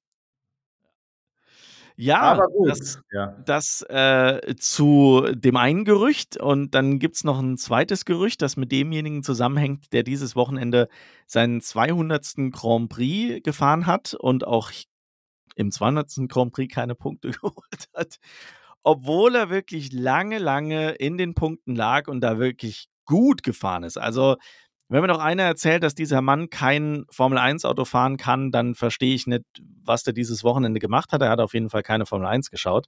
Ja, 2.01 2.41
das, 2.67 3.01
ja. 3.13 3.37
das 3.45 3.83
äh, 3.83 4.55
zu 4.57 5.27
dem 5.35 5.57
einen 5.57 5.85
Gerücht 5.85 6.39
und 6.39 6.75
dann 6.75 6.99
gibt 6.99 7.17
es 7.17 7.25
noch 7.25 7.39
ein 7.39 7.59
zweites 7.59 8.05
Gerücht, 8.05 8.43
das 8.43 8.57
mit 8.57 8.73
demjenigen 8.73 9.23
zusammenhängt, 9.23 9.93
der 9.93 10.03
dieses 10.03 10.35
Wochenende 10.35 10.89
seinen 11.27 11.61
200. 11.61 12.53
Grand 12.53 12.89
Prix 12.89 13.43
gefahren 13.43 13.87
hat 13.87 14.15
und 14.15 14.47
auch 14.47 14.71
im 15.57 15.71
200. 15.71 16.29
Grand 16.29 16.53
Prix 16.53 16.75
keine 16.75 16.95
Punkte 16.95 17.31
geholt 17.43 17.89
hat 17.95 18.19
obwohl 18.83 19.35
er 19.35 19.51
wirklich 19.51 19.93
lange, 19.93 20.39
lange 20.39 20.93
in 20.93 21.19
den 21.19 21.35
Punkten 21.35 21.75
lag 21.75 22.09
und 22.09 22.21
da 22.21 22.39
wirklich 22.39 22.89
gut 23.05 23.43
gefahren 23.43 23.83
ist. 23.83 23.99
Also, 23.99 24.37
wenn 24.91 25.03
mir 25.03 25.07
noch 25.07 25.21
einer 25.21 25.45
erzählt, 25.45 25.85
dass 25.85 25.95
dieser 25.95 26.21
Mann 26.21 26.51
kein 26.51 27.05
Formel-1-Auto 27.11 27.85
fahren 27.85 28.17
kann, 28.17 28.51
dann 28.51 28.75
verstehe 28.75 29.15
ich 29.15 29.29
nicht, 29.29 29.45
was 29.85 30.03
der 30.03 30.13
dieses 30.13 30.43
Wochenende 30.43 30.81
gemacht 30.81 31.13
hat. 31.13 31.23
Er 31.23 31.31
hat 31.31 31.39
auf 31.39 31.55
jeden 31.55 31.71
Fall 31.71 31.85
keine 31.85 32.07
Formel 32.07 32.27
1 32.27 32.51
geschaut. 32.51 32.87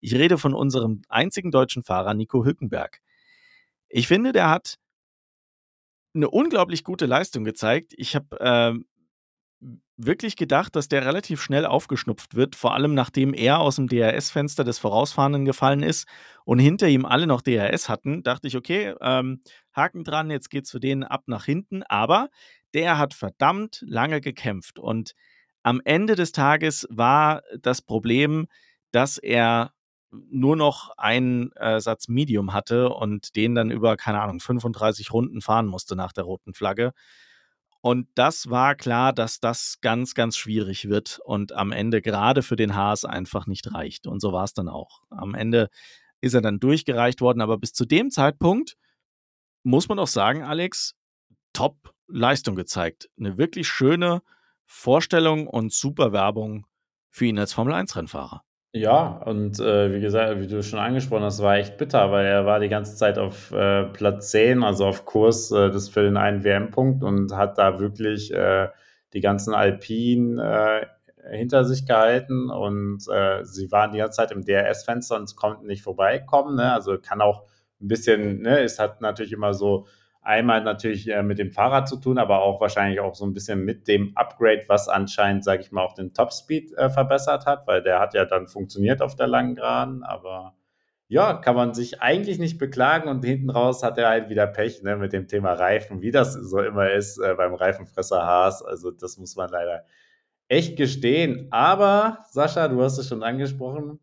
Ich 0.00 0.14
rede 0.14 0.38
von 0.38 0.54
unserem 0.54 1.02
einzigen 1.10 1.50
deutschen 1.50 1.82
Fahrer, 1.82 2.14
Nico 2.14 2.44
Hülkenberg. 2.44 3.00
Ich 3.90 4.08
finde, 4.08 4.32
der 4.32 4.48
hat 4.48 4.78
eine 6.14 6.30
unglaublich 6.30 6.84
gute 6.84 7.04
Leistung 7.04 7.44
gezeigt. 7.44 7.92
Ich 7.96 8.16
habe 8.16 8.40
äh, 8.40 8.74
wirklich 9.96 10.36
gedacht, 10.36 10.74
dass 10.74 10.88
der 10.88 11.04
relativ 11.04 11.40
schnell 11.42 11.66
aufgeschnupft 11.66 12.34
wird, 12.34 12.56
vor 12.56 12.74
allem 12.74 12.94
nachdem 12.94 13.34
er 13.34 13.60
aus 13.60 13.76
dem 13.76 13.88
DRS-Fenster 13.88 14.64
des 14.64 14.78
Vorausfahrenden 14.78 15.44
gefallen 15.44 15.82
ist 15.82 16.08
und 16.44 16.58
hinter 16.58 16.88
ihm 16.88 17.04
alle 17.04 17.26
noch 17.26 17.42
DRS 17.42 17.88
hatten, 17.88 18.22
dachte 18.22 18.48
ich, 18.48 18.56
okay, 18.56 18.94
ähm, 19.00 19.42
Haken 19.74 20.04
dran, 20.04 20.30
jetzt 20.30 20.50
geht's 20.50 20.70
für 20.70 20.80
den 20.80 21.04
ab 21.04 21.24
nach 21.26 21.44
hinten, 21.44 21.82
aber 21.84 22.30
der 22.74 22.98
hat 22.98 23.14
verdammt 23.14 23.84
lange 23.86 24.20
gekämpft 24.20 24.78
und 24.78 25.14
am 25.62 25.80
Ende 25.84 26.16
des 26.16 26.32
Tages 26.32 26.86
war 26.90 27.42
das 27.60 27.82
Problem, 27.82 28.48
dass 28.90 29.18
er 29.18 29.72
nur 30.10 30.56
noch 30.56 30.90
einen 30.98 31.52
äh, 31.52 31.80
Satz 31.80 32.08
Medium 32.08 32.52
hatte 32.52 32.90
und 32.90 33.36
den 33.36 33.54
dann 33.54 33.70
über, 33.70 33.96
keine 33.96 34.20
Ahnung, 34.20 34.40
35 34.40 35.12
Runden 35.12 35.40
fahren 35.40 35.66
musste 35.66 35.96
nach 35.96 36.12
der 36.12 36.24
roten 36.24 36.52
Flagge. 36.52 36.92
Und 37.82 38.06
das 38.14 38.48
war 38.48 38.76
klar, 38.76 39.12
dass 39.12 39.40
das 39.40 39.78
ganz, 39.80 40.14
ganz 40.14 40.36
schwierig 40.36 40.88
wird 40.88 41.18
und 41.24 41.52
am 41.52 41.72
Ende 41.72 42.00
gerade 42.00 42.42
für 42.42 42.54
den 42.54 42.76
Haas 42.76 43.04
einfach 43.04 43.46
nicht 43.48 43.74
reicht. 43.74 44.06
Und 44.06 44.20
so 44.20 44.32
war 44.32 44.44
es 44.44 44.54
dann 44.54 44.68
auch. 44.68 45.02
Am 45.10 45.34
Ende 45.34 45.68
ist 46.20 46.34
er 46.34 46.42
dann 46.42 46.60
durchgereicht 46.60 47.20
worden, 47.20 47.40
aber 47.40 47.58
bis 47.58 47.72
zu 47.72 47.84
dem 47.84 48.12
Zeitpunkt 48.12 48.76
muss 49.64 49.88
man 49.88 49.98
auch 49.98 50.06
sagen, 50.06 50.44
Alex, 50.44 50.94
top 51.52 51.92
Leistung 52.06 52.54
gezeigt. 52.54 53.10
Eine 53.18 53.36
wirklich 53.36 53.66
schöne 53.66 54.22
Vorstellung 54.64 55.48
und 55.48 55.72
super 55.72 56.12
Werbung 56.12 56.66
für 57.10 57.26
ihn 57.26 57.38
als 57.38 57.52
Formel-1-Rennfahrer. 57.52 58.44
Ja, 58.74 59.18
und, 59.26 59.60
äh, 59.60 59.92
wie 59.94 60.00
gesagt 60.00 60.40
wie 60.40 60.46
du 60.46 60.62
schon 60.62 60.78
angesprochen 60.78 61.24
hast, 61.24 61.42
war 61.42 61.56
echt 61.56 61.76
bitter, 61.76 62.10
weil 62.10 62.24
er 62.24 62.46
war 62.46 62.58
die 62.58 62.70
ganze 62.70 62.96
Zeit 62.96 63.18
auf, 63.18 63.50
äh, 63.52 63.84
Platz 63.84 64.30
10, 64.30 64.62
also 64.64 64.86
auf 64.86 65.04
Kurs, 65.04 65.50
äh, 65.50 65.70
das 65.70 65.90
für 65.90 66.02
den 66.02 66.16
einen 66.16 66.42
WM-Punkt 66.42 67.02
und 67.04 67.36
hat 67.36 67.58
da 67.58 67.78
wirklich, 67.80 68.32
äh, 68.32 68.68
die 69.12 69.20
ganzen 69.20 69.52
Alpinen, 69.52 70.38
äh, 70.38 70.86
hinter 71.30 71.66
sich 71.66 71.84
gehalten 71.84 72.48
und, 72.48 73.00
äh, 73.12 73.44
sie 73.44 73.70
waren 73.70 73.92
die 73.92 73.98
ganze 73.98 74.16
Zeit 74.16 74.30
im 74.32 74.42
DRS-Fenster 74.42 75.16
und 75.16 75.36
konnten 75.36 75.66
nicht 75.66 75.82
vorbeikommen, 75.82 76.56
ne? 76.56 76.72
Also, 76.72 76.96
kann 76.98 77.20
auch 77.20 77.42
ein 77.80 77.88
bisschen 77.88 78.40
ne, 78.40 78.60
es 78.62 78.78
hat 78.78 79.02
natürlich 79.02 79.32
immer 79.32 79.52
so 79.52 79.86
einmal 80.22 80.62
natürlich 80.62 81.08
äh, 81.08 81.22
mit 81.22 81.38
dem 81.38 81.52
Fahrrad 81.52 81.88
zu 81.88 81.96
tun, 81.96 82.18
aber 82.18 82.42
auch 82.42 82.60
wahrscheinlich 82.60 83.00
auch 83.00 83.14
so 83.14 83.24
ein 83.26 83.34
bisschen 83.34 83.64
mit 83.64 83.88
dem 83.88 84.16
Upgrade, 84.16 84.64
was 84.68 84.88
anscheinend, 84.88 85.44
sage 85.44 85.62
ich 85.62 85.72
mal, 85.72 85.82
auch 85.82 85.94
den 85.94 86.14
Topspeed 86.14 86.72
äh, 86.74 86.90
verbessert 86.90 87.46
hat, 87.46 87.66
weil 87.66 87.82
der 87.82 88.00
hat 88.00 88.14
ja 88.14 88.24
dann 88.24 88.46
funktioniert 88.46 89.02
auf 89.02 89.16
der 89.16 89.26
langen 89.26 89.56
Geraden, 89.56 90.02
aber 90.02 90.54
ja, 91.08 91.34
kann 91.34 91.56
man 91.56 91.74
sich 91.74 92.00
eigentlich 92.00 92.38
nicht 92.38 92.56
beklagen 92.56 93.10
und 93.10 93.22
hinten 93.22 93.50
raus 93.50 93.82
hat 93.82 93.98
er 93.98 94.08
halt 94.08 94.30
wieder 94.30 94.46
Pech 94.46 94.82
ne, 94.82 94.96
mit 94.96 95.12
dem 95.12 95.28
Thema 95.28 95.52
Reifen, 95.52 96.00
wie 96.00 96.10
das 96.10 96.32
so 96.32 96.60
immer 96.60 96.90
ist 96.90 97.18
äh, 97.18 97.34
beim 97.34 97.52
Reifenfresser 97.52 98.22
Haas. 98.22 98.64
Also 98.64 98.90
das 98.90 99.18
muss 99.18 99.36
man 99.36 99.50
leider 99.50 99.84
echt 100.48 100.78
gestehen. 100.78 101.48
Aber 101.50 102.24
Sascha, 102.30 102.66
du 102.68 102.82
hast 102.82 102.96
es 102.96 103.08
schon 103.08 103.22
angesprochen, 103.22 104.00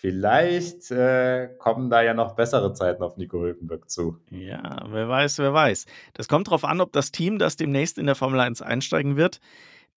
Vielleicht 0.00 0.90
äh, 0.92 1.50
kommen 1.58 1.90
da 1.90 2.00
ja 2.00 2.14
noch 2.14 2.34
bessere 2.34 2.72
Zeiten 2.72 3.02
auf 3.02 3.18
Nico 3.18 3.38
Hülkenberg 3.38 3.90
zu. 3.90 4.16
Ja, 4.30 4.86
wer 4.88 5.10
weiß, 5.10 5.40
wer 5.40 5.52
weiß. 5.52 5.84
Das 6.14 6.26
kommt 6.26 6.46
darauf 6.46 6.64
an, 6.64 6.80
ob 6.80 6.90
das 6.92 7.12
Team, 7.12 7.38
das 7.38 7.56
demnächst 7.56 7.98
in 7.98 8.06
der 8.06 8.14
Formel 8.14 8.40
1 8.40 8.62
einsteigen 8.62 9.16
wird, 9.18 9.40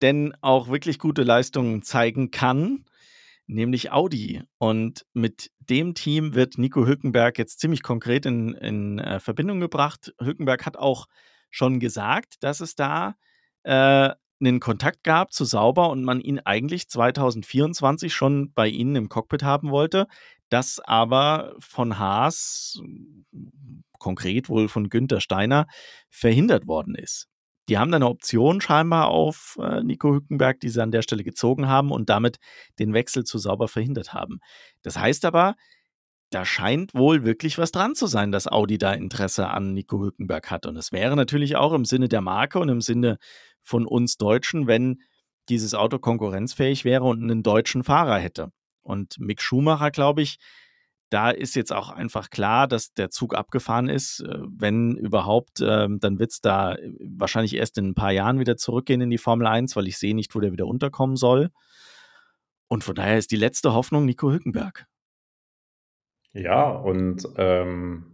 denn 0.02 0.34
auch 0.41 0.70
wirklich 0.70 0.97
gute 0.97 1.22
Leistungen 1.22 1.84
zeigen 1.84 2.32
kann, 2.32 2.86
nämlich 3.45 3.91
Audi. 3.91 4.41
Und 4.58 5.06
mit 5.14 5.52
dem 5.60 5.93
Team 5.93 6.34
wird 6.34 6.58
Nico 6.58 6.88
Hülkenberg 6.88 7.38
jetzt 7.38 7.60
ziemlich 7.60 7.84
konkret 7.84 8.26
in, 8.26 8.56
in 8.56 8.97
äh, 8.97 9.20
Verbindung 9.20 9.60
gebracht. 9.60 10.16
Hülkenberg 10.20 10.66
hat 10.66 10.78
auch 10.78 11.06
schon 11.52 11.80
gesagt, 11.80 12.38
dass 12.41 12.60
es 12.60 12.74
da 12.74 13.18
äh, 13.62 14.10
einen 14.42 14.60
Kontakt 14.60 15.04
gab 15.04 15.32
zu 15.32 15.46
Sauber 15.46 15.89
und 15.89 16.04
man 16.04 16.20
ihn 16.20 16.39
eigentlich 16.39 16.89
2024 16.89 18.14
schon 18.14 18.52
bei 18.54 18.68
ihnen 18.68 18.96
im 18.96 19.10
Cockpit 19.10 19.44
haben 19.44 19.72
wollte, 19.72 20.08
das 20.50 20.80
aber 20.80 21.56
von 21.60 21.98
Haas, 21.98 22.82
konkret 24.00 24.50
wohl 24.50 24.68
von 24.68 24.89
Günther 24.89 25.22
Steiner, 25.22 25.68
verhindert 26.10 26.68
worden 26.68 26.96
ist. 26.96 27.28
Die 27.70 27.78
haben 27.78 27.92
dann 27.92 28.02
eine 28.02 28.12
Option 28.12 28.60
scheinbar 28.60 29.08
auf 29.08 29.58
äh, 29.62 29.82
Nico 29.84 30.14
Hückenberg, 30.14 30.60
die 30.60 30.70
sie 30.70 30.82
an 30.82 30.92
der 30.92 31.04
Stelle 31.04 31.24
gezogen 31.24 31.68
haben 31.68 31.92
und 31.92 32.10
damit 32.10 32.38
den 32.80 32.94
Wechsel 32.94 33.24
zu 33.24 33.38
Sauber 33.38 33.68
verhindert 33.68 34.14
haben. 34.14 34.39
Das 34.82 34.98
heißt 34.98 35.24
aber, 35.26 35.56
da 36.32 36.46
scheint 36.46 36.94
wohl 36.94 37.26
wirklich 37.26 37.58
was 37.58 37.72
dran 37.72 37.94
zu 37.94 38.08
sein, 38.08 38.32
dass 38.32 38.48
Audi 38.48 38.78
da 38.78 38.94
Interesse 38.94 39.50
an 39.50 39.74
Nico 39.74 40.00
Hülkenberg 40.00 40.50
hat. 40.50 40.66
Und 40.66 40.78
es 40.78 40.92
wäre 40.92 41.16
natürlich 41.16 41.58
auch 41.58 41.74
im 41.74 41.86
Sinne 41.86 42.08
der 42.08 42.22
Marke 42.22 42.60
und 42.60 42.70
im 42.70 42.82
Sinne 42.82 43.18
von 43.64 43.86
uns 43.86 44.18
Deutschen, 44.18 44.68
wenn 44.68 45.01
dieses 45.49 45.74
Auto 45.74 45.99
konkurrenzfähig 45.99 46.86
wäre 46.86 47.03
und 47.03 47.22
einen 47.22 47.43
deutschen 47.43 47.84
Fahrer 47.84 48.18
hätte. 48.18 48.51
Und 48.82 49.20
Mick 49.20 49.41
Schumacher, 49.41 49.91
glaube 49.91 50.22
ich, 50.22 50.38
da 51.09 51.30
ist 51.30 51.55
jetzt 51.55 51.74
auch 51.74 51.89
einfach 51.89 52.30
klar, 52.30 52.68
dass 52.68 52.93
der 52.93 53.09
Zug 53.09 53.36
abgefahren 53.36 53.89
ist. 53.89 54.22
Äh, 54.22 54.39
wenn 54.47 54.95
überhaupt, 54.95 55.59
ähm, 55.62 55.99
dann 55.99 56.20
wird 56.20 56.32
es 56.32 56.41
da 56.41 56.78
wahrscheinlich 56.99 57.55
erst 57.55 57.78
in 57.78 57.89
ein 57.89 57.95
paar 57.95 58.12
Jahren 58.12 58.39
wieder 58.39 58.55
zurückgehen 58.55 59.01
in 59.01 59.09
die 59.09 59.18
Formel 59.18 59.45
1, 59.45 59.76
weil 59.76 59.88
ich 59.88 59.97
sehe 59.97 60.16
nicht, 60.16 60.34
wo 60.34 60.39
der 60.39 60.53
wieder 60.53 60.68
unterkommen 60.68 61.18
soll. 61.18 61.51
Und 62.70 62.86
von 62.86 62.95
daher 62.95 63.18
ist 63.18 63.32
die 63.32 63.38
letzte 63.38 63.74
Hoffnung 63.74 64.05
Nico 64.05 64.32
Hülkenberg. 64.32 64.86
Ja, 66.32 66.70
und 66.70 67.28
ähm, 67.36 68.11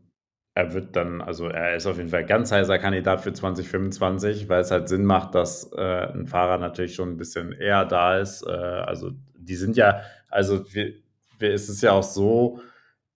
er 0.58 0.74
wird 0.74 0.96
dann, 0.96 1.22
also 1.22 1.50
er 1.50 1.76
ist 1.76 1.86
auf 1.86 1.98
jeden 1.98 2.10
Fall 2.10 2.26
ganz 2.26 2.52
heißer 2.52 2.80
Kandidat 2.80 3.22
für 3.22 3.32
2025, 3.32 4.50
weil 4.50 4.62
es 4.62 4.72
halt 4.72 4.90
Sinn 4.90 5.06
macht, 5.06 5.36
dass 5.36 5.72
äh, 5.74 6.08
ein 6.12 6.26
Fahrer 6.26 6.58
natürlich 6.58 6.96
schon 6.96 7.12
ein 7.12 7.18
bisschen 7.18 7.52
eher 7.52 7.86
da 7.86 8.18
ist. 8.18 8.42
Äh, 8.42 8.50
also 8.50 9.12
die 9.38 9.56
sind 9.56 9.78
ja, 9.78 10.02
also 10.30 10.74
wir, 10.74 10.94
wir, 11.38 11.54
ist 11.54 11.70
es 11.70 11.82
ja 11.82 11.92
auch 11.92 12.02
so, 12.02 12.60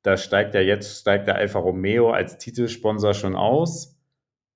da 0.04 0.18
steigt 0.18 0.54
ja 0.54 0.62
jetzt, 0.62 1.00
steigt 1.02 1.28
der 1.28 1.36
Alfa 1.36 1.58
Romeo 1.58 2.12
als 2.12 2.38
Titelsponsor 2.38 3.16
schon 3.16 3.36
aus. 3.36 4.00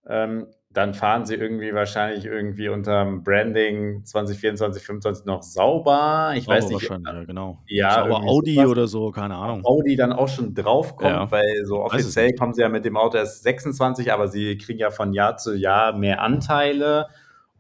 Ähm, 0.06 0.46
dann 0.76 0.94
fahren 0.94 1.26
sie 1.26 1.36
irgendwie 1.36 1.74
wahrscheinlich 1.74 2.26
irgendwie 2.26 2.68
unter 2.68 3.06
dem 3.06 3.24
Branding 3.24 4.04
2024, 4.04 4.84
2025 4.84 5.26
noch 5.26 5.42
sauber. 5.42 6.34
Ich 6.36 6.44
sauber 6.44 6.58
weiß 6.58 6.70
nicht. 6.70 6.90
Ja, 6.90 7.24
genau. 7.24 7.64
Ja, 7.68 7.94
sauber 8.04 8.18
Audi 8.24 8.56
sowas. 8.56 8.70
oder 8.70 8.88
so, 8.88 9.12
keine 9.12 9.36
Ahnung. 9.36 9.62
Audi 9.64 9.96
dann 9.96 10.12
auch 10.12 10.28
schon 10.28 10.54
draufkommt, 10.54 11.10
ja. 11.10 11.32
weil 11.32 11.66
so 11.66 11.82
offiziell 11.82 12.34
kommen 12.34 12.54
sie 12.54 12.62
ja 12.62 12.68
mit 12.68 12.84
dem 12.84 12.98
Auto 12.98 13.18
erst 13.18 13.44
26, 13.44 14.12
aber 14.12 14.28
sie 14.28 14.58
kriegen 14.58 14.80
ja 14.80 14.92
von 14.92 15.14
Jahr 15.14 15.38
zu 15.38 15.56
Jahr 15.56 15.98
mehr 15.98 16.22
Anteile 16.22 17.08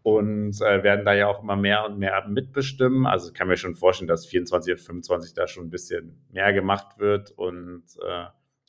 und 0.03 0.61
äh, 0.61 0.84
werden 0.84 1.05
da 1.05 1.13
ja 1.13 1.28
auch 1.28 1.41
immer 1.41 1.55
mehr 1.55 1.86
und 1.86 1.97
mehr 1.97 2.28
mitbestimmen. 2.28 3.05
Also 3.05 3.32
kann 3.32 3.47
mir 3.47 3.55
schon 3.55 3.76
vorstellen, 3.76 4.09
dass 4.09 4.26
24 4.26 4.74
und 4.74 4.80
25 4.80 5.34
da 5.34 5.47
schon 5.47 5.68
ein 5.68 5.70
bisschen 5.70 6.22
mehr 6.32 6.51
gemacht 6.51 6.99
wird 6.99 7.32
und 7.32 7.84
äh, 8.05 8.26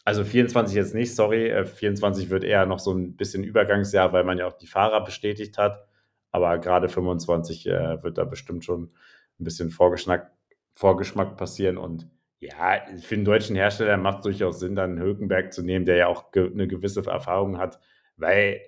also 0.06 0.22
24 0.22 0.76
jetzt 0.76 0.94
nicht, 0.94 1.16
sorry. 1.16 1.64
24 1.64 2.26
äh, 2.26 2.30
wird 2.30 2.44
eher 2.44 2.64
noch 2.64 2.78
so 2.78 2.92
ein 2.92 3.16
bisschen 3.16 3.42
Übergangsjahr, 3.42 4.12
weil 4.12 4.22
man 4.22 4.38
ja 4.38 4.46
auch 4.46 4.56
die 4.56 4.68
Fahrer 4.68 5.04
bestätigt 5.04 5.58
hat. 5.58 5.84
Aber 6.30 6.58
gerade 6.58 6.88
25 6.88 7.66
äh, 7.66 8.02
wird 8.04 8.16
da 8.16 8.24
bestimmt 8.24 8.64
schon 8.64 8.92
ein 9.40 9.44
bisschen 9.44 9.70
Vorgeschmack, 9.70 10.30
Vorgeschmack 10.74 11.36
passieren. 11.36 11.76
Und 11.76 12.08
ja, 12.38 12.80
für 13.02 13.16
einen 13.16 13.24
deutschen 13.24 13.56
Hersteller 13.56 13.96
macht 13.96 14.18
es 14.18 14.22
durchaus 14.22 14.60
Sinn, 14.60 14.76
dann 14.76 15.00
Hökenberg 15.00 15.52
zu 15.52 15.64
nehmen, 15.64 15.84
der 15.84 15.96
ja 15.96 16.06
auch 16.06 16.30
ge 16.30 16.52
eine 16.52 16.68
gewisse 16.68 17.04
Erfahrung 17.04 17.58
hat, 17.58 17.80
weil 18.16 18.60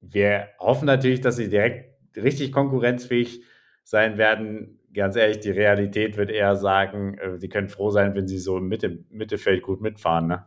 wir 0.00 0.48
hoffen 0.58 0.86
natürlich, 0.86 1.20
dass 1.20 1.36
sie 1.36 1.50
direkt 1.50 1.94
richtig 2.16 2.52
konkurrenzfähig 2.52 3.44
sein 3.84 4.16
werden. 4.16 4.80
Ganz 4.94 5.14
ehrlich, 5.14 5.40
die 5.40 5.50
Realität 5.50 6.16
wird 6.16 6.30
eher 6.30 6.56
sagen, 6.56 7.18
äh, 7.18 7.36
sie 7.36 7.50
können 7.50 7.68
froh 7.68 7.90
sein, 7.90 8.14
wenn 8.14 8.26
sie 8.26 8.38
so 8.38 8.56
im 8.56 8.68
Mitte, 8.68 9.04
Mittelfeld 9.10 9.62
gut 9.62 9.82
mitfahren. 9.82 10.26
Ne? 10.26 10.46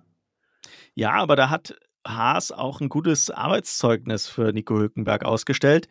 Ja, 0.96 1.14
aber 1.14 1.36
da 1.36 1.50
hat 1.50 1.76
Haas 2.06 2.52
auch 2.52 2.82
ein 2.82 2.90
gutes 2.90 3.30
Arbeitszeugnis 3.30 4.28
für 4.28 4.52
Nico 4.54 4.76
Hülkenberg 4.76 5.26
ausgestellt. 5.26 5.88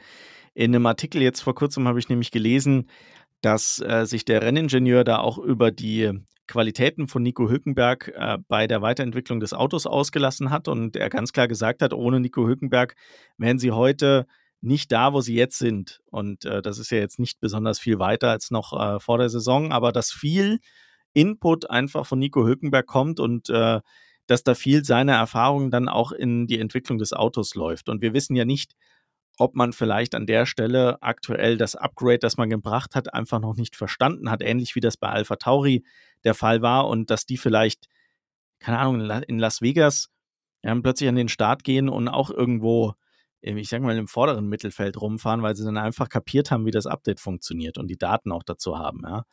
In 0.54 0.74
einem 0.74 0.86
Artikel 0.86 1.22
jetzt 1.22 1.40
vor 1.40 1.54
kurzem 1.54 1.88
habe 1.88 1.98
ich 1.98 2.08
nämlich 2.08 2.30
gelesen, 2.30 2.88
dass 3.40 3.80
äh, 3.80 4.06
sich 4.06 4.24
der 4.24 4.42
Renningenieur 4.42 5.04
da 5.04 5.18
auch 5.18 5.38
über 5.38 5.70
die 5.70 6.12
Qualitäten 6.46 7.08
von 7.08 7.22
Nico 7.22 7.48
Hülkenberg 7.48 8.12
äh, 8.14 8.38
bei 8.48 8.66
der 8.66 8.82
Weiterentwicklung 8.82 9.40
des 9.40 9.54
Autos 9.54 9.86
ausgelassen 9.86 10.50
hat 10.50 10.68
und 10.68 10.96
er 10.96 11.08
ganz 11.08 11.32
klar 11.32 11.48
gesagt 11.48 11.82
hat, 11.82 11.92
ohne 11.94 12.20
Nico 12.20 12.46
Hülkenberg 12.46 12.94
wären 13.38 13.58
sie 13.58 13.72
heute 13.72 14.26
nicht 14.60 14.92
da, 14.92 15.12
wo 15.12 15.20
sie 15.20 15.34
jetzt 15.34 15.58
sind. 15.58 16.00
Und 16.10 16.44
äh, 16.44 16.62
das 16.62 16.78
ist 16.78 16.90
ja 16.90 16.98
jetzt 16.98 17.18
nicht 17.18 17.40
besonders 17.40 17.80
viel 17.80 17.98
weiter 17.98 18.30
als 18.30 18.50
noch 18.50 18.72
äh, 18.78 19.00
vor 19.00 19.18
der 19.18 19.28
Saison, 19.28 19.72
aber 19.72 19.92
dass 19.92 20.12
viel 20.12 20.60
Input 21.14 21.68
einfach 21.68 22.06
von 22.06 22.18
Nico 22.18 22.44
Hülkenberg 22.44 22.86
kommt 22.86 23.18
und 23.18 23.50
äh, 23.50 23.80
dass 24.32 24.44
da 24.44 24.54
viel 24.54 24.82
seiner 24.82 25.14
Erfahrungen 25.14 25.70
dann 25.70 25.88
auch 25.88 26.10
in 26.10 26.46
die 26.46 26.58
Entwicklung 26.58 26.96
des 26.98 27.12
Autos 27.12 27.54
läuft. 27.54 27.90
Und 27.90 28.00
wir 28.00 28.14
wissen 28.14 28.34
ja 28.34 28.46
nicht, 28.46 28.72
ob 29.36 29.54
man 29.54 29.74
vielleicht 29.74 30.14
an 30.14 30.26
der 30.26 30.46
Stelle 30.46 31.02
aktuell 31.02 31.58
das 31.58 31.76
Upgrade, 31.76 32.18
das 32.18 32.38
man 32.38 32.48
gebracht 32.48 32.94
hat, 32.94 33.12
einfach 33.12 33.40
noch 33.40 33.56
nicht 33.56 33.76
verstanden 33.76 34.30
hat, 34.30 34.42
ähnlich 34.42 34.74
wie 34.74 34.80
das 34.80 34.96
bei 34.96 35.10
Alpha 35.10 35.36
Tauri 35.36 35.84
der 36.24 36.32
Fall 36.32 36.62
war 36.62 36.88
und 36.88 37.10
dass 37.10 37.26
die 37.26 37.36
vielleicht, 37.36 37.88
keine 38.58 38.78
Ahnung, 38.78 39.10
in 39.28 39.38
Las 39.38 39.60
Vegas 39.60 40.08
ja, 40.62 40.74
plötzlich 40.80 41.10
an 41.10 41.16
den 41.16 41.28
Start 41.28 41.62
gehen 41.62 41.90
und 41.90 42.08
auch 42.08 42.30
irgendwo 42.30 42.94
ich 43.42 43.68
sag 43.68 43.82
mal, 43.82 43.98
im 43.98 44.06
vorderen 44.06 44.48
Mittelfeld 44.48 45.00
rumfahren, 45.00 45.42
weil 45.42 45.56
sie 45.56 45.64
dann 45.64 45.76
einfach 45.76 46.08
kapiert 46.08 46.52
haben, 46.52 46.64
wie 46.64 46.70
das 46.70 46.86
Update 46.86 47.18
funktioniert 47.18 47.76
und 47.76 47.88
die 47.88 47.98
Daten 47.98 48.30
auch 48.30 48.44
dazu 48.44 48.78
haben, 48.78 49.02
ja. 49.04 49.24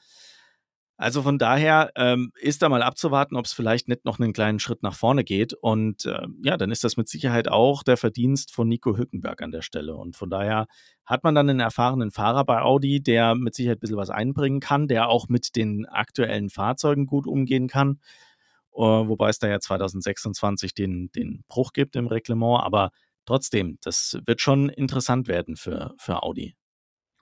Also 1.01 1.21
von 1.21 1.37
daher 1.37 1.91
ähm, 1.95 2.33
ist 2.41 2.61
da 2.61 2.67
mal 2.67 2.83
abzuwarten, 2.83 3.37
ob 3.37 3.45
es 3.45 3.53
vielleicht 3.53 3.87
nicht 3.87 4.03
noch 4.03 4.19
einen 4.19 4.33
kleinen 4.33 4.59
Schritt 4.59 4.83
nach 4.83 4.95
vorne 4.95 5.23
geht. 5.23 5.53
Und 5.53 6.05
äh, 6.05 6.27
ja, 6.43 6.57
dann 6.57 6.71
ist 6.71 6.83
das 6.83 6.97
mit 6.97 7.07
Sicherheit 7.07 7.47
auch 7.47 7.83
der 7.83 7.95
Verdienst 7.95 8.51
von 8.51 8.67
Nico 8.67 8.97
Hülkenberg 8.97 9.41
an 9.41 9.51
der 9.51 9.61
Stelle. 9.61 9.95
Und 9.95 10.17
von 10.17 10.29
daher 10.29 10.67
hat 11.05 11.23
man 11.23 11.35
dann 11.35 11.49
einen 11.49 11.61
erfahrenen 11.61 12.11
Fahrer 12.11 12.43
bei 12.43 12.61
Audi, 12.61 13.01
der 13.01 13.35
mit 13.35 13.55
Sicherheit 13.55 13.77
ein 13.77 13.79
bisschen 13.79 13.95
was 13.95 14.09
einbringen 14.09 14.59
kann, 14.59 14.89
der 14.89 15.07
auch 15.07 15.29
mit 15.29 15.55
den 15.55 15.85
aktuellen 15.85 16.49
Fahrzeugen 16.49 17.05
gut 17.05 17.27
umgehen 17.27 17.69
kann. 17.69 18.01
Uh, 18.73 19.07
wobei 19.07 19.29
es 19.29 19.39
da 19.39 19.47
ja 19.47 19.61
2026 19.61 20.73
den, 20.73 21.13
den 21.13 21.45
Bruch 21.47 21.71
gibt 21.71 21.95
im 21.95 22.07
Reglement. 22.07 22.61
Aber 22.61 22.91
trotzdem, 23.23 23.77
das 23.83 24.19
wird 24.25 24.41
schon 24.41 24.67
interessant 24.67 25.29
werden 25.29 25.55
für, 25.55 25.95
für 25.97 26.23
Audi. 26.23 26.57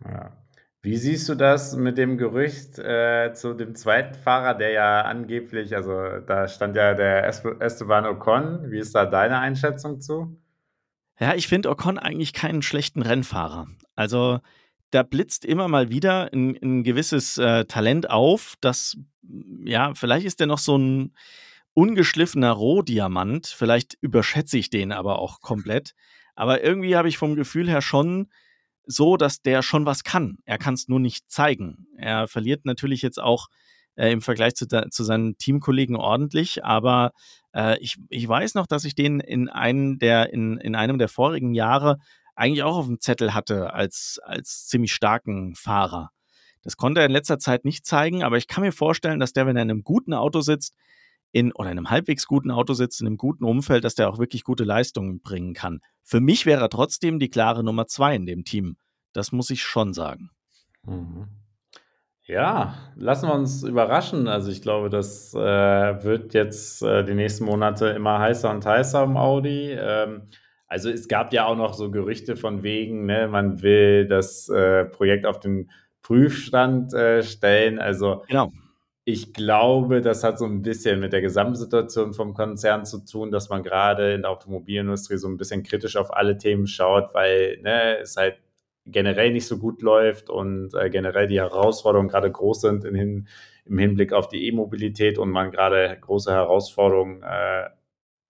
Ja. 0.03 0.46
Wie 0.81 0.97
siehst 0.97 1.27
du 1.27 1.35
das 1.35 1.75
mit 1.75 1.97
dem 1.97 2.17
Gerücht 2.17 2.79
äh, 2.79 3.33
zu 3.33 3.53
dem 3.53 3.75
zweiten 3.75 4.15
Fahrer, 4.15 4.53
der 4.53 4.71
ja 4.71 5.01
angeblich, 5.01 5.75
also 5.75 6.19
da 6.25 6.47
stand 6.47 6.75
ja 6.75 6.93
der 6.93 7.25
Esteban 7.25 8.05
Ocon. 8.05 8.71
Wie 8.71 8.79
ist 8.79 8.93
da 8.95 9.05
deine 9.05 9.39
Einschätzung 9.39 9.99
zu? 9.99 10.39
Ja, 11.19 11.33
ich 11.33 11.47
finde 11.47 11.69
Ocon 11.69 11.97
eigentlich 11.97 12.31
keinen 12.33 12.61
schlechten 12.61 13.01
Rennfahrer. 13.01 13.67
Also 13.95 14.39
da 14.91 15.03
blitzt 15.03 15.45
immer 15.45 15.67
mal 15.67 15.89
wieder 15.89 16.31
ein, 16.31 16.57
ein 16.61 16.83
gewisses 16.83 17.37
äh, 17.37 17.65
Talent 17.65 18.09
auf, 18.09 18.55
das, 18.61 18.97
ja, 19.65 19.93
vielleicht 19.95 20.25
ist 20.25 20.39
der 20.39 20.47
noch 20.47 20.59
so 20.59 20.77
ein 20.77 21.13
ungeschliffener 21.73 22.51
Rohdiamant. 22.51 23.45
Vielleicht 23.45 23.97
überschätze 24.01 24.57
ich 24.57 24.71
den 24.71 24.91
aber 24.91 25.19
auch 25.19 25.41
komplett. 25.41 25.93
Aber 26.33 26.63
irgendwie 26.63 26.95
habe 26.95 27.07
ich 27.07 27.19
vom 27.19 27.35
Gefühl 27.35 27.69
her 27.69 27.81
schon 27.81 28.29
so, 28.87 29.17
dass 29.17 29.41
der 29.41 29.61
schon 29.61 29.85
was 29.85 30.03
kann. 30.03 30.37
Er 30.45 30.57
kann 30.57 30.73
es 30.73 30.87
nur 30.87 30.99
nicht 30.99 31.29
zeigen. 31.29 31.87
Er 31.97 32.27
verliert 32.27 32.65
natürlich 32.65 33.01
jetzt 33.01 33.21
auch 33.21 33.47
äh, 33.95 34.11
im 34.11 34.21
Vergleich 34.21 34.55
zu, 34.55 34.67
zu, 34.67 35.03
seinen 35.03 35.37
Teamkollegen 35.37 35.95
ordentlich, 35.95 36.63
aber 36.63 37.11
äh, 37.53 37.77
ich, 37.79 37.97
ich 38.09 38.27
weiß 38.27 38.55
noch, 38.55 38.67
dass 38.67 38.85
ich 38.85 38.95
den 38.95 39.19
in 39.19 39.49
einem 39.49 39.99
der, 39.99 40.31
in, 40.33 40.57
in 40.57 40.75
einem 40.75 40.97
der 40.97 41.09
vorigen 41.09 41.53
Jahre 41.53 41.97
eigentlich 42.35 42.63
auch 42.63 42.77
auf 42.77 42.85
dem 42.85 42.99
Zettel 42.99 43.33
hatte 43.33 43.73
als, 43.73 44.19
als 44.23 44.67
ziemlich 44.67 44.93
starken 44.93 45.55
Fahrer. 45.55 46.11
Das 46.61 46.77
konnte 46.77 47.01
er 47.01 47.07
in 47.07 47.11
letzter 47.11 47.39
Zeit 47.39 47.65
nicht 47.65 47.85
zeigen, 47.85 48.23
aber 48.23 48.37
ich 48.37 48.47
kann 48.47 48.63
mir 48.63 48.71
vorstellen, 48.71 49.19
dass 49.19 49.33
der, 49.33 49.47
wenn 49.47 49.55
er 49.55 49.63
in 49.63 49.71
einem 49.71 49.83
guten 49.83 50.13
Auto 50.13 50.41
sitzt, 50.41 50.75
in 51.31 51.51
oder 51.53 51.71
in 51.71 51.77
einem 51.77 51.89
halbwegs 51.89 52.25
guten 52.25 52.51
Auto 52.51 52.73
sitzt, 52.73 53.01
in 53.01 53.07
einem 53.07 53.17
guten 53.17 53.43
Umfeld, 53.43 53.83
dass 53.83 53.95
der 53.95 54.09
auch 54.09 54.19
wirklich 54.19 54.43
gute 54.43 54.63
Leistungen 54.63 55.21
bringen 55.21 55.53
kann. 55.53 55.81
Für 56.03 56.19
mich 56.19 56.45
wäre 56.45 56.61
er 56.61 56.69
trotzdem 56.69 57.19
die 57.19 57.29
klare 57.29 57.63
Nummer 57.63 57.87
zwei 57.87 58.15
in 58.15 58.25
dem 58.25 58.43
Team. 58.43 58.77
Das 59.13 59.31
muss 59.31 59.49
ich 59.49 59.61
schon 59.61 59.93
sagen. 59.93 60.29
Mhm. 60.83 61.27
Ja, 62.23 62.75
lassen 62.95 63.29
wir 63.29 63.35
uns 63.35 63.63
überraschen. 63.63 64.27
Also 64.27 64.51
ich 64.51 64.61
glaube, 64.61 64.89
das 64.89 65.33
äh, 65.33 65.37
wird 66.03 66.33
jetzt 66.33 66.81
äh, 66.81 67.05
die 67.05 67.13
nächsten 67.13 67.45
Monate 67.45 67.87
immer 67.87 68.19
heißer 68.19 68.49
und 68.49 68.65
heißer 68.65 69.03
um 69.03 69.15
Audi. 69.15 69.71
Ähm, 69.71 70.23
also 70.67 70.89
es 70.89 71.07
gab 71.07 71.31
ja 71.31 71.45
auch 71.45 71.55
noch 71.55 71.73
so 71.73 71.89
Gerüchte 71.89 72.35
von 72.35 72.63
wegen, 72.63 73.05
ne, 73.05 73.29
man 73.29 73.61
will 73.61 74.07
das 74.07 74.49
äh, 74.49 74.83
Projekt 74.83 75.25
auf 75.25 75.39
den 75.39 75.71
Prüfstand 76.01 76.93
äh, 76.93 77.23
stellen. 77.23 77.79
Also 77.79 78.23
genau 78.27 78.51
ich 79.09 79.31
glaube, 79.31 80.01
das 80.01 80.25
hat 80.25 80.37
so 80.37 80.43
ein 80.43 80.61
bisschen 80.61 80.99
mit 80.99 81.13
der 81.13 81.21
Gesamtsituation 81.21 82.13
vom 82.13 82.33
Konzern 82.33 82.83
zu 82.83 83.05
tun, 83.05 83.31
dass 83.31 83.47
man 83.47 83.63
gerade 83.63 84.11
in 84.13 84.23
der 84.23 84.31
Automobilindustrie 84.31 85.15
so 85.15 85.29
ein 85.29 85.37
bisschen 85.37 85.63
kritisch 85.63 85.95
auf 85.95 86.13
alle 86.13 86.37
Themen 86.37 86.67
schaut, 86.67 87.13
weil 87.13 87.57
ne, 87.61 87.99
es 87.99 88.17
halt 88.17 88.41
generell 88.85 89.31
nicht 89.31 89.47
so 89.47 89.59
gut 89.59 89.81
läuft 89.81 90.29
und 90.29 90.73
äh, 90.73 90.89
generell 90.89 91.27
die 91.27 91.39
Herausforderungen 91.39 92.09
gerade 92.09 92.29
groß 92.29 92.59
sind 92.59 92.83
in 92.83 92.95
hin, 92.95 93.27
im 93.63 93.77
Hinblick 93.77 94.11
auf 94.11 94.27
die 94.27 94.45
E-Mobilität 94.45 95.17
und 95.17 95.29
man 95.29 95.51
gerade 95.51 95.97
große 96.01 96.29
Herausforderungen 96.29 97.23
äh, 97.23 97.69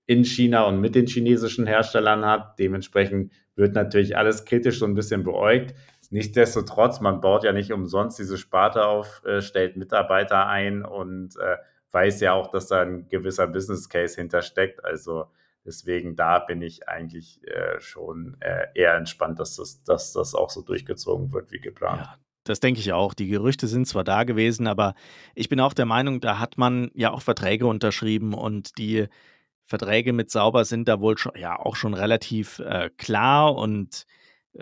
in 0.06 0.26
China 0.26 0.68
und 0.68 0.80
mit 0.80 0.94
den 0.94 1.08
chinesischen 1.08 1.66
Herstellern 1.66 2.24
hat. 2.24 2.60
Dementsprechend 2.60 3.34
wird 3.56 3.74
natürlich 3.74 4.16
alles 4.16 4.46
kritisch 4.46 4.78
so 4.78 4.86
ein 4.86 4.94
bisschen 4.94 5.24
beäugt. 5.24 5.74
Nichtsdestotrotz, 6.10 7.02
man 7.02 7.22
baut 7.22 7.44
ja 7.44 7.52
nicht 7.52 7.72
umsonst 7.72 8.18
diese 8.20 8.38
Sparte 8.38 8.86
auf, 8.86 9.24
äh, 9.26 9.42
stellt 9.42 9.78
Mitarbeiter 9.78 10.48
ein 10.48 10.86
und 10.86 11.38
äh, 11.38 11.58
weiß 11.92 12.22
ja 12.22 12.34
auch, 12.34 12.50
dass 12.50 12.68
da 12.68 12.82
ein 12.82 13.10
gewisser 13.10 13.48
Business 13.48 13.90
Case 13.90 14.16
hintersteckt. 14.16 14.84
Also 14.86 15.26
deswegen 15.66 16.16
da 16.16 16.40
bin 16.40 16.62
ich 16.62 16.88
eigentlich 16.88 17.42
äh, 17.48 17.80
schon 17.80 18.38
äh, 18.40 18.68
eher 18.74 18.96
entspannt, 18.96 19.40
dass 19.40 19.56
das, 19.56 19.84
dass 19.84 20.14
das 20.14 20.34
auch 20.34 20.50
so 20.50 20.62
durchgezogen 20.62 21.34
wird 21.34 21.52
wie 21.52 21.60
geplant. 21.60 22.02
Ja. 22.02 22.18
Das 22.44 22.62
denke 22.62 22.80
ich 22.80 22.94
auch. 22.94 23.14
Die 23.14 23.28
Gerüchte 23.28 23.68
sind 23.68 23.88
zwar 23.88 24.06
da 24.06 24.24
gewesen, 24.24 24.68
aber 24.68 24.96
ich 25.36 25.50
bin 25.50 25.60
auch 25.60 25.74
der 25.74 25.86
Meinung, 25.86 26.22
da 26.22 26.40
hat 26.40 26.58
man 26.58 26.92
ja 26.94 27.12
auch 27.12 27.22
Verträge 27.22 27.68
unterschrieben 27.68 28.34
und 28.34 28.78
die 28.78 29.08
Verträge 29.66 30.14
mit 30.14 30.32
Sauber 30.32 30.64
sind 30.64 30.88
da 30.88 31.02
wohl 31.02 31.18
schon, 31.18 31.34
ja 31.38 31.60
auch 31.60 31.76
schon 31.76 31.94
relativ 31.94 32.60
äh, 32.60 32.90
klar 32.98 33.54
und 33.54 34.06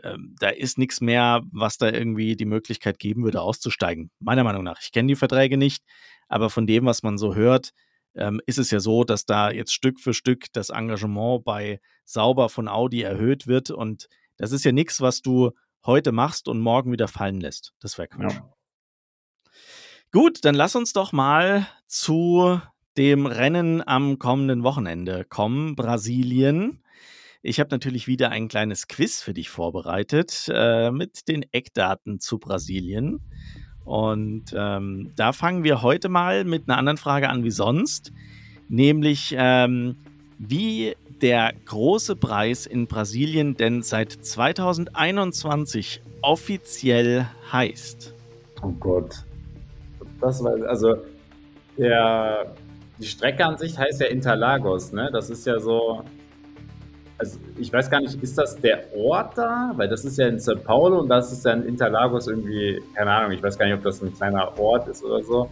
ähm, 0.04 0.36
da 0.40 0.50
ist 0.50 0.78
nichts 0.78 1.02
mehr, 1.02 1.44
was 1.52 1.78
da 1.78 1.90
irgendwie 1.90 2.36
die 2.36 2.46
Möglichkeit 2.46 3.00
geben 3.00 3.24
würde, 3.24 3.42
auszusteigen. 3.42 4.12
Meiner 4.20 4.44
Meinung 4.44 4.64
nach. 4.64 4.80
Ich 4.82 4.92
kenne 4.92 5.08
die 5.08 5.16
Verträge 5.16 5.58
nicht, 5.58 5.84
aber 6.28 6.50
von 6.50 6.68
dem, 6.68 6.86
was 6.86 7.04
man 7.04 7.18
so 7.18 7.36
hört, 7.36 7.72
ähm, 8.16 8.42
ist 8.46 8.58
es 8.58 8.72
ja 8.72 8.80
so, 8.80 9.04
dass 9.04 9.26
da 9.26 9.52
jetzt 9.52 9.74
Stück 9.74 10.00
für 10.00 10.14
Stück 10.14 10.46
das 10.54 10.70
Engagement 10.70 11.44
bei 11.44 11.80
Sauber 12.06 12.50
von 12.50 12.68
Audi 12.68 13.02
erhöht 13.02 13.48
wird. 13.48 13.72
Und 13.72 14.08
das 14.38 14.52
ist 14.52 14.66
ja 14.66 14.72
nichts, 14.72 15.02
was 15.02 15.22
du 15.22 15.52
heute 15.86 16.12
machst 16.12 16.48
und 16.48 16.60
morgen 16.60 16.92
wieder 16.92 17.08
fallen 17.08 17.40
lässt. 17.40 17.74
Das 17.80 17.98
wäre 17.98 18.08
Quatsch. 18.08 18.34
Ja. 18.34 18.54
Gut, 20.12 20.46
dann 20.46 20.56
lass 20.56 20.76
uns 20.76 20.94
doch 20.94 21.12
mal 21.12 21.68
zu 21.88 22.60
dem 22.98 23.26
Rennen 23.26 23.86
am 23.86 24.18
kommenden 24.18 24.64
Wochenende 24.64 25.26
kommen. 25.26 25.76
Brasilien. 25.76 26.85
Ich 27.48 27.60
habe 27.60 27.70
natürlich 27.70 28.08
wieder 28.08 28.32
ein 28.32 28.48
kleines 28.48 28.88
Quiz 28.88 29.22
für 29.22 29.36
dich 29.36 29.52
vorbereitet 29.52 30.50
äh, 30.52 30.90
mit 30.90 31.28
den 31.28 31.46
Eckdaten 31.52 32.20
zu 32.20 32.40
Brasilien. 32.40 33.20
Und 33.84 34.46
ähm, 34.58 35.12
da 35.16 35.32
fangen 35.32 35.64
wir 35.64 35.84
heute 35.84 36.10
mal 36.10 36.44
mit 36.44 36.68
einer 36.68 36.80
anderen 36.80 36.98
Frage 36.98 37.30
an 37.30 37.44
wie 37.44 37.52
sonst, 37.52 38.12
nämlich 38.68 39.36
ähm, 39.38 39.96
wie 40.40 40.96
der 41.22 41.54
große 41.66 42.16
Preis 42.16 42.66
in 42.66 42.88
Brasilien 42.88 43.56
denn 43.56 43.84
seit 43.84 44.12
2021 44.12 46.02
offiziell 46.24 47.28
heißt. 47.52 48.16
Oh 48.64 48.72
Gott. 48.72 49.24
Das 50.20 50.44
war, 50.44 50.56
also 50.68 50.96
der, 51.78 52.56
die 52.98 53.06
Strecke 53.06 53.46
an 53.46 53.60
sich 53.60 53.78
heißt 53.78 54.02
ja 54.02 54.08
Interlagos, 54.08 54.94
ne? 54.94 55.12
Das 55.14 55.30
ist 55.30 55.46
ja 55.46 55.60
so, 55.60 56.04
also 57.18 57.40
ich 57.58 57.72
weiß 57.72 57.90
gar 57.90 58.02
nicht, 58.02 58.22
ist 58.22 58.38
das 58.38 58.60
der 58.60 58.84
Ort 58.96 59.38
da? 59.38 59.72
Weil 59.76 59.88
das 59.88 60.04
ist 60.04 60.18
ja 60.18 60.28
in 60.28 60.38
São 60.38 60.58
Paulo 60.58 61.00
und 61.00 61.10
das 61.10 61.32
ist 61.32 61.46
ja 61.46 61.54
in 61.54 61.64
Interlagos 61.64 62.28
irgendwie, 62.28 62.82
keine 62.94 63.12
Ahnung, 63.12 63.32
ich 63.32 63.42
weiß 63.42 63.58
gar 63.58 63.66
nicht, 63.66 63.76
ob 63.76 63.84
das 63.84 64.02
ein 64.02 64.14
kleiner 64.14 64.58
Ort 64.60 64.88
ist 64.88 65.04
oder 65.04 65.24
so. 65.24 65.50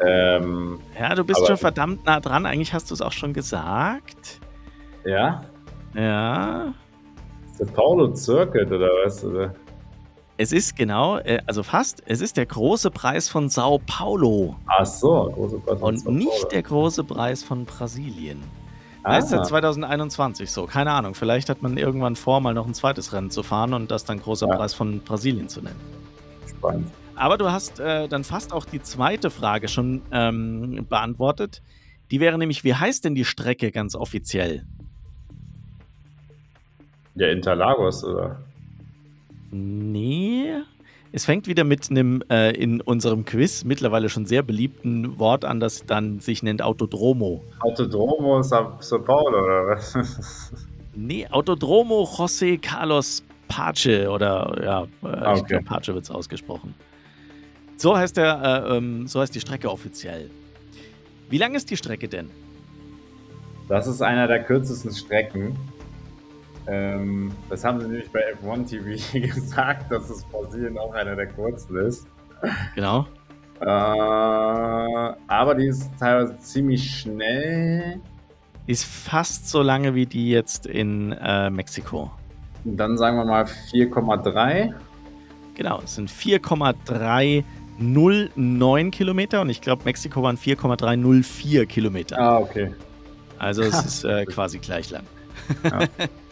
Ähm, 0.00 0.78
ja, 0.98 1.14
du 1.14 1.24
bist 1.24 1.46
schon 1.46 1.56
verdammt 1.56 2.04
nah 2.04 2.20
dran. 2.20 2.44
Eigentlich 2.44 2.74
hast 2.74 2.90
du 2.90 2.94
es 2.94 3.00
auch 3.00 3.12
schon 3.12 3.32
gesagt. 3.32 4.40
Ja? 5.04 5.44
Ja. 5.94 6.74
São 7.58 7.66
Paulo 7.72 8.14
Circuit 8.14 8.70
oder 8.70 8.88
was? 9.04 9.24
Oder? 9.24 9.54
Es 10.36 10.52
ist 10.52 10.76
genau, 10.76 11.16
äh, 11.18 11.40
also 11.46 11.62
fast, 11.62 12.02
es 12.04 12.20
ist 12.20 12.36
der 12.36 12.44
große 12.44 12.90
Preis 12.90 13.28
von 13.30 13.48
Sao 13.48 13.80
Paulo. 13.86 14.56
Ach 14.66 14.84
so, 14.84 15.30
große 15.34 15.58
Preis 15.60 15.80
von 15.80 15.88
Und 15.88 15.98
Sao 15.98 16.04
Paulo. 16.06 16.18
nicht 16.18 16.52
der 16.52 16.62
große 16.62 17.04
Preis 17.04 17.42
von 17.42 17.64
Brasilien. 17.64 18.42
Ah. 19.06 19.18
Ist 19.18 19.28
seit 19.28 19.46
2021 19.46 20.50
so. 20.50 20.66
Keine 20.66 20.90
Ahnung. 20.90 21.14
Vielleicht 21.14 21.48
hat 21.48 21.62
man 21.62 21.76
irgendwann 21.76 22.16
vor, 22.16 22.40
mal 22.40 22.54
noch 22.54 22.66
ein 22.66 22.74
zweites 22.74 23.12
Rennen 23.12 23.30
zu 23.30 23.44
fahren 23.44 23.72
und 23.72 23.92
das 23.92 24.04
dann 24.04 24.18
großer 24.18 24.48
ja. 24.48 24.56
Preis 24.56 24.74
von 24.74 24.98
Brasilien 24.98 25.48
zu 25.48 25.62
nennen. 25.62 25.78
Spannend. 26.48 26.90
Aber 27.14 27.38
du 27.38 27.48
hast 27.48 27.78
äh, 27.78 28.08
dann 28.08 28.24
fast 28.24 28.52
auch 28.52 28.64
die 28.64 28.82
zweite 28.82 29.30
Frage 29.30 29.68
schon 29.68 30.02
ähm, 30.10 30.86
beantwortet. 30.88 31.62
Die 32.10 32.18
wäre 32.18 32.36
nämlich, 32.36 32.64
wie 32.64 32.74
heißt 32.74 33.04
denn 33.04 33.14
die 33.14 33.24
Strecke 33.24 33.70
ganz 33.70 33.94
offiziell? 33.94 34.66
Der 37.14 37.30
Interlagos, 37.30 38.02
oder? 38.02 38.42
Nee. 39.52 40.62
Es 41.16 41.24
fängt 41.24 41.46
wieder 41.46 41.64
mit 41.64 41.90
einem 41.90 42.22
äh, 42.28 42.50
in 42.50 42.82
unserem 42.82 43.24
Quiz 43.24 43.64
mittlerweile 43.64 44.10
schon 44.10 44.26
sehr 44.26 44.42
beliebten 44.42 45.18
Wort 45.18 45.46
an, 45.46 45.60
das 45.60 45.86
dann 45.86 46.20
sich 46.20 46.42
nennt 46.42 46.60
Autodromo. 46.60 47.42
Autodromo 47.60 48.40
São 48.40 48.98
Paulo, 48.98 49.42
oder 49.42 49.66
was? 49.66 49.96
nee, 50.94 51.26
Autodromo 51.28 52.02
José 52.02 52.60
Carlos 52.60 53.22
Pache 53.48 54.10
oder 54.10 54.62
ja, 54.62 54.82
äh, 54.82 54.86
ah, 55.06 55.30
okay. 55.30 55.40
ich 55.40 55.46
glaube 55.46 55.64
Pache 55.64 55.94
wird 55.94 56.04
es 56.04 56.10
ausgesprochen. 56.10 56.74
So 57.78 57.96
heißt, 57.96 58.18
der, 58.18 58.66
äh, 58.68 58.76
ähm, 58.76 59.06
so 59.06 59.22
heißt 59.22 59.34
die 59.34 59.40
Strecke 59.40 59.70
offiziell. 59.70 60.28
Wie 61.30 61.38
lang 61.38 61.54
ist 61.54 61.70
die 61.70 61.78
Strecke 61.78 62.08
denn? 62.08 62.28
Das 63.70 63.86
ist 63.86 64.02
einer 64.02 64.28
der 64.28 64.44
kürzesten 64.44 64.92
Strecken. 64.92 65.56
Ähm, 66.68 67.30
das 67.48 67.64
haben 67.64 67.80
sie 67.80 67.86
nämlich 67.86 68.10
bei 68.10 68.34
F1 68.34 68.68
TV 68.68 69.18
gesagt, 69.34 69.90
dass 69.90 70.10
es 70.10 70.24
Brasilien 70.24 70.76
auch 70.78 70.92
einer 70.94 71.14
der 71.14 71.28
kurzen 71.28 71.76
ist. 71.78 72.06
Genau. 72.74 73.06
Äh, 73.60 73.64
aber 73.64 75.54
die 75.54 75.68
ist 75.68 75.88
teilweise 75.98 76.36
ziemlich 76.38 77.00
schnell. 77.00 78.00
Ist 78.66 78.84
fast 78.84 79.48
so 79.48 79.62
lange 79.62 79.94
wie 79.94 80.04
die 80.06 80.30
jetzt 80.30 80.66
in 80.66 81.12
äh, 81.12 81.50
Mexiko. 81.50 82.10
Dann 82.64 82.98
sagen 82.98 83.16
wir 83.16 83.24
mal 83.24 83.44
4,3. 83.44 84.74
Genau, 85.54 85.80
es 85.82 85.94
sind 85.94 86.10
4,309 86.10 88.90
Kilometer 88.90 89.40
und 89.40 89.50
ich 89.50 89.60
glaube, 89.60 89.84
Mexiko 89.84 90.20
waren 90.22 90.36
4,304 90.36 91.66
Kilometer. 91.66 92.18
Ah, 92.18 92.38
okay. 92.38 92.74
Also 93.38 93.62
es 93.62 93.84
ist 93.84 94.02
äh, 94.04 94.24
quasi 94.26 94.58
gleich 94.58 94.90
lang. 94.90 95.04
Ja. 95.64 95.78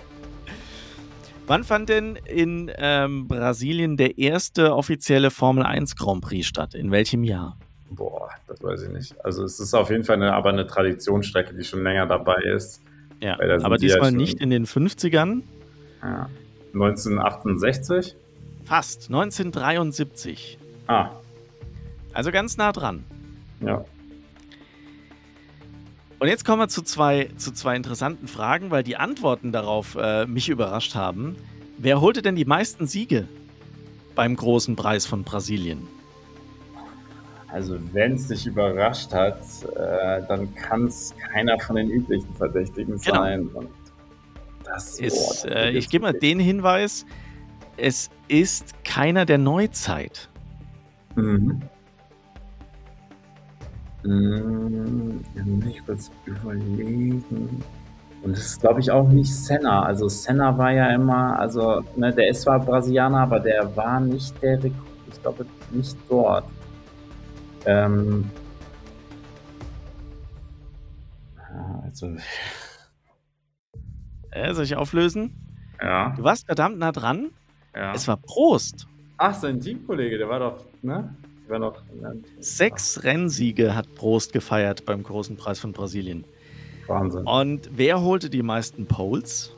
Wann 1.46 1.62
fand 1.62 1.90
denn 1.90 2.16
in 2.16 2.70
ähm, 2.76 3.28
Brasilien 3.28 3.98
der 3.98 4.18
erste 4.18 4.74
offizielle 4.74 5.30
Formel 5.30 5.64
1 5.64 5.96
Grand 5.96 6.22
Prix 6.22 6.46
statt? 6.46 6.74
In 6.74 6.90
welchem 6.90 7.22
Jahr? 7.22 7.58
Boah, 7.90 8.30
das 8.46 8.62
weiß 8.62 8.84
ich 8.84 8.88
nicht. 8.90 9.24
Also 9.24 9.44
es 9.44 9.60
ist 9.60 9.74
auf 9.74 9.90
jeden 9.90 10.04
Fall 10.04 10.16
eine, 10.16 10.32
aber 10.32 10.48
eine 10.48 10.66
Traditionsstrecke, 10.66 11.54
die 11.54 11.64
schon 11.64 11.82
länger 11.82 12.06
dabei 12.06 12.40
ist. 12.54 12.82
Ja, 13.20 13.38
aber 13.62 13.76
diesmal 13.76 14.10
ja 14.10 14.16
nicht 14.16 14.40
in 14.40 14.50
den 14.50 14.66
50ern. 14.66 15.42
Ja. 16.02 16.28
1968? 16.72 18.16
Fast, 18.64 19.08
1973. 19.08 20.58
Ah. 20.86 21.10
Also 22.14 22.30
ganz 22.30 22.56
nah 22.56 22.72
dran. 22.72 23.04
Ja. 23.60 23.84
Und 26.18 26.28
jetzt 26.28 26.44
kommen 26.44 26.60
wir 26.60 26.68
zu 26.68 26.82
zwei, 26.82 27.28
zu 27.36 27.52
zwei 27.52 27.76
interessanten 27.76 28.28
Fragen, 28.28 28.70
weil 28.70 28.82
die 28.82 28.96
Antworten 28.96 29.52
darauf 29.52 29.96
äh, 29.96 30.26
mich 30.26 30.48
überrascht 30.48 30.94
haben. 30.94 31.36
Wer 31.76 32.00
holte 32.00 32.22
denn 32.22 32.36
die 32.36 32.44
meisten 32.44 32.86
Siege 32.86 33.28
beim 34.14 34.36
großen 34.36 34.76
Preis 34.76 35.06
von 35.06 35.24
Brasilien? 35.24 35.86
Also 37.48 37.78
wenn 37.92 38.14
es 38.14 38.28
dich 38.28 38.46
überrascht 38.46 39.12
hat, 39.12 39.38
äh, 39.76 40.22
dann 40.26 40.52
kann 40.54 40.86
es 40.86 41.14
keiner 41.32 41.58
von 41.60 41.76
den 41.76 41.90
üblichen 41.90 42.32
Verdächtigen 42.34 42.98
genau. 42.98 43.14
sein. 43.14 43.46
Und 43.48 43.68
das, 44.64 44.98
ist, 44.98 45.44
äh, 45.44 45.70
ich 45.70 45.88
gebe 45.88 46.02
mal 46.02 46.12
den 46.12 46.40
Hinweis, 46.40 47.06
es 47.76 48.10
ist 48.28 48.74
keiner 48.84 49.24
der 49.24 49.38
Neuzeit. 49.38 50.28
Mhm. 51.16 51.62
Hm, 54.04 55.24
muss 55.44 55.66
ich 55.66 55.84
kurz 55.84 56.10
überlegen. 56.26 57.62
Und 58.22 58.32
es 58.32 58.46
ist, 58.46 58.60
glaube 58.60 58.80
ich, 58.80 58.90
auch 58.90 59.08
nicht 59.08 59.34
Senna. 59.34 59.82
Also 59.82 60.08
Senna 60.08 60.56
war 60.56 60.72
ja 60.72 60.94
immer, 60.94 61.38
also 61.38 61.82
ne, 61.96 62.12
der 62.12 62.28
ist 62.28 62.42
zwar 62.42 62.60
Brasilianer, 62.60 63.20
aber 63.20 63.40
der 63.40 63.74
war 63.76 64.00
nicht 64.00 64.40
der 64.42 64.62
Rekord. 64.62 64.88
Ich 65.10 65.22
glaube 65.22 65.46
nicht 65.70 65.96
dort. 66.08 66.44
Ähm, 67.66 68.30
also. 71.82 72.16
Äh, 74.30 74.52
soll 74.52 74.64
ich 74.64 74.74
auflösen? 74.74 75.32
Ja. 75.80 76.12
Du 76.16 76.24
warst 76.24 76.46
verdammt 76.46 76.76
nah 76.76 76.90
dran. 76.90 77.30
Ja. 77.72 77.92
Es 77.92 78.08
war 78.08 78.16
Prost. 78.16 78.88
Ach, 79.16 79.32
sein 79.32 79.60
Teamkollege, 79.60 80.18
der 80.18 80.28
war 80.28 80.40
doch, 80.40 80.64
ne? 80.82 81.14
War 81.48 81.58
noch. 81.58 81.82
Sechs 82.40 83.02
Rennsiege 83.04 83.74
hat 83.74 83.94
Prost 83.94 84.32
gefeiert 84.32 84.84
beim 84.84 85.02
großen 85.02 85.36
Preis 85.36 85.58
von 85.58 85.72
Brasilien. 85.72 86.24
Wahnsinn. 86.86 87.26
Und 87.26 87.70
wer 87.72 88.00
holte 88.00 88.30
die 88.30 88.42
meisten 88.42 88.86
Poles? 88.86 89.54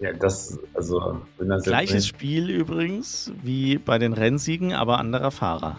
Ja, 0.00 0.12
das, 0.12 0.58
also, 0.74 1.22
das 1.38 1.62
Gleiches 1.62 2.06
Spiel 2.06 2.50
übrigens 2.50 3.32
wie 3.42 3.78
bei 3.78 3.98
den 3.98 4.12
Rennsiegen, 4.12 4.72
aber 4.74 4.98
anderer 4.98 5.30
Fahrer. 5.30 5.78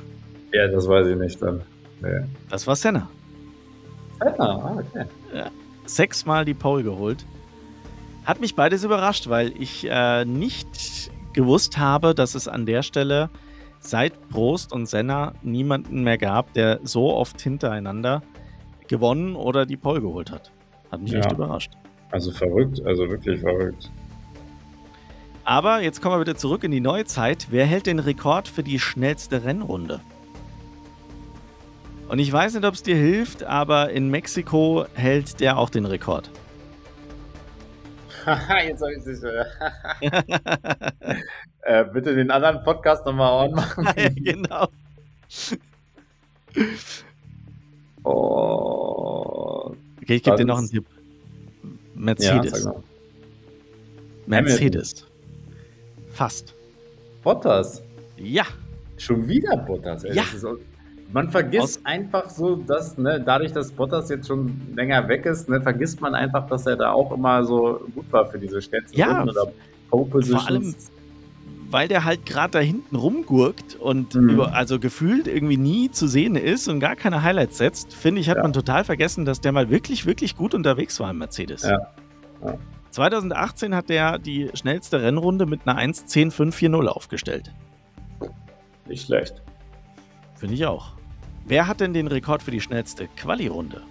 Ja, 0.54 0.68
das 0.68 0.88
weiß 0.88 1.08
ich 1.08 1.18
nicht 1.18 1.42
dann. 1.42 1.62
Nee. 2.02 2.22
Das 2.50 2.66
war 2.66 2.76
Senna. 2.76 3.10
Senna, 4.20 4.40
ah, 4.40 4.80
okay. 4.80 5.06
Ja, 5.34 5.52
sechsmal 5.86 6.46
die 6.46 6.54
Pole 6.54 6.84
geholt. 6.84 7.26
Hat 8.24 8.40
mich 8.40 8.56
beides 8.56 8.84
überrascht, 8.84 9.30
weil 9.30 9.54
ich 9.62 9.86
äh, 9.88 10.26
nicht 10.26 11.12
gewusst 11.36 11.78
habe, 11.78 12.16
dass 12.16 12.34
es 12.34 12.48
an 12.48 12.66
der 12.66 12.82
Stelle 12.82 13.30
seit 13.80 14.30
Prost 14.30 14.74
und 14.74 14.88
Senna 14.88 15.34
niemanden 15.44 16.04
mehr 16.04 16.18
gab, 16.18 16.54
der 16.54 16.80
so 16.84 17.14
oft 17.14 17.40
hintereinander 17.40 18.24
gewonnen 18.88 19.36
oder 19.36 19.66
die 19.66 19.78
Pole 19.78 20.02
geholt 20.02 20.32
hat. 20.32 20.52
Hat 20.92 21.02
mich 21.02 21.12
ja. 21.12 21.20
echt 21.20 21.32
überrascht. 21.32 21.72
Also 22.12 22.32
verrückt, 22.32 22.82
also 22.86 23.10
wirklich 23.10 23.42
verrückt. 23.42 23.92
Aber 25.44 25.82
jetzt 25.82 26.02
kommen 26.02 26.16
wir 26.16 26.22
wieder 26.22 26.36
zurück 26.36 26.64
in 26.64 26.72
die 26.72 26.80
Neuzeit. 26.80 27.48
Wer 27.52 27.66
hält 27.66 27.86
den 27.86 28.00
Rekord 28.00 28.48
für 28.48 28.64
die 28.64 28.80
schnellste 28.80 29.44
Rennrunde? 29.44 30.00
Und 32.08 32.20
ich 32.20 32.32
weiß 32.32 32.54
nicht, 32.54 32.66
ob 32.66 32.76
es 32.76 32.84
dir 32.84 32.96
hilft, 32.96 33.44
aber 33.44 33.92
in 33.92 34.10
Mexiko 34.10 34.86
hält 34.94 35.40
der 35.40 35.58
auch 35.58 35.70
den 35.70 35.86
Rekord. 35.86 36.32
Jetzt 38.68 38.82
habe 38.82 38.94
ich 38.96 39.04
sicher. 39.04 39.46
äh, 41.62 41.86
bitte 41.86 42.16
den 42.16 42.32
anderen 42.32 42.64
Podcast 42.64 43.06
nochmal 43.06 43.48
on 43.48 43.56
machen. 43.56 43.88
genau. 44.16 44.68
Oh. 48.04 49.76
Okay, 50.02 50.16
ich 50.16 50.24
gebe 50.24 50.38
dir 50.38 50.46
noch 50.46 50.58
einen 50.58 50.70
Tipp. 50.70 50.86
Mercedes. 51.94 52.66
Ja, 52.66 52.74
Mercedes. 54.26 55.06
Fast. 56.12 56.56
Bottas. 57.24 57.84
Ja. 58.18 58.46
Schon 58.98 59.28
wieder 59.28 59.58
Bottas. 59.58 60.04
Ey. 60.04 60.16
Ja. 60.16 60.24
Man 61.12 61.30
vergisst 61.30 61.64
Aus 61.64 61.86
einfach 61.86 62.30
so, 62.30 62.56
dass, 62.56 62.98
ne, 62.98 63.22
dadurch, 63.26 63.54
dass 63.54 63.72
Bottas 63.72 64.10
jetzt 64.10 64.28
schon 64.28 64.62
länger 64.76 65.08
weg 65.08 65.26
ist, 65.26 65.48
ne, 65.48 65.62
vergisst 65.62 66.02
man 66.02 66.16
einfach, 66.16 66.48
dass 66.48 66.66
er 66.66 66.76
da 66.76 66.92
auch 66.92 67.12
immer 67.12 67.44
so 67.44 67.82
gut 67.94 68.12
war 68.12 68.26
für 68.26 68.40
diese 68.40 68.62
Städte 68.62 68.94
ja, 68.94 69.24
oder 69.24 69.52
Pole 69.90 70.06
Positions. 70.06 70.44
Vor 70.44 70.50
allem, 70.50 70.76
weil 71.72 71.88
der 71.88 72.06
halt 72.06 72.26
gerade 72.26 72.52
da 72.52 72.60
hinten 72.60 72.96
rumgurkt 72.96 73.76
und 73.76 74.16
mhm. 74.16 74.30
über, 74.30 74.54
also 74.54 74.80
gefühlt 74.80 75.28
irgendwie 75.28 75.58
nie 75.58 75.92
zu 75.92 76.08
sehen 76.08 76.36
ist 76.36 76.68
und 76.68 76.80
gar 76.80 76.96
keine 76.96 77.24
Highlights 77.24 77.58
setzt, 77.58 77.94
finde 77.94 78.22
ich, 78.22 78.30
hat 78.30 78.38
ja. 78.38 78.44
man 78.44 78.54
total 78.54 78.84
vergessen, 78.84 79.26
dass 79.26 79.42
der 79.42 79.52
mal 79.52 79.70
wirklich, 79.70 80.06
wirklich 80.06 80.36
gut 80.36 80.54
unterwegs 80.54 81.00
war 81.00 81.12
im 81.12 81.18
Mercedes. 81.18 81.64
Ja. 81.64 81.78
ja. 82.44 82.58
2018 82.92 83.76
hat 83.76 83.90
der 83.90 84.20
die 84.20 84.50
schnellste 84.54 85.02
Rennrunde 85.02 85.46
mit 85.46 85.68
einer 85.68 85.80
1.10.540 85.82 86.88
aufgestellt. 86.88 87.52
Nicht 88.88 89.08
schlecht. 89.08 89.42
Finde 90.46 90.58
ich 90.58 90.66
auch. 90.68 90.92
Wer 91.48 91.68
hat 91.68 91.80
denn 91.80 91.92
den 91.96 92.06
Rekord 92.06 92.44
für 92.44 92.52
die 92.52 92.62
schnellste 92.62 93.08
Quali-Runde? 93.18 93.82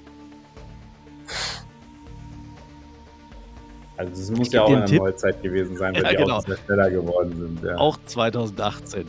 Also 3.96 4.22
es 4.22 4.30
muss 4.30 4.52
ja 4.52 4.62
auch 4.62 4.68
eine 4.70 4.84
Tipp. 4.84 5.00
neue 5.00 5.16
Zeit 5.16 5.42
gewesen 5.42 5.76
sein, 5.76 5.96
weil 5.96 6.04
ja, 6.04 6.10
die 6.10 6.16
genau. 6.18 6.36
auch 6.36 6.46
sehr 6.46 6.56
schneller 6.58 6.90
geworden 6.90 7.36
sind. 7.36 7.64
Ja. 7.64 7.76
Auch 7.76 7.98
2018. 8.06 9.08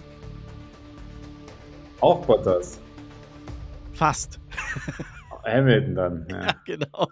Auch 2.01 2.25
Bottas. 2.25 2.79
Fast. 3.93 4.39
Hamilton 5.43 5.93
dann. 5.93 6.27
Ja, 6.27 6.41
ja 6.47 6.55
genau. 6.65 7.07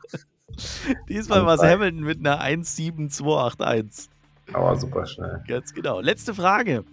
Diesmal 1.08 1.46
war 1.46 1.54
es 1.54 1.62
Hamilton 1.62 2.02
mit 2.02 2.26
einer 2.26 2.42
17281. 2.42 4.10
Aber 4.52 4.76
super 4.78 5.06
schnell. 5.06 5.44
Ganz 5.48 5.76
genau. 5.76 6.00
Letzte 6.00 6.34
Frage. 6.34 6.86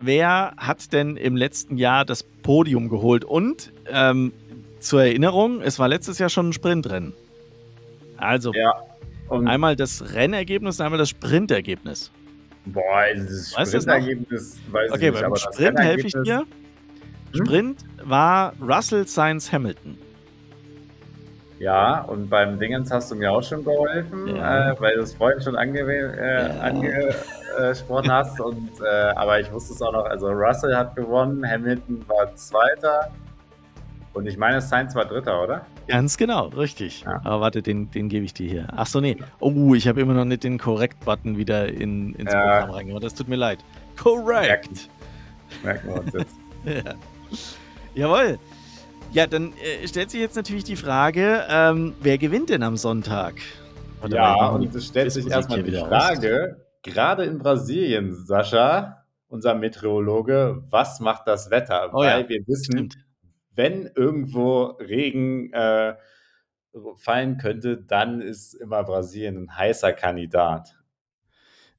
Wer 0.00 0.52
hat 0.56 0.92
denn 0.92 1.16
im 1.16 1.36
letzten 1.36 1.76
Jahr 1.78 2.04
das 2.04 2.22
Podium 2.22 2.88
geholt? 2.88 3.24
Und 3.24 3.72
ähm, 3.90 4.32
zur 4.78 5.02
Erinnerung, 5.02 5.62
es 5.62 5.78
war 5.78 5.88
letztes 5.88 6.18
Jahr 6.18 6.28
schon 6.28 6.50
ein 6.50 6.52
Sprintrennen. 6.52 7.14
Also 8.18 8.52
ja, 8.54 8.74
einmal 9.28 9.76
das 9.76 10.14
Rennergebnis 10.14 10.80
einmal 10.80 10.98
das 10.98 11.10
Sprintergebnis. 11.10 12.10
Boah, 12.66 13.04
das 13.14 13.50
Sprintergebnis 13.50 14.58
weiß 14.70 14.92
okay, 14.92 15.08
ich 15.08 15.12
nicht. 15.12 15.24
Okay, 15.24 15.28
beim 15.28 15.36
Sprint 15.36 15.78
helfe 15.78 16.06
ich 16.06 16.12
dir. 16.24 16.38
Hm? 16.38 16.46
Sprint 17.32 17.84
war 18.04 18.54
Russell 18.60 19.06
Science 19.06 19.52
Hamilton. 19.52 19.98
Ja, 21.58 22.02
und 22.02 22.28
beim 22.28 22.58
Dingens 22.58 22.90
hast 22.90 23.10
du 23.10 23.14
mir 23.14 23.32
auch 23.32 23.42
schon 23.42 23.64
geholfen, 23.64 24.36
ja. 24.36 24.72
äh, 24.72 24.80
weil 24.80 24.96
du 24.96 25.02
es 25.02 25.14
vorhin 25.14 25.40
schon 25.40 25.56
ange 25.56 25.80
äh, 25.80 26.48
ja. 26.48 27.14
Angesprochen 27.56 28.10
hast. 28.10 28.40
Und, 28.40 28.70
äh, 28.80 29.10
aber 29.14 29.40
ich 29.40 29.50
wusste 29.52 29.74
es 29.74 29.82
auch 29.82 29.92
noch, 29.92 30.04
also 30.04 30.28
Russell 30.28 30.74
hat 30.76 30.96
gewonnen, 30.96 31.48
Hamilton 31.48 32.04
war 32.08 32.34
Zweiter 32.34 33.10
und 34.16 34.26
ich 34.26 34.38
meine, 34.38 34.62
Sainz 34.62 34.94
war 34.94 35.04
Dritter, 35.04 35.42
oder? 35.42 35.66
Ganz 35.88 36.16
genau, 36.16 36.46
richtig. 36.46 37.02
Ja. 37.02 37.20
Aber 37.22 37.42
warte, 37.42 37.60
den, 37.60 37.90
den 37.90 38.08
gebe 38.08 38.24
ich 38.24 38.32
dir 38.32 38.48
hier. 38.48 38.66
Ach 38.74 38.86
so, 38.86 38.98
nee. 38.98 39.18
Oh, 39.40 39.74
ich 39.74 39.86
habe 39.86 40.00
immer 40.00 40.14
noch 40.14 40.24
nicht 40.24 40.42
den 40.42 40.58
Korrekt-Button 40.58 41.36
wieder 41.36 41.68
in, 41.68 42.14
ins 42.14 42.32
Programm 42.32 42.70
reingemacht. 42.70 43.04
Das 43.04 43.14
tut 43.14 43.28
mir 43.28 43.36
leid. 43.36 43.58
Korrekt. 44.02 44.88
Merken 45.62 45.88
wir 45.88 46.00
uns 46.00 46.12
jetzt. 46.14 46.34
ja. 46.64 46.94
Jawohl. 47.94 48.38
Ja, 49.12 49.26
dann, 49.26 49.52
äh, 49.52 49.86
stellt 49.86 50.10
sich 50.10 50.20
jetzt 50.20 50.34
natürlich 50.34 50.64
die 50.64 50.76
Frage, 50.76 51.44
ähm, 51.50 51.92
wer 52.00 52.16
gewinnt 52.16 52.48
denn 52.48 52.62
am 52.62 52.78
Sonntag? 52.78 53.34
Ich 54.02 54.12
Ja, 54.14 54.48
und 54.48 54.74
es 54.74 54.86
stellt 54.86 55.12
sich 55.12 55.26
Quizmusik 55.26 55.36
erst 55.36 55.50
mal 55.50 55.62
hier 55.62 55.82
die. 55.82 55.88
Frage, 55.88 56.56
grade 56.86 57.24
in 57.24 57.38
Brasilien, 57.38 58.14
Sascha, 58.14 59.04
unser 59.28 59.54
Meteorologe, 59.54 60.62
was 60.70 61.00
macht 61.00 61.26
das 61.26 61.50
Wetter? 61.50 61.90
Oh 61.92 62.02
ja, 62.04 62.16
Weil 62.16 62.28
wir 62.28 62.46
wissen, 62.46 62.72
stimmt. 62.90 62.96
wenn 63.54 63.90
irgendwo 63.94 64.64
Regen, 64.80 65.52
äh, 65.52 65.94
fallen 66.96 67.38
könnte, 67.38 67.78
dann 67.78 68.20
ist 68.20 68.54
immer 68.54 68.84
Brasilien 68.84 69.36
'n 69.36 69.56
heißer 69.56 69.92
Kandidat. 69.92 70.76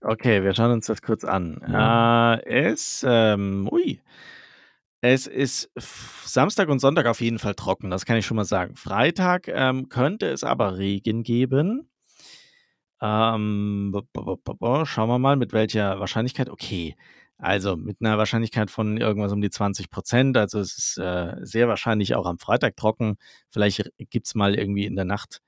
Okay, 0.01 0.43
wir 0.43 0.53
schauen 0.53 0.72
uns 0.72 0.88
das 0.88 1.01
kurz 1.01 1.24
an. 1.24 1.60
Ja. 1.68 2.36
Äh, 2.36 2.70
es, 2.72 3.03
ähm 3.08 3.68
ui. 3.72 3.99
Es 5.01 5.28
ist 5.28 5.70
Samstag 5.76 6.70
und 6.70 6.80
Sonntag 6.80 7.05
auf 7.05 7.22
jeden 7.22 7.38
Fall 7.38 7.53
trocken, 7.53 7.91
das 7.91 8.05
kann 8.05 8.18
ich 8.18 8.26
schon 8.26 8.38
mal 8.38 8.45
sagen. 8.45 8.76
Freitag, 8.76 9.47
ähm, 9.47 9.89
könnte 9.89 10.28
es 10.28 10.43
aber 10.43 10.78
Regen 10.78 11.22
geben. 11.24 11.89
Ähm, 13.01 13.93
schauen 14.85 15.09
wir 15.09 15.19
mal, 15.19 15.35
mit 15.35 15.53
welcher 15.53 15.99
Wahrscheinlichkeit. 15.99 16.49
Okay, 16.49 16.95
also 17.37 17.75
mit 17.77 18.01
'ner 18.01 18.17
Wahrscheinlichkeit 18.17 18.71
von 18.71 18.97
irgendwas 18.97 19.31
um 19.31 19.41
die 19.41 19.51
20 19.51 19.91
%. 19.91 20.35
Also, 20.37 20.59
es 20.59 20.77
ist, 20.77 20.97
äh, 20.97 21.35
sehr 21.41 21.67
wahrscheinlich 21.67 22.15
auch 22.15 22.25
am 22.25 22.39
Freitag 22.39 22.75
trocken. 22.75 23.17
Vielleicht 23.51 23.79
r 23.81 23.91
gibt's 24.09 24.33
mal 24.33 24.55
irgendwie 24.55 24.85
in 24.85 24.95
der 24.95 25.05
Nacht 25.05 25.41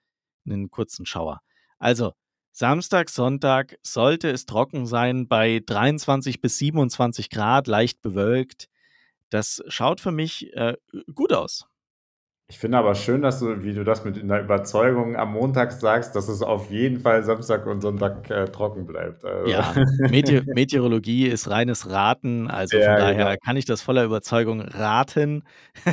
'nen 0.45 0.69
kurzen 0.71 1.05
Schauer. 1.07 1.41
Also, 1.79 2.13
Samstag, 2.51 3.09
Sonntag 3.09 3.77
sollte 3.83 4.29
es 4.31 4.45
trocken 4.45 4.85
sein 4.85 5.27
bei 5.27 5.61
23 5.65 6.41
bis 6.41 6.57
27 6.59 7.29
C, 7.31 7.67
leicht 7.67 8.01
bewölkt. 8.01 8.67
Das 9.31 9.63
schaut 9.69 10.01
für 10.01 10.11
mich, 10.13 10.53
äh, 10.55 10.77
gut 11.15 11.33
aus. 11.33 11.68
Ich 12.51 12.57
finde 12.57 12.79
aber 12.79 12.95
schön, 12.95 13.21
dass 13.21 13.39
du 13.39 13.61
wie 13.61 13.73
du 13.75 13.83
das 13.83 14.03
mit 14.03 14.23
'ner 14.23 14.39
Überzeugung 14.41 15.15
am 15.15 15.33
Montag 15.33 15.71
sagst, 15.71 16.15
dass 16.15 16.27
es 16.27 16.41
auf 16.41 16.71
jeden 16.71 16.99
Fall 16.99 17.23
Samstag 17.23 17.67
und 17.67 17.81
Sonntag, 17.81 18.27
äh, 18.31 18.45
trocken 18.45 18.87
bleibt, 18.87 19.23
also 19.23 19.51
Ja, 19.51 19.75
Meteo 20.07 20.41
Meteorologie 20.51 21.27
ist 21.27 21.49
reines 21.49 21.89
Raten, 21.89 22.49
also 22.49 22.81
von 22.81 22.97
Ja, 22.97 22.99
genau. 23.01 23.29
daher 23.29 23.37
kann 23.37 23.55
ich 23.55 23.65
das 23.65 23.81
voller 23.81 24.03
Überzeugung 24.03 24.61
raten. 24.61 25.43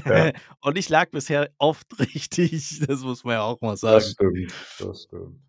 Ja. 0.05 0.31
Und 0.61 0.77
ich 0.79 0.89
lag 0.89 1.11
bisher 1.11 1.49
oft 1.59 1.87
richtig, 2.01 2.81
das 2.87 3.03
muss 3.03 3.23
man 3.25 3.35
ja 3.35 3.43
auch 3.43 3.61
mal 3.61 3.77
Das 3.91 4.11
sagen. 4.11 4.13
stimmt, 4.13 4.53
das 4.79 5.03
stimmt. 5.05 5.41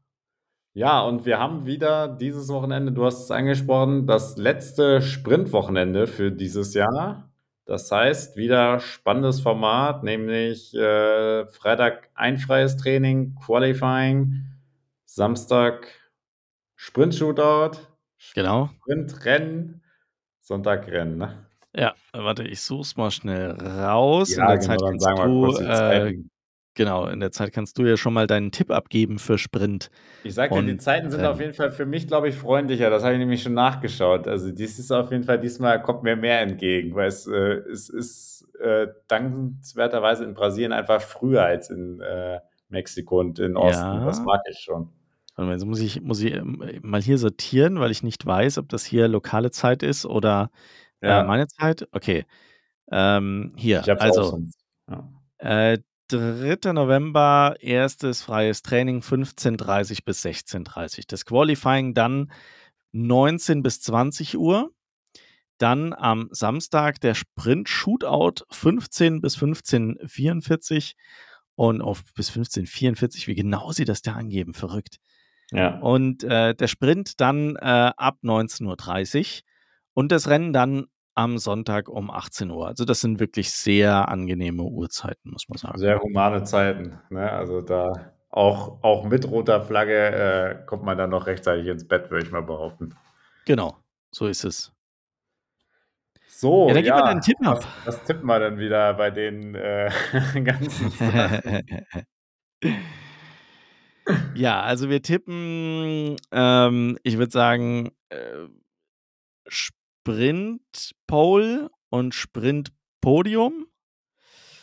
Ja, 0.76 1.02
und 1.04 1.26
wir 1.26 1.40
haben 1.40 1.66
wieder 1.66 2.08
dieses 2.08 2.50
Wochenende 2.50 2.92
du 2.94 3.06
hast 3.06 3.24
es 3.26 3.32
angesprochen, 3.32 4.08
das 4.08 4.38
letzte 4.38 5.02
Sprintwochenende 5.02 6.08
für 6.08 6.32
dieses 6.32 6.74
Jahr. 6.76 7.27
Das 7.68 7.92
heißt, 7.92 8.38
wieder 8.38 8.80
spannendes 8.80 9.42
Format, 9.42 10.02
nämlich, 10.04 10.74
äh, 10.74 11.46
Freitag 11.48 12.10
ein 12.16 12.38
freies 12.38 12.78
Training, 12.78 13.36
Qualifying, 13.46 14.46
Samstag 15.06 15.88
Sprint-Shootout, 16.76 17.78
Genau. 18.34 18.70
Sprintrennen, 18.82 19.84
Sonntag 20.42 20.88
Rennen, 20.88 21.18
ne? 21.18 21.46
Ja, 21.76 21.94
warte, 22.14 22.44
ich 22.44 22.62
suche 22.62 22.82
es 22.82 22.96
mal 22.98 23.12
schnell 23.12 23.52
raus. 23.52 24.30
In 24.30 24.38
Ja, 24.40 24.48
der 24.48 24.58
genau, 24.58 24.68
Zeit 24.68 24.82
dann 24.82 25.00
sagen 25.00 25.18
wir 25.18 25.40
kurz 25.48 25.58
die 25.60 25.64
äh 25.66 25.68
Zeiten. 25.68 26.30
Genau, 26.78 27.08
in 27.08 27.20
der 27.20 27.32
Zeit 27.34 27.52
kannst 27.54 27.78
du 27.80 27.86
ja 27.86 27.98
schon 27.98 28.14
mal 28.14 28.28
deinen 28.28 28.52
Tipp 28.54 28.72
abgeben 28.72 29.20
für 29.20 29.38
Sprint 29.38 29.90
Ich 30.26 30.34
sage 30.34 30.54
dir, 30.54 30.64
die 30.64 30.78
Zeiten 30.78 31.10
sind 31.12 31.24
auf 31.26 31.40
Rennen. 31.40 31.40
jeden 31.40 31.54
Fall 31.54 31.72
für 31.72 31.86
mich, 31.86 32.08
glaube 32.08 32.28
ich, 32.30 32.36
freundlicher. 32.36 32.90
Das 32.90 33.04
habe 33.04 33.14
ich 33.14 33.20
nämlich 33.20 33.44
schon 33.44 33.54
nachgeschaut. 33.54 34.28
Also, 34.28 34.52
dies 34.52 34.80
ist 34.80 34.92
auf 34.92 35.12
jeden 35.12 35.24
Fall 35.24 35.40
diesmal 35.40 35.82
kommt 35.82 36.04
mir 36.04 36.16
mehr 36.16 36.42
entgegen, 36.42 36.96
weil 36.96 37.08
es, 37.08 37.28
äh 37.28 37.34
es 37.72 37.88
ist, 37.90 38.48
äh, 38.60 38.88
dankenswerterweise 39.08 40.24
in 40.26 40.34
Brasilien 40.34 40.74
einfach 40.74 41.02
früher 41.02 41.44
als 41.44 41.70
in, 41.70 42.02
äh, 42.02 42.40
Mexiko 42.70 43.20
und 43.20 43.40
in 43.40 43.56
Osten. 43.56 44.02
Das 44.04 44.24
Ja. 44.24 44.26
mag 44.26 44.42
ich 44.50 44.60
schon. 44.60 44.90
Warte 45.36 45.52
jetzt 45.52 45.66
muss 45.66 45.80
ich 45.80 46.02
muss 46.02 46.20
ich, 46.22 46.34
ähm, 46.34 46.80
mal 46.82 47.02
hier 47.02 47.18
sortieren, 47.20 47.80
weil 47.80 47.92
ich 47.92 48.02
nicht 48.04 48.26
weiß, 48.26 48.58
ob 48.58 48.70
das 48.70 48.86
hier 48.86 49.08
lokale 49.08 49.52
Zeit 49.52 49.84
ist 49.84 50.06
oder, 50.06 50.50
äh, 51.04 51.22
Ja. 51.24 51.24
meine 51.24 51.48
Zeit. 51.48 51.88
Okay, 51.92 52.26
ähm, 52.92 53.54
hier, 53.58 53.90
also, 53.96 54.40
ja. 54.90 55.10
äh, 55.40 55.80
3. 56.08 56.74
November, 56.74 57.56
1. 57.62 58.22
freies 58.22 58.62
Training 58.62 59.02
15:30 59.02 60.06
bis 60.06 60.22
16:30. 60.22 61.08
Das 61.08 61.26
Qualifying 61.26 61.94
dann 61.94 62.32
19 62.94 63.62
bis 63.64 63.82
20:00. 63.82 64.70
Dann 65.58 65.94
am 65.94 66.30
Samstag 66.32 67.02
der 67.02 67.16
Sprint-Shootout 67.16 68.46
15 68.52 69.22
bis 69.22 69.36
15:44 69.36 70.96
und 71.56 71.82
auf 71.82 72.04
bis 72.16 72.30
15:44. 72.30 73.28
Wie 73.28 73.36
genau 73.36 73.72
sie 73.72 73.86
das 73.86 74.02
da 74.02 74.14
angeben, 74.14 74.54
verrückt. 74.54 74.98
Ja. 75.52 75.80
Und, 75.80 76.24
äh, 76.24 76.54
der 76.56 76.68
Sprint 76.68 77.20
dann, 77.22 77.56
äh, 77.58 77.92
ab 77.98 78.18
19:30 78.22 79.44
und 79.94 80.12
das 80.12 80.28
Rennen 80.30 80.54
dann 80.54 80.88
am 81.18 81.38
Sonntag 81.38 81.90
um 81.90 82.10
18:00. 82.12 82.68
Also, 82.68 82.86
das 82.86 83.02
sind 83.02 83.20
wirklich 83.20 83.52
sehr 83.52 84.10
angenehme 84.10 84.64
Uhrzeiten, 84.64 85.32
muss 85.32 85.50
man 85.50 85.58
sagen. 85.58 85.78
Sehr 85.78 86.00
humane 86.02 86.44
Zeiten, 86.44 87.00
ne? 87.10 87.32
Also, 87.32 87.62
da 87.62 88.14
auch 88.30 88.84
auch 88.84 89.06
mit 89.06 89.30
roter 89.30 89.62
Flagge, 89.62 89.94
äh, 90.62 90.66
kommt 90.66 90.84
man 90.84 90.98
dann 90.98 91.10
noch 91.10 91.26
rechtzeitig 91.28 91.68
ins 91.68 91.88
Bett, 91.88 92.10
würde 92.12 92.26
ich 92.26 92.32
mal 92.32 92.42
behaupten. 92.44 92.96
Genau, 93.46 93.78
so 94.12 94.28
ist 94.28 94.44
es. 94.44 94.72
Ja, 96.66 96.74
So, 96.74 96.74
dann 96.74 96.84
gib 96.84 96.94
mal 96.96 97.02
ja, 97.02 97.02
deinen 97.04 97.22
Tipp 97.22 97.38
ab. 97.46 97.60
was 97.60 97.68
was 97.86 98.04
tippen 98.04 98.26
wir 98.28 98.40
denn 98.40 98.60
wieder 98.60 98.94
bei 98.94 99.10
den, 99.12 99.56
äh, 99.56 99.90
ganzen? 100.44 100.92
Ja, 104.34 104.62
also 104.62 104.90
wir 104.90 105.02
tippen, 105.02 106.16
ähm, 106.32 106.98
ich 107.04 107.18
würde 107.18 107.32
sagen, 107.32 107.92
äh, 108.10 108.48
Sprint-Pole 110.08 111.70
und 111.90 112.16
Sprint-Podium 112.16 113.68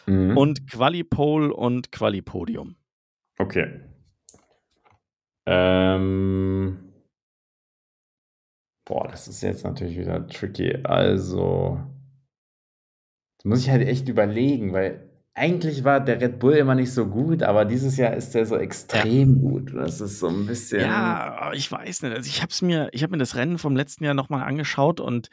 Mhm. 0.07 0.37
und 0.37 0.71
Quali-Pole 0.71 1.53
und 1.53 1.93
Quali-Podium. 1.93 2.77
Okay. 3.39 3.81
Ähm 5.47 6.93
Boah, 8.87 9.09
das 9.09 9.29
ist 9.29 9.43
jetzt 9.43 9.65
natürlich 9.65 9.99
wieder 9.99 10.27
tricky. 10.29 10.77
Also 10.85 11.81
jetzt 13.37 13.45
muss 13.47 13.61
ich 13.61 13.71
halt 13.71 13.87
echt 13.87 14.09
überlegen, 14.09 14.73
weil 14.73 15.11
eigentlich 15.37 15.83
war 15.85 16.01
der 16.01 16.21
Red 16.21 16.39
Bull 16.39 16.55
immer 16.55 16.75
nicht 16.77 16.93
so 16.93 17.07
gut, 17.09 17.43
aber 17.43 17.65
dieses 17.65 17.97
Jahr 17.97 18.15
ist 18.15 18.35
der 18.35 18.47
so 18.47 18.57
Ja. 18.93 19.05
extrem 19.05 19.41
gut. 19.41 19.75
Das 19.75 20.01
ist 20.01 20.21
so 20.21 20.29
'n 20.29 20.47
bisschen 20.47 21.19
Ja, 21.19 21.53
ich 21.53 21.71
weiß 21.71 22.03
nicht. 22.03 22.15
Also, 22.17 22.29
ich 22.29 22.43
habe 22.43 22.53
mir 22.67 22.89
ich 22.93 23.03
habe 23.05 23.13
mir 23.13 23.19
das 23.19 23.37
Rennen 23.37 23.59
vom 23.59 23.77
letzten 23.77 24.03
Jahr 24.05 24.15
noch 24.15 24.29
mal 24.29 24.43
angeschaut 24.43 24.99
und 24.99 25.29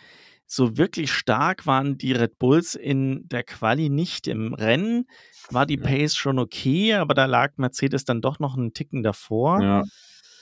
so 0.46 0.78
wirklich 0.78 1.12
stark 1.12 1.66
waren 1.66 1.98
die 1.98 2.12
Red 2.12 2.38
Bulls 2.38 2.76
in 2.76 3.28
der 3.28 3.44
Quali 3.44 3.90
nicht. 3.90 4.28
Im 4.28 4.54
Rennen 4.54 5.08
war 5.50 5.66
die 5.66 5.78
Ja. 5.78 5.78
Pace 5.80 6.16
schon 6.16 6.38
okay, 6.38 6.94
aber 6.94 7.16
da 7.16 7.26
lag 7.26 7.54
Mercedes 7.58 8.06
dann 8.06 8.22
doch 8.22 8.38
noch 8.38 8.56
'n 8.56 8.74
Ticken 8.74 9.02
davor. 9.02 9.64
Ja. 9.64 9.84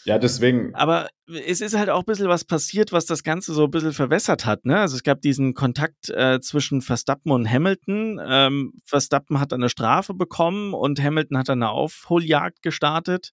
Ja, 0.06 0.18
deswegen 0.18 0.74
Aber 0.76 1.10
es 1.28 1.62
ist 1.62 1.76
halt 1.78 1.90
auch 1.90 2.04
bisschen 2.04 2.28
was 2.30 2.46
passiert, 2.46 2.92
was 2.92 3.06
das 3.06 3.24
Ganze 3.24 3.54
so 3.54 3.68
bisschen 3.68 3.94
verwässert 3.94 4.46
hat, 4.46 4.66
ne? 4.66 4.80
Also, 4.80 4.96
es 4.96 5.04
gab 5.04 5.22
diesen 5.22 5.54
Kontakt, 5.54 6.10
äh, 6.10 6.40
zwischen 6.42 6.82
Verstappen 6.82 7.32
und 7.32 7.50
Hamilton. 7.52 8.20
Ähm, 8.26 8.74
Verstappen 8.86 9.40
hat 9.40 9.52
dann 9.52 9.60
'ne 9.62 9.70
Strafe 9.70 10.14
bekommen 10.14 10.74
und 10.74 11.02
Hamilton 11.02 11.38
hat 11.38 11.50
dann 11.50 11.60
'ne 11.60 11.70
Aufholjagd 11.70 12.62
gestartet. 12.62 13.32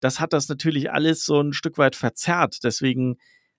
Das 0.00 0.20
hat 0.20 0.32
das 0.32 0.48
natürlich 0.48 0.92
alles 0.92 1.24
so 1.24 1.40
'n 1.40 1.52
Stück 1.54 1.78
weit 1.78 1.96
verzerrt. 1.96 2.58
Deswegen, 2.64 3.16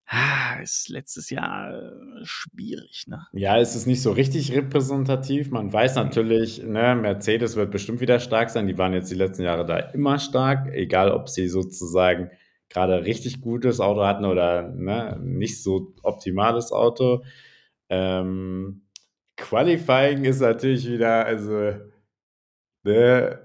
ah, 0.07 0.59
ist 0.61 0.89
letztes 0.89 1.29
Jahr, 1.29 1.73
äh, 1.73 1.91
schwierig, 2.23 3.05
ne? 3.07 3.25
Ja, 3.33 3.57
es 3.59 3.75
ist 3.75 3.85
nicht 3.87 4.01
so 4.01 4.11
richtig 4.11 4.53
repräsentativ. 4.53 5.51
Man 5.51 5.71
weiß 5.71 5.95
natürlich, 5.95 6.63
ne, 6.63 6.95
Mercedes 6.95 7.55
wird 7.55 7.71
bestimmt 7.71 8.01
wieder 8.01 8.19
stark 8.19 8.49
sein. 8.49 8.67
Die 8.67 8.77
waren 8.77 8.93
jetzt 8.93 9.11
die 9.11 9.15
letzten 9.15 9.43
Jahre 9.43 9.65
da 9.65 9.77
immer 9.79 10.19
stark, 10.19 10.73
egal 10.73 11.11
ob 11.11 11.29
sie 11.29 11.47
sozusagen 11.47 12.29
grade 12.69 13.05
richtig 13.05 13.41
gutes 13.41 13.79
Auto 13.79 14.05
hatten 14.05 14.25
oder, 14.25 14.69
ne, 14.69 15.19
nicht 15.21 15.61
so 15.63 15.93
optimales 16.03 16.71
Auto. 16.71 17.23
Ähm, 17.89 18.83
Qualifying 19.37 20.23
ist 20.25 20.39
natürlich 20.41 20.87
wieder 20.87 21.25
also, 21.25 21.73
ne 22.83 23.39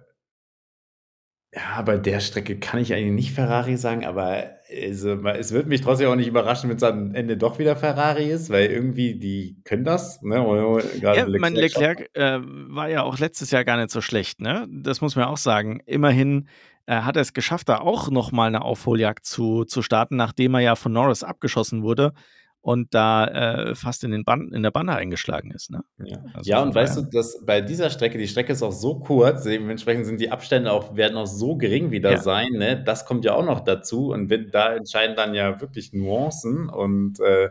Ja, 1.54 1.82
bei 1.82 1.96
der 1.98 2.20
Strecke 2.20 2.60
kann 2.60 2.80
ich 2.80 2.92
eigentlich 2.94 3.12
nicht 3.12 3.32
Ferrari 3.32 3.76
sagen, 3.76 4.04
aber 4.04 4.59
also, 4.86 5.14
es 5.28 5.52
würde 5.52 5.68
mich 5.68 5.80
trotzdem 5.80 6.08
auch 6.08 6.16
nicht 6.16 6.28
überraschen, 6.28 6.70
wenn's 6.70 6.82
am 6.82 7.14
Ende 7.14 7.36
doch 7.36 7.58
wieder 7.58 7.76
Ferrari 7.76 8.30
ist, 8.30 8.50
weil 8.50 8.66
irgendwie 8.70 9.18
die 9.18 9.56
können 9.64 9.84
das, 9.84 10.22
ne? 10.22 10.36
Ja, 11.02 11.26
mein 11.38 11.54
Leclerc 11.54 12.08
äh, 12.14 12.38
war 12.42 12.88
ja 12.88 13.02
auch 13.02 13.18
letztes 13.18 13.50
Jahr 13.50 13.64
gar 13.64 13.76
nicht 13.76 13.90
so 13.90 14.00
schlecht, 14.00 14.40
ne? 14.40 14.66
Das 14.70 15.00
muss 15.00 15.16
man 15.16 15.26
auch 15.26 15.36
sagen. 15.36 15.80
Immerhin, 15.86 16.48
äh, 16.86 17.00
hat 17.02 17.16
er's 17.16 17.32
geschafft, 17.32 17.68
da 17.68 17.78
auch 17.78 18.10
noch 18.10 18.32
mal 18.32 18.50
'ne 18.50 18.62
Aufholjagd 18.62 19.24
zu 19.24 19.64
zu 19.64 19.82
starten, 19.82 20.16
nachdem 20.16 20.54
er 20.54 20.60
ja 20.60 20.76
von 20.76 20.92
Norris 20.92 21.22
abgeschossen 21.24 21.82
wurde 21.82 22.12
und 22.62 22.94
da 22.94 23.26
äh, 23.26 23.74
fast 23.74 24.04
in, 24.04 24.10
den 24.10 24.24
Band, 24.24 24.52
in 24.52 24.62
der 24.62 24.70
Bande 24.70 24.94
eingeschlagen 24.94 25.50
ist. 25.50 25.70
Ne? 25.70 25.82
Ja, 25.98 26.18
also 26.34 26.50
ja 26.50 26.62
und 26.62 26.74
weißt 26.74 26.98
du, 26.98 27.02
dass 27.02 27.44
bei 27.44 27.60
dieser 27.60 27.88
Strecke, 27.88 28.18
die 28.18 28.28
Strecke 28.28 28.52
ist 28.52 28.62
auch 28.62 28.72
so 28.72 28.98
kurz, 28.98 29.44
dementsprechend 29.44 30.06
sind 30.06 30.20
die 30.20 30.30
Abstände 30.30 30.70
auch, 30.72 30.94
werden 30.94 31.16
auch 31.16 31.26
so 31.26 31.56
gering 31.56 31.90
wieder 31.90 32.12
ja. 32.12 32.18
sein. 32.18 32.52
Ne? 32.52 32.82
Das 32.82 33.06
kommt 33.06 33.24
ja 33.24 33.34
auch 33.34 33.44
noch 33.44 33.60
dazu 33.60 34.10
und 34.12 34.28
wenn, 34.28 34.50
da 34.50 34.74
entscheiden 34.74 35.16
dann 35.16 35.34
ja 35.34 35.60
wirklich 35.60 35.92
Nuancen 35.94 36.68
und 36.68 37.18
äh, 37.20 37.48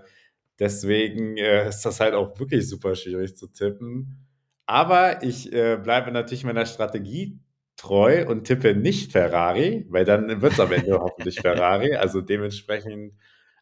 deswegen 0.60 1.38
äh, 1.38 1.68
ist 1.68 1.82
das 1.82 2.00
halt 2.00 2.14
auch 2.14 2.40
wirklich 2.40 2.70
super 2.70 2.96
schwierig 2.96 3.36
zu 3.36 3.48
tippen. 3.48 4.28
Aber 4.68 5.24
ich 5.24 5.52
äh, 5.52 5.78
bleibe 5.78 6.12
natürlich 6.12 6.44
meiner 6.44 6.68
Strategie 6.68 7.40
treu 7.78 8.28
und 8.28 8.44
tippe 8.44 8.76
nicht 8.76 9.12
Ferrari, 9.12 9.88
weil 9.90 10.06
dann 10.06 10.42
wird 10.42 10.54
es 10.54 10.60
am 10.60 10.72
Ende 10.72 11.00
hoffentlich 11.00 11.40
Ferrari. 11.42 11.96
Also 11.96 12.22
dementsprechend 12.22 13.14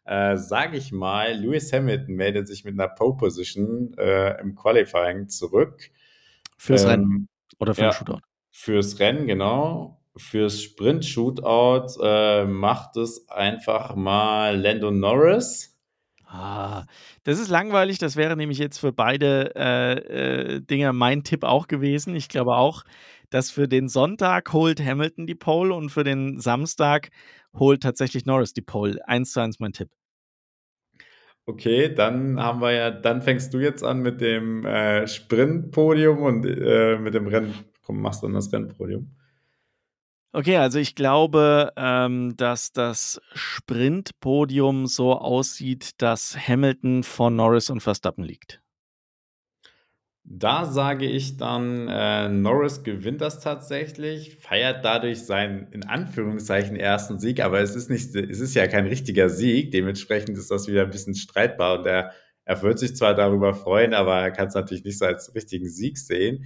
äh, 0.08 0.36
sage 0.38 0.78
ich 0.78 0.90
mal, 0.90 1.34
Lewis 1.34 1.72
Hamilton 1.72 2.14
meldet 2.14 2.48
sich 2.48 2.64
mit 2.64 2.74
einer 2.74 2.88
Pole 2.88 3.16
Position 3.16 3.94
äh, 3.98 4.40
im 4.40 4.54
Qualifying 4.54 5.28
zurück. 5.28 5.90
Fürs 6.56 6.84
ähm, 6.84 6.88
Rennen 6.88 7.28
oder 7.58 7.74
für 7.74 7.82
ja, 7.82 7.92
Shootout? 7.92 8.20
Fürs 8.50 8.98
Rennen, 9.00 9.26
genau. 9.26 10.00
Fürs 10.16 10.62
Sprint-Shootout 10.62 12.02
äh, 12.02 12.46
macht 12.46 12.96
es 12.96 13.28
einfach 13.28 13.94
mal 13.94 14.58
Lando 14.58 14.90
Norris. 14.90 15.78
Ah, 16.24 16.84
das 17.24 17.38
ist 17.38 17.48
langweilig. 17.48 17.98
Das 17.98 18.16
wäre 18.16 18.36
nämlich 18.36 18.58
jetzt 18.58 18.78
für 18.78 18.92
beide 18.92 19.52
äh, 19.56 20.56
äh, 20.56 20.60
Dinger 20.60 20.92
mein 20.92 21.22
Tipp 21.22 21.44
auch 21.44 21.68
gewesen. 21.68 22.16
Ich 22.16 22.28
glaube 22.28 22.56
auch, 22.56 22.84
dass 23.30 23.50
für 23.50 23.68
den 23.68 23.88
Sonntag 23.88 24.52
holt 24.52 24.80
Hamilton 24.80 25.26
die 25.26 25.34
Pole 25.34 25.74
und 25.74 25.90
für 25.90 26.04
den 26.04 26.40
Samstag 26.40 27.10
holt 27.54 27.82
tatsächlich 27.82 28.26
Norris 28.26 28.52
die 28.54 28.62
Pole. 28.62 29.06
Eins 29.06 29.32
zu 29.32 29.40
eins 29.40 29.60
mein 29.60 29.72
Tipp. 29.72 29.90
Okay, 31.48 31.88
dann 31.88 32.38
haben 32.38 32.60
wir 32.60 32.72
ja, 32.72 32.90
dann 32.90 33.22
fängst 33.22 33.54
du 33.54 33.58
jetzt 33.58 33.82
an 33.82 34.00
mit 34.00 34.20
dem 34.20 34.66
äh, 34.66 35.08
Sprintpodium 35.08 36.18
und 36.22 36.44
äh, 36.44 36.98
mit 36.98 37.14
dem 37.14 37.26
Rennen. 37.26 37.54
Komm, 37.82 38.02
machst 38.02 38.22
dann 38.22 38.34
das 38.34 38.52
Rennpodium. 38.52 39.16
Okay, 40.34 40.58
also 40.58 40.78
ich 40.78 40.94
glaube, 40.94 41.72
ähm, 41.76 42.36
dass 42.36 42.72
das 42.72 43.22
Sprintpodium 43.32 44.86
so 44.86 45.14
aussieht, 45.14 46.02
dass 46.02 46.36
Hamilton 46.36 47.02
vor 47.02 47.30
Norris 47.30 47.70
und 47.70 47.80
Verstappen 47.80 48.24
liegt. 48.24 48.60
Da 50.30 50.66
sage 50.66 51.06
ich 51.06 51.38
dann, 51.38 51.88
äh, 51.88 52.28
Norris 52.28 52.82
gewinnt 52.82 53.22
das 53.22 53.40
tatsächlich, 53.40 54.36
feiert 54.36 54.84
dadurch 54.84 55.24
seinen 55.24 55.72
in 55.72 55.84
Anführungszeichen 55.84 56.76
ersten 56.76 57.18
Sieg, 57.18 57.40
aber 57.40 57.60
es 57.60 57.74
ist 57.74 57.88
nicht, 57.88 58.14
es 58.14 58.38
ist 58.38 58.54
ja 58.54 58.66
kein 58.66 58.86
richtiger 58.86 59.30
Sieg, 59.30 59.70
dementsprechend 59.70 60.36
ist 60.36 60.50
das 60.50 60.68
wieder 60.68 60.82
ein 60.82 60.90
bisschen 60.90 61.14
streitbar 61.14 61.78
und 61.78 61.86
er, 61.86 62.12
er 62.44 62.60
wird 62.60 62.78
sich 62.78 62.94
zwar 62.94 63.14
darüber 63.14 63.54
freuen, 63.54 63.94
aber 63.94 64.20
er 64.20 64.30
kann 64.30 64.48
es 64.48 64.54
natürlich 64.54 64.84
nicht 64.84 64.98
so 64.98 65.06
als 65.06 65.34
richtigen 65.34 65.70
Sieg 65.70 65.96
sehen. 65.96 66.44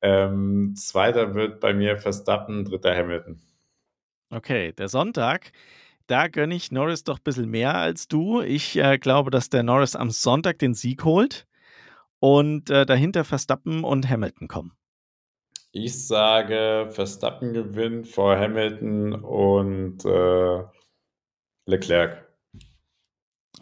Ähm, 0.00 0.72
zweiter 0.74 1.34
wird 1.34 1.60
bei 1.60 1.74
mir 1.74 1.98
Verstappen, 1.98 2.64
dritter 2.64 2.96
Hamilton. 2.96 3.42
Okay, 4.30 4.72
der 4.72 4.88
Sonntag, 4.88 5.52
da 6.06 6.28
gönne 6.28 6.54
ich 6.54 6.72
Norris 6.72 7.04
doch 7.04 7.18
ein 7.18 7.24
bisschen 7.24 7.50
mehr 7.50 7.74
als 7.74 8.08
du. 8.08 8.40
Ich 8.40 8.78
äh, 8.78 8.96
glaube, 8.96 9.30
dass 9.30 9.50
der 9.50 9.64
Norris 9.64 9.96
am 9.96 10.08
Sonntag 10.10 10.58
den 10.60 10.72
Sieg 10.72 11.04
holt 11.04 11.44
und 12.20 12.70
äh, 12.70 12.86
dahinter 12.86 13.24
Verstappen 13.24 13.84
und 13.84 14.08
Hamilton 14.08 14.48
kommen. 14.48 14.72
Ich 15.72 16.06
sage, 16.06 16.88
Verstappen 16.90 17.52
gewinnt 17.52 18.08
vor 18.08 18.36
Hamilton 18.36 19.12
und 19.14 20.04
äh, 20.04 20.64
Leclerc. 21.66 22.26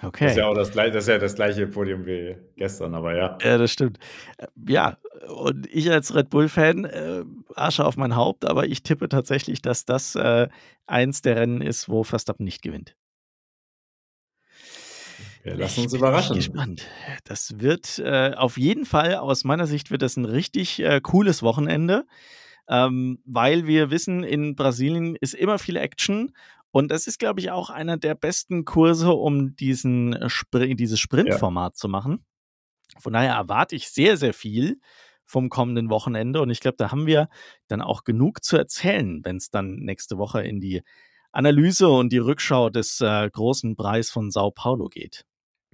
Okay. 0.03 0.25
Das 0.25 0.33
ist 0.33 0.39
ja 0.39 0.47
auch 0.47 0.55
das, 0.55 0.71
das, 0.73 0.95
ist 0.95 1.09
ja 1.09 1.19
das 1.19 1.35
gleiche 1.35 1.67
Podium 1.67 2.05
wie 2.05 2.37
gestern, 2.57 2.95
aber 2.95 3.17
ja. 3.17 3.39
Ja, 3.43 3.59
das 3.59 3.73
stimmt. 3.73 3.99
Äh, 4.37 4.47
ja, 4.69 4.99
und 5.29 5.67
ich 5.67 5.91
als 5.91 6.15
Red 6.15 6.31
Bull-Fan, 6.31 6.85
äh, 6.85 7.25
Asche 7.55 7.85
auf 7.85 7.97
mein 7.97 8.15
Haupt, 8.15 8.45
aber 8.45 8.67
ich 8.67 8.83
tippe 8.83 9.09
tatsächlich, 9.09 9.63
dass 9.63 9.85
das 9.85 10.15
äh, 10.15 10.49
eins 10.87 11.23
der 11.23 11.37
Rennen 11.37 11.63
ist, 11.63 11.89
wo 11.89 12.05
Verstappen 12.05 12.45
nicht 12.45 12.63
gewinnt. 12.63 12.95
Wir 15.47 15.55
lassen 15.55 15.84
uns 15.84 15.94
überraschen. 15.94 16.36
Ich 16.36 16.51
bin 16.51 16.55
gespannt. 16.55 16.86
Das 17.22 17.61
wird 17.61 18.01
äh, 18.01 18.32
auf 18.34 18.59
jeden 18.59 18.84
Fall, 18.84 19.14
aus 19.14 19.44
meiner 19.44 19.68
Sicht, 19.68 19.92
wird 19.92 20.03
das 20.03 20.16
ein 20.16 20.24
richtig 20.24 20.80
äh, 20.80 21.01
cooles 21.01 21.40
Wochenende, 21.44 22.05
ähm, 22.68 23.20
weil 23.24 23.68
wir 23.68 23.92
wissen, 23.92 24.24
in 24.24 24.57
Brasilien 24.57 25.14
ist 25.14 25.34
immer 25.34 25.61
viel 25.61 25.76
Action 25.76 26.32
und 26.72 26.90
das 26.90 27.07
ist, 27.07 27.20
glaube 27.20 27.38
ich, 27.38 27.53
auch 27.53 27.70
einer 27.70 27.97
der 27.97 28.16
besten 28.16 28.64
Kurse, 28.64 29.12
um 29.12 29.55
diesen 29.55 30.28
Spr 30.28 30.66
dieses 30.74 30.99
Sprintformat 30.99 31.74
ja. 31.74 31.76
zu 31.76 31.88
machen. 31.88 32.24
Von 32.99 33.12
daher 33.12 33.34
erwarte 33.34 33.76
ich 33.76 33.88
sehr, 33.88 34.16
sehr 34.16 34.34
viel 34.34 34.80
vom 35.24 35.49
kommenden 35.49 35.90
Wochenende 35.90 36.40
und 36.42 36.51
ich 36.51 36.59
glaube, 36.59 36.76
da 36.76 36.90
haben 36.90 37.07
wir 37.07 37.28
dann 37.68 37.82
auch 37.82 38.03
genug 38.03 38.42
zu 38.42 38.57
erzählen, 38.57 39.24
wenn 39.24 39.36
es 39.36 39.51
dann 39.51 39.76
nächste 39.76 40.18
Woche 40.18 40.42
in 40.42 40.59
die 40.59 40.82
Analyse 41.30 41.88
und 41.88 42.12
die 42.12 42.18
Rückschau 42.18 42.68
des 42.68 43.01
äh, 43.01 43.30
großen 43.30 43.76
Preis 43.76 44.11
von 44.11 44.32
Sao 44.32 44.51
Paulo 44.51 44.88
geht. 44.88 45.24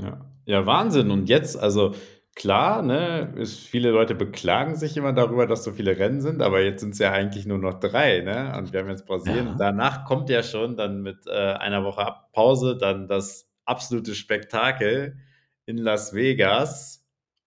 Ja. 0.00 0.20
Ja, 0.44 0.66
Wahnsinn. 0.66 1.10
Und 1.10 1.28
jetzt, 1.28 1.56
also 1.56 1.94
klar, 2.34 2.82
ne, 2.82 3.32
ist, 3.36 3.60
viele 3.60 3.90
Leute 3.90 4.14
beklagen 4.14 4.74
sich 4.74 4.96
immer 4.96 5.12
darüber, 5.12 5.46
dass 5.46 5.64
so 5.64 5.72
viele 5.72 5.98
Rennen 5.98 6.20
sind, 6.20 6.42
aber 6.42 6.60
jetzt 6.62 6.80
sind 6.80 6.90
es 6.94 6.98
ja 6.98 7.12
eigentlich 7.12 7.46
nur 7.46 7.58
noch 7.58 7.74
drei, 7.78 8.20
ne? 8.20 8.54
Und 8.58 8.72
wir 8.72 8.80
haben 8.80 8.88
jetzt 8.88 9.06
Brasilien. 9.06 9.46
Ja. 9.48 9.54
Danach 9.58 10.04
kommt 10.04 10.30
ja 10.30 10.42
schon 10.42 10.76
dann 10.76 11.02
mit 11.02 11.26
äh, 11.26 11.30
einer 11.30 11.84
Woche 11.84 12.06
Pause 12.32 12.76
dann 12.76 13.06
das 13.06 13.48
absolute 13.64 14.14
Spektakel 14.14 15.18
in 15.66 15.78
Las 15.78 16.14
Vegas. 16.14 17.04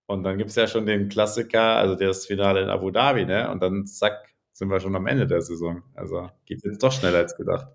Und 0.07 0.23
dann 0.23 0.37
gibt 0.37 0.51
es 0.51 0.55
ja 0.55 0.67
schon 0.67 0.85
den 0.85 1.09
Klassiker, 1.09 1.77
also 1.77 1.95
das 1.95 2.25
Finale 2.27 2.61
in 2.61 2.69
Abu 2.69 2.91
Dhabi, 2.91 3.25
ne? 3.25 3.49
Und 3.51 3.61
dann 3.61 3.85
zack, 3.87 4.33
sind 4.53 4.69
wir 4.69 4.79
schon 4.79 4.95
am 4.95 5.07
Ende 5.07 5.27
der 5.27 5.41
Saison. 5.41 5.83
Also 5.95 6.29
geht 6.45 6.63
jetzt 6.63 6.81
doch 6.83 6.91
schneller 6.91 7.17
als 7.19 7.35
gedacht. 7.35 7.67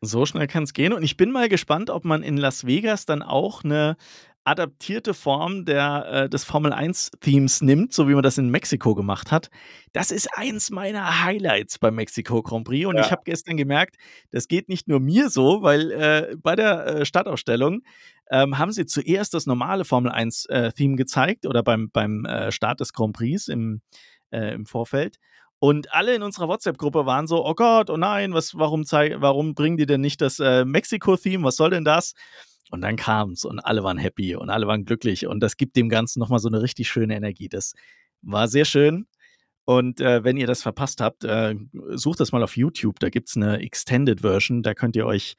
So 0.00 0.26
schnell 0.26 0.46
kann 0.46 0.62
es 0.62 0.72
gehen. 0.72 0.92
Und 0.92 1.02
ich 1.02 1.16
bin 1.16 1.32
mal 1.32 1.48
gespannt, 1.48 1.90
ob 1.90 2.04
man 2.04 2.22
in 2.22 2.36
Las 2.36 2.66
Vegas 2.66 3.04
dann 3.04 3.22
auch 3.22 3.64
eine 3.64 3.96
adaptierte 4.48 5.12
Form 5.12 5.66
der, 5.66 6.06
äh, 6.10 6.28
des 6.28 6.44
Formel 6.44 6.72
1-Themes 6.72 7.60
nimmt, 7.60 7.92
so 7.92 8.08
wie 8.08 8.14
man 8.14 8.22
das 8.22 8.38
in 8.38 8.48
Mexiko 8.48 8.94
gemacht 8.94 9.30
hat. 9.30 9.50
Das 9.92 10.10
ist 10.10 10.28
eins 10.32 10.70
meiner 10.70 11.22
Highlights 11.22 11.78
beim 11.78 11.96
Mexiko 11.96 12.42
Grand 12.42 12.64
Prix. 12.64 12.86
Und 12.86 12.96
ja. 12.96 13.02
ich 13.02 13.10
habe 13.10 13.22
gestern 13.24 13.58
gemerkt, 13.58 13.96
das 14.30 14.48
geht 14.48 14.70
nicht 14.70 14.88
nur 14.88 15.00
mir 15.00 15.28
so, 15.28 15.62
weil 15.62 15.90
äh, 15.90 16.36
bei 16.38 16.56
der 16.56 16.86
äh, 16.86 17.04
Startausstellung 17.04 17.82
ähm, 18.30 18.56
haben 18.56 18.72
sie 18.72 18.86
zuerst 18.86 19.34
das 19.34 19.44
normale 19.44 19.84
Formel 19.84 20.12
1-Theme 20.12 20.94
äh, 20.94 20.96
gezeigt 20.96 21.44
oder 21.44 21.62
beim, 21.62 21.90
beim 21.90 22.24
äh, 22.24 22.50
Start 22.50 22.80
des 22.80 22.94
Grand 22.94 23.14
Prix 23.14 23.48
im, 23.48 23.82
äh, 24.30 24.54
im 24.54 24.64
Vorfeld. 24.64 25.18
Und 25.60 25.92
alle 25.92 26.14
in 26.14 26.22
unserer 26.22 26.48
WhatsApp-Gruppe 26.48 27.04
waren 27.04 27.26
so, 27.26 27.44
oh 27.44 27.54
Gott, 27.54 27.90
oh 27.90 27.96
nein, 27.96 28.32
was, 28.32 28.54
warum, 28.54 28.84
warum 28.84 29.54
bringen 29.54 29.76
die 29.76 29.86
denn 29.86 30.00
nicht 30.00 30.20
das 30.20 30.38
äh, 30.38 30.64
Mexiko-Theme? 30.64 31.42
Was 31.42 31.56
soll 31.56 31.70
denn 31.70 31.84
das? 31.84 32.14
Und 32.70 32.82
dann 32.82 32.96
kam 32.96 33.30
es 33.30 33.44
und 33.44 33.60
alle 33.60 33.82
waren 33.82 33.98
happy 33.98 34.36
und 34.36 34.50
alle 34.50 34.66
waren 34.66 34.84
glücklich. 34.84 35.26
Und 35.26 35.40
das 35.40 35.56
gibt 35.56 35.74
dem 35.76 35.88
Ganzen 35.88 36.20
nochmal 36.20 36.38
so 36.38 36.48
eine 36.48 36.62
richtig 36.62 36.88
schöne 36.88 37.16
Energie. 37.16 37.48
Das 37.48 37.74
war 38.22 38.46
sehr 38.46 38.64
schön. 38.64 39.06
Und 39.64 40.00
äh, 40.00 40.24
wenn 40.24 40.36
ihr 40.36 40.46
das 40.46 40.62
verpasst 40.62 41.00
habt, 41.00 41.24
äh, 41.24 41.54
sucht 41.90 42.20
das 42.20 42.32
mal 42.32 42.42
auf 42.42 42.56
YouTube. 42.56 43.00
Da 43.00 43.10
gibt 43.10 43.28
es 43.28 43.36
eine 43.36 43.60
Extended 43.60 44.20
Version. 44.20 44.62
Da 44.62 44.74
könnt 44.74 44.96
ihr 44.96 45.06
euch, 45.06 45.34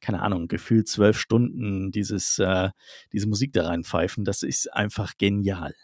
keine 0.00 0.22
Ahnung, 0.22 0.48
gefühlt 0.48 0.88
zwölf 0.88 1.18
Stunden 1.18 1.92
dieses, 1.92 2.38
äh, 2.38 2.70
diese 3.12 3.28
Musik 3.28 3.52
da 3.52 3.66
reinpfeifen. 3.66 4.24
Das 4.24 4.42
ist 4.42 4.72
einfach 4.72 5.16
genial. 5.16 5.74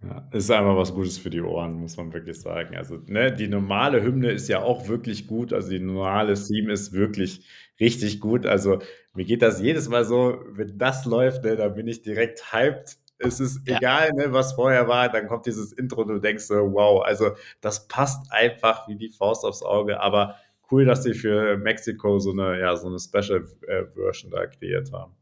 Ja, 0.00 0.28
ist 0.30 0.50
einfach 0.50 0.76
was 0.76 0.94
Gutes 0.94 1.18
für 1.18 1.30
die 1.30 1.40
Ohren, 1.40 1.74
muss 1.74 1.96
man 1.96 2.12
wirklich 2.12 2.40
sagen. 2.40 2.76
Also, 2.76 2.98
ne, 3.06 3.32
die 3.32 3.48
normale 3.48 4.00
Hymne 4.02 4.30
ist 4.30 4.48
ja 4.48 4.62
auch 4.62 4.86
wirklich 4.86 5.26
gut. 5.26 5.52
Also, 5.52 5.70
die 5.70 5.80
normale 5.80 6.34
Theme 6.34 6.72
ist 6.72 6.92
wirklich 6.92 7.44
richtig 7.80 8.20
gut. 8.20 8.46
Also, 8.46 8.78
mir 9.14 9.24
geht 9.24 9.42
das 9.42 9.60
jedes 9.60 9.88
Mal 9.88 10.04
so, 10.04 10.38
wenn 10.50 10.78
das 10.78 11.04
läuft, 11.04 11.42
ne, 11.42 11.56
dann 11.56 11.74
bin 11.74 11.88
ich 11.88 12.02
direkt 12.02 12.52
hyped. 12.52 12.96
Es 13.18 13.40
ist 13.40 13.66
ja. 13.66 13.78
egal, 13.78 14.12
ne, 14.12 14.32
was 14.32 14.52
vorher 14.52 14.86
war, 14.86 15.08
dann 15.08 15.26
kommt 15.26 15.46
dieses 15.46 15.72
Intro 15.72 16.02
und 16.02 16.08
du 16.08 16.20
denkst 16.20 16.44
so, 16.44 16.54
wow, 16.54 17.02
also 17.04 17.32
das 17.60 17.88
passt 17.88 18.30
einfach 18.30 18.86
wie 18.86 18.94
die 18.94 19.08
Faust 19.08 19.44
aufs 19.44 19.64
Auge. 19.64 20.00
Aber 20.00 20.36
cool, 20.70 20.84
dass 20.84 21.02
sie 21.02 21.14
für 21.14 21.56
Mexiko 21.56 22.20
so 22.20 22.30
eine, 22.30 22.60
ja, 22.60 22.76
so 22.76 22.86
eine 22.86 23.00
Special 23.00 23.44
äh, 23.66 23.84
Version 23.94 24.30
da 24.30 24.46
kreiert 24.46 24.92
haben. 24.92 25.16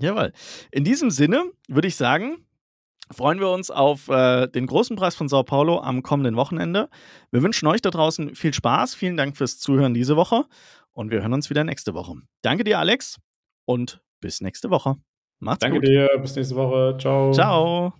Jawohl. 0.00 0.32
In 0.72 0.82
diesem 0.82 1.10
Sinne 1.10 1.44
würde 1.68 1.86
ich 1.86 1.94
sagen, 1.94 2.44
freuen 3.10 3.40
wir 3.40 3.50
uns 3.50 3.70
auf 3.70 4.08
äh, 4.08 4.46
den 4.48 4.66
großen 4.66 4.96
Preis 4.96 5.14
von 5.14 5.28
Sao 5.28 5.42
Paulo 5.42 5.80
am 5.80 6.02
kommenden 6.02 6.36
Wochenende. 6.36 6.88
Wir 7.30 7.42
wünschen 7.42 7.66
euch 7.66 7.82
da 7.82 7.90
draußen 7.90 8.34
viel 8.34 8.54
Spaß. 8.54 8.94
Vielen 8.94 9.16
Dank 9.16 9.36
fürs 9.36 9.58
Zuhören 9.58 9.94
diese 9.94 10.16
Woche 10.16 10.44
und 10.92 11.10
wir 11.10 11.20
hören 11.20 11.32
uns 11.32 11.50
wieder 11.50 11.64
nächste 11.64 11.94
Woche. 11.94 12.14
Danke 12.42 12.64
dir, 12.64 12.78
Alex, 12.78 13.18
und 13.64 14.02
bis 14.20 14.40
nächste 14.40 14.70
Woche. 14.70 14.96
Macht's 15.38 15.60
Danke 15.60 15.80
gut. 15.80 15.88
Danke 15.88 16.08
dir, 16.12 16.20
bis 16.20 16.36
nächste 16.36 16.56
Woche. 16.56 16.96
Ciao. 16.98 17.32
Ciao. 17.32 17.92